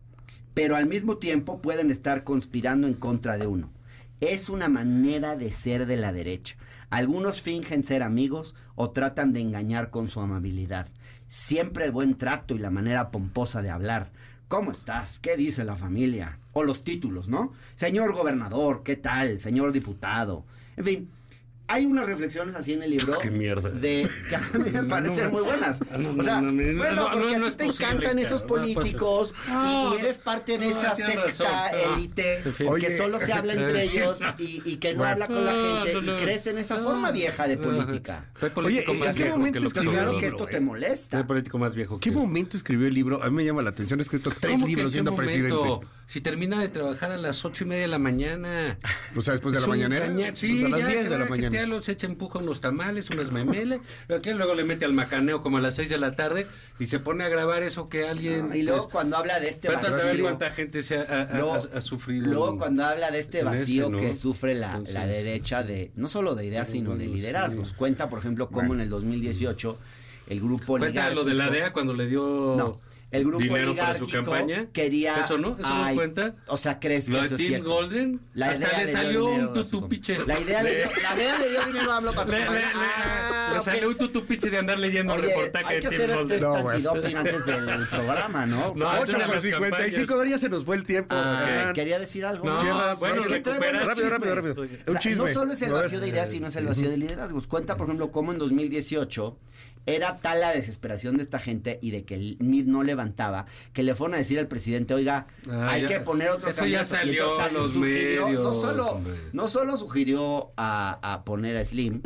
pero 0.53 0.75
al 0.75 0.87
mismo 0.87 1.17
tiempo 1.17 1.61
pueden 1.61 1.91
estar 1.91 2.23
conspirando 2.23 2.87
en 2.87 2.93
contra 2.93 3.37
de 3.37 3.47
uno. 3.47 3.71
Es 4.19 4.49
una 4.49 4.67
manera 4.67 5.35
de 5.35 5.51
ser 5.51 5.85
de 5.85 5.95
la 5.95 6.11
derecha. 6.11 6.55
Algunos 6.89 7.43
fingen 7.43 7.83
ser 7.83 8.01
amigos 8.01 8.55
o 8.73 8.89
tratan 8.89 9.31
de 9.31 9.41
engañar 9.41 9.91
con 9.91 10.07
su 10.07 10.19
amabilidad. 10.19 10.87
Siempre 11.27 11.85
el 11.85 11.91
buen 11.91 12.17
trato 12.17 12.55
y 12.55 12.59
la 12.59 12.71
manera 12.71 13.11
pomposa 13.11 13.61
de 13.61 13.69
hablar. 13.69 14.11
¿Cómo 14.47 14.71
estás? 14.71 15.19
¿Qué 15.19 15.37
dice 15.37 15.63
la 15.63 15.75
familia? 15.75 16.39
O 16.53 16.63
los 16.63 16.83
títulos, 16.83 17.29
¿no? 17.29 17.53
Señor 17.75 18.13
gobernador, 18.13 18.81
¿qué 18.83 18.95
tal? 18.95 19.39
Señor 19.39 19.71
diputado. 19.71 20.45
En 20.77 20.85
fin, 20.85 21.09
hay 21.67 21.85
unas 21.85 22.05
reflexiones 22.05 22.55
así 22.55 22.73
en 22.73 22.83
el 22.83 22.91
libro. 22.91 23.17
Qué 23.19 23.29
mierda. 23.29 23.69
De 23.69 24.09
que 24.29 24.35
a 24.35 24.39
mí 24.57 24.69
me 24.71 24.83
parecen 24.83 25.31
muy 25.31 25.41
buenas. 25.41 25.79
O 25.81 25.85
sea, 25.85 25.97
no, 25.97 26.13
no, 26.13 26.51
no, 26.51 26.77
bueno, 26.77 26.95
no, 26.95 27.11
porque 27.11 27.37
no 27.37 27.47
a 27.47 27.51
ti 27.51 27.57
te 27.57 27.65
posible, 27.65 27.87
encantan 27.87 28.19
esos 28.19 28.43
políticos 28.43 29.33
y- 29.47 29.95
y, 29.95 29.99
eres 29.99 30.17
parte 30.17 30.57
de 30.57 30.69
no, 30.69 30.79
esa 30.79 30.95
secta. 30.95 31.43
Ah, 31.49 31.71
élite 31.95 32.41
que 32.79 32.91
solo 32.91 33.19
se 33.19 33.33
habla 33.33 33.53
entre 33.53 33.83
ellos 33.83 34.17
y, 34.37 34.61
y 34.65 34.77
que 34.77 34.93
no 34.93 35.03
habla 35.03 35.27
con 35.27 35.43
la 35.45 35.53
gente 35.53 35.93
no, 35.93 36.01
no. 36.01 36.17
y 36.19 36.21
crees 36.23 36.47
en 36.47 36.57
esa 36.57 36.77
No. 36.77 36.83
forma 36.83 37.11
vieja 37.11 37.47
de 37.47 37.57
política. 37.57 38.25
Oye, 38.55 38.85
más 38.93 39.09
¿en 39.09 39.15
qué 39.15 39.23
viejo 39.23 39.37
momento 39.37 39.65
escribió 39.65 39.91
Claro 39.91 40.11
el 40.11 40.19
que 40.19 40.25
libro, 40.27 40.37
esto 40.37 40.45
te 40.49 40.57
eh? 40.57 40.61
molesta. 40.61 41.17
Soy 41.17 41.27
político 41.27 41.57
más 41.57 41.75
viejo 41.75 41.99
¿Qué 41.99 42.09
que... 42.09 42.15
momento 42.15 42.57
escribió 42.57 42.87
el 42.87 42.93
libro? 42.93 43.21
A 43.23 43.29
mí 43.29 43.35
me 43.35 43.45
llama 43.45 43.61
la 43.61 43.71
atención. 43.71 43.99
Ha 43.99 44.03
escrito 44.03 44.31
tres 44.39 44.53
¿Cómo 44.53 44.65
que 44.65 44.69
libros 44.73 44.91
siendo 44.91 45.15
presidente. 45.15 45.57
Si 46.07 46.21
termina 46.21 46.61
de 46.61 46.69
trabajar 46.69 47.11
a 47.11 47.17
las 47.17 47.43
ocho 47.43 47.65
y 47.65 47.67
media 47.67 47.81
de 47.81 47.87
la 47.89 47.99
mañana. 47.99 48.77
O 49.15 49.21
sea, 49.21 49.33
después 49.33 49.53
de 49.53 49.59
la 49.61 49.67
mañanera. 49.67 50.07
Sí, 50.35 50.63
a 50.63 50.69
las 50.69 50.81
ya 50.81 50.87
10 50.87 51.01
se 51.03 51.09
de 51.09 51.17
la 51.17 51.25
mañana. 51.25 51.56
Los 51.65 51.89
echa, 51.89 52.05
empuja 52.05 52.39
unos 52.39 52.61
tamales, 52.61 53.09
unas 53.09 53.31
memeles, 53.31 53.81
pero 54.07 54.21
que 54.21 54.33
luego 54.33 54.53
le 54.53 54.63
mete 54.63 54.85
al 54.85 54.93
macaneo 54.93 55.41
como 55.41 55.57
a 55.57 55.61
las 55.61 55.75
6 55.75 55.89
de 55.89 55.97
la 55.97 56.15
tarde 56.15 56.45
y 56.79 56.85
se 56.85 56.99
pone 56.99 57.23
a 57.23 57.29
grabar 57.29 57.63
eso 57.63 57.89
que 57.89 58.07
alguien... 58.07 58.49
Ah, 58.51 58.57
y 58.57 58.63
luego 58.63 58.83
pues, 58.83 58.91
cuando 58.93 59.17
habla 59.17 59.39
de 59.39 59.49
este 59.49 59.69
vacío. 59.69 60.21
cuánta 60.23 60.51
gente 60.51 60.83
se 60.83 60.97
ha, 60.99 61.29
Luego, 61.33 61.53
ha- 61.53 61.77
ha 61.77 61.81
sufrido. 61.81 62.25
luego 62.27 62.57
cuando 62.57 62.85
habla 62.85 63.09
de 63.11 63.19
este 63.19 63.37
ese, 63.39 63.45
vacío 63.45 63.89
¿no? 63.89 63.99
que 63.99 64.13
sufre 64.13 64.53
la, 64.53 64.67
Entonces- 64.71 64.93
la 64.93 65.07
derecha 65.07 65.63
de 65.63 65.91
no 65.95 66.09
solo 66.09 66.35
de 66.35 66.45
ideas 66.45 66.69
sino 66.69 66.95
de 66.95 67.07
liderazgos. 67.07 67.73
Cuenta, 67.73 68.09
por 68.09 68.19
ejemplo, 68.19 68.49
cómo 68.49 68.73
en 68.73 68.81
el 68.81 68.89
2018 68.89 69.77
el 70.27 70.41
grupo 70.41 70.77
Cuenta 70.77 71.09
lo 71.11 71.23
de 71.23 71.33
la 71.33 71.49
DEA 71.49 71.71
cuando 71.71 71.93
le 71.93 72.05
dio 72.07 72.55
No, 72.57 72.81
el 73.09 73.23
grupo 73.23 73.39
dinero 73.41 73.73
para 73.75 73.97
su 73.97 74.07
campaña. 74.09 74.67
quería 74.73 75.21
¿Eso 75.21 75.37
no? 75.37 75.55
¿Eso 75.57 75.61
Ay, 75.63 75.95
no 75.95 76.01
cuenta? 76.01 76.35
O 76.47 76.57
sea, 76.57 76.77
¿crees 76.79 77.05
que 77.05 77.11
Lo 77.13 77.19
de 77.19 77.25
eso 77.27 77.35
es 77.35 77.39
Tim 77.39 77.47
cierto? 77.47 77.69
Golden, 77.69 78.19
La 78.33 78.47
hasta 78.51 78.67
idea 78.67 78.77
le 78.79 78.87
salió 78.91 79.25
dinero 79.27 79.47
un 79.47 79.53
tutupiche. 79.53 80.17
La 80.27 80.39
idea 80.39 80.61
le 80.63 80.75
dio, 80.75 80.85
la 81.01 81.15
idea 81.15 81.37
le 81.37 81.49
dio 81.49 81.65
dinero 81.67 81.91
a 81.91 81.97
AMLO 81.97 82.11
para 82.13 82.25
su 82.25 82.31
Le, 82.33 82.37
campaña. 82.39 82.59
le- 82.59 82.65
Ah, 82.75 83.49
le 83.53 83.59
ok. 83.59 83.65
salió 83.65 83.87
un 83.89 83.97
tutupiche 83.97 84.49
de 84.49 84.57
andar 84.57 84.77
leyendo 84.77 85.13
el 85.15 85.21
Oye, 85.21 85.29
reportaje 85.29 85.75
de 85.79 85.81
Tim 85.89 85.99
Golden. 86.07 86.27
test 86.27 86.43
No, 86.43 86.63
bueno. 86.63 86.91
antes 86.91 87.45
del 87.45 87.87
programa, 87.89 88.45
¿no? 88.45 88.73
No, 88.75 88.89
antes 88.89 89.03
Ocho 89.09 89.17
de 89.17 89.23
con 89.23 89.33
las 89.33 89.41
55 89.41 90.07
campañas. 90.07 90.31
ya 90.31 90.37
se 90.37 90.49
nos 90.49 90.65
fue 90.65 90.75
el 90.75 90.83
tiempo. 90.83 91.15
Ah, 91.17 91.71
quería 91.73 91.99
decir 91.99 92.25
algo. 92.25 92.45
No, 92.45 92.59
Cierra, 92.59 92.93
bueno, 92.95 93.21
es 93.21 93.27
que 93.27 93.39
Rápido, 93.39 94.09
rápido, 94.09 94.35
rápido. 94.35 94.55
Un 94.87 94.97
chisme. 94.99 95.23
No 95.27 95.33
solo 95.33 95.53
es 95.53 95.61
el 95.61 95.71
vacío 95.71 95.99
de 96.01 96.09
ideas, 96.09 96.29
sino 96.29 96.47
es 96.47 96.55
el 96.57 96.65
vacío 96.67 96.89
de 96.89 96.97
liderazgos. 96.97 97.47
Cuenta, 97.47 97.77
por 97.77 97.85
ejemplo, 97.87 98.11
cómo 98.11 98.33
en 98.33 98.37
2018 98.39 99.37
era 99.87 100.17
tal 100.17 100.41
la 100.41 100.51
desesperación 100.51 101.17
de 101.17 101.23
esta 101.23 101.39
gente 101.39 101.79
y 101.81 101.89
de 101.91 102.03
que 102.03 102.13
el 102.13 102.37
MID 102.39 102.65
no 102.67 102.83
levantaba, 102.83 103.47
que 103.73 103.81
le 103.81 103.95
fueron 103.95 104.13
a 104.13 104.17
decir 104.17 104.37
al 104.37 104.47
presidente, 104.47 104.93
oiga, 104.93 105.25
Ah, 105.49 105.69
hay 105.71 105.81
ya- 105.83 105.87
que 105.87 105.99
poner 106.01 106.29
otro 106.29 106.49
eso 106.51 106.65
ya 106.67 106.83
candidato. 106.85 106.93
Y 106.93 106.97
salió 106.97 107.23
entonces 107.23 107.45
a 107.45 107.51
los 107.53 107.71
sugirió- 107.71 108.29
no 108.43 108.53
solo, 108.53 108.85
hombre. 108.91 109.13
no 109.33 109.47
solo 109.47 109.77
sugirió 109.77 110.51
a, 110.57 110.99
a 111.01 111.23
poner 111.23 111.57
a 111.57 111.65
Slim, 111.65 112.01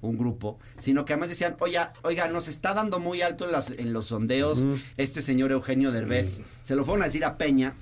un 0.00 0.18
grupo, 0.18 0.58
sino 0.78 1.04
que 1.04 1.12
además 1.12 1.28
decían, 1.28 1.54
oye, 1.60 1.78
oiga, 2.02 2.26
nos 2.26 2.48
está 2.48 2.74
dando 2.74 2.98
muy 2.98 3.22
alto 3.22 3.44
en, 3.44 3.52
las, 3.52 3.70
en 3.70 3.92
los 3.92 4.06
sondeos 4.06 4.64
este 4.96 5.22
señor 5.22 5.52
Eugenio 5.52 5.92
Derbez. 5.92 6.42
Se 6.62 6.74
lo 6.74 6.84
fueron 6.84 7.02
a 7.02 7.06
decir 7.06 7.24
a 7.24 7.38
Peña, 7.38 7.74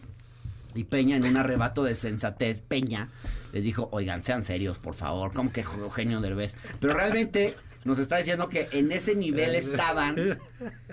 y 0.75 0.85
Peña, 0.85 1.17
en 1.17 1.25
un 1.25 1.37
arrebato 1.39 1.83
de 1.83 1.95
sensatez, 1.97 2.61
Peña 2.61 3.09
les 3.53 3.65
dijo, 3.65 3.89
oigan, 3.91 4.23
sean 4.23 4.45
serios, 4.45 4.77
por 4.79 4.95
favor, 4.95 5.33
como 5.33 5.51
que 5.51 5.63
Eugenio 5.63 6.21
Derbez. 6.21 6.57
Pero 6.79 6.93
realmente 6.93 7.57
nos 7.85 7.99
está 7.99 8.19
diciendo 8.19 8.49
que 8.49 8.69
en 8.73 8.93
ese 8.93 9.15
nivel 9.15 9.55
estaban 9.55 10.39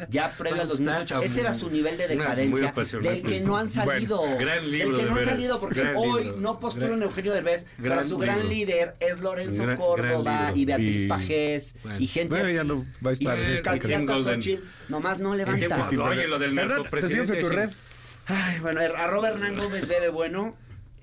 ya 0.09 0.37
previo 0.37 0.61
al 0.61 0.67
2008. 0.69 1.21
Ese 1.21 1.41
era 1.41 1.53
su 1.53 1.69
nivel 1.69 1.97
de 1.97 2.07
decadencia, 2.07 2.73
del 3.01 3.21
que 3.21 3.41
no 3.41 3.57
han 3.57 3.69
salido. 3.69 4.21
gran 4.37 4.69
libro 4.71 4.89
del 4.89 4.97
que 4.99 5.03
de 5.05 5.11
no 5.11 5.17
han 5.17 5.25
salido, 5.25 5.59
porque 5.59 5.81
gran 5.81 5.95
hoy 5.97 6.23
libro. 6.23 6.37
no 6.39 6.59
postulan 6.59 7.03
Eugenio 7.03 7.33
Derbez, 7.33 7.65
pero 7.81 8.01
su 8.03 8.17
gran 8.17 8.37
libro. 8.37 8.49
líder 8.53 8.95
es 9.01 9.19
Lorenzo 9.19 9.63
Gran- 9.63 9.77
Córdoba 9.77 10.41
gran 10.43 10.57
y. 10.57 10.65
Beatriz 10.65 11.01
Y- 11.01 11.07
Pajés 11.07 11.75
Bueno. 11.83 11.99
y 11.99 12.07
gente 12.07 12.29
Bueno, 12.29 12.45
así. 12.45 12.55
ya 12.55 12.63
no 12.63 12.85
va 13.05 13.09
a 13.09 13.13
y 13.13 13.15
sus 13.17 13.31
este 13.33 13.61
candidatas. 13.63 14.21
Xochitl 14.23 14.63
nomás 14.87 15.19
no 15.19 15.31
¿Qué 15.31 15.37
levantan. 15.37 15.77
guapo, 15.79 16.03
Oye, 16.09 16.27
lo 16.27 16.39
del 16.39 16.57
Hernán, 16.57 16.83
te 16.89 17.01
seguimos 17.01 17.29
en 17.31 17.39
tu 17.41 17.49
red. 17.49 17.69
Ay, 18.27 18.59
bueno, 18.59 18.81
er- 18.81 18.95
arroba 18.95 19.29
Hernán 19.29 19.57
Gómez 19.57 19.87
B 19.87 19.99
de 19.99 20.09
bueno. 20.09 20.55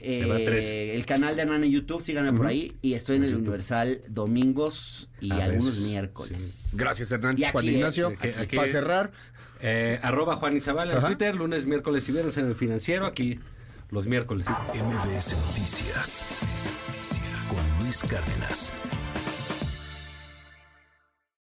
Eh, 0.07 0.95
el 0.95 1.07
canal 1.07 1.35
de 1.37 1.43
Hernán 1.43 1.64
en 1.64 1.71
YouTube, 1.71 2.03
síganme 2.03 2.33
por 2.33 2.47
ahí. 2.47 2.77
Y 2.83 2.95
estoy 2.95 3.17
en 3.17 3.25
el 3.25 3.35
Universal 3.35 4.03
domingos 4.09 5.09
y 5.21 5.31
A 5.33 5.45
algunos 5.45 5.71
veces, 5.77 5.85
miércoles. 5.85 6.69
Gracias, 6.75 7.11
Hernán. 7.12 7.37
Y 7.38 7.45
aquí, 7.45 7.53
Juan 7.53 7.69
eh, 7.69 7.73
Ignacio, 7.73 8.09
aquí- 8.09 8.29
aquí- 8.29 8.57
para 8.57 8.69
cerrar. 8.71 9.12
Eh, 9.61 9.99
arroba 10.03 10.37
Juan 10.37 10.57
Izabal 10.57 10.90
en 10.90 10.99
Ajá. 10.99 11.07
Twitter, 11.07 11.35
lunes, 11.35 11.64
miércoles 11.64 12.07
y 12.09 12.12
viernes 12.12 12.37
en 12.37 12.47
el 12.47 12.55
financiero, 12.55 13.07
aquí 13.07 13.38
los 13.90 14.07
miércoles. 14.07 14.47
MBS 14.75 15.35
Noticias 15.37 16.27
con 17.49 17.83
Luis 17.85 18.03
Cárdenas. 18.03 18.73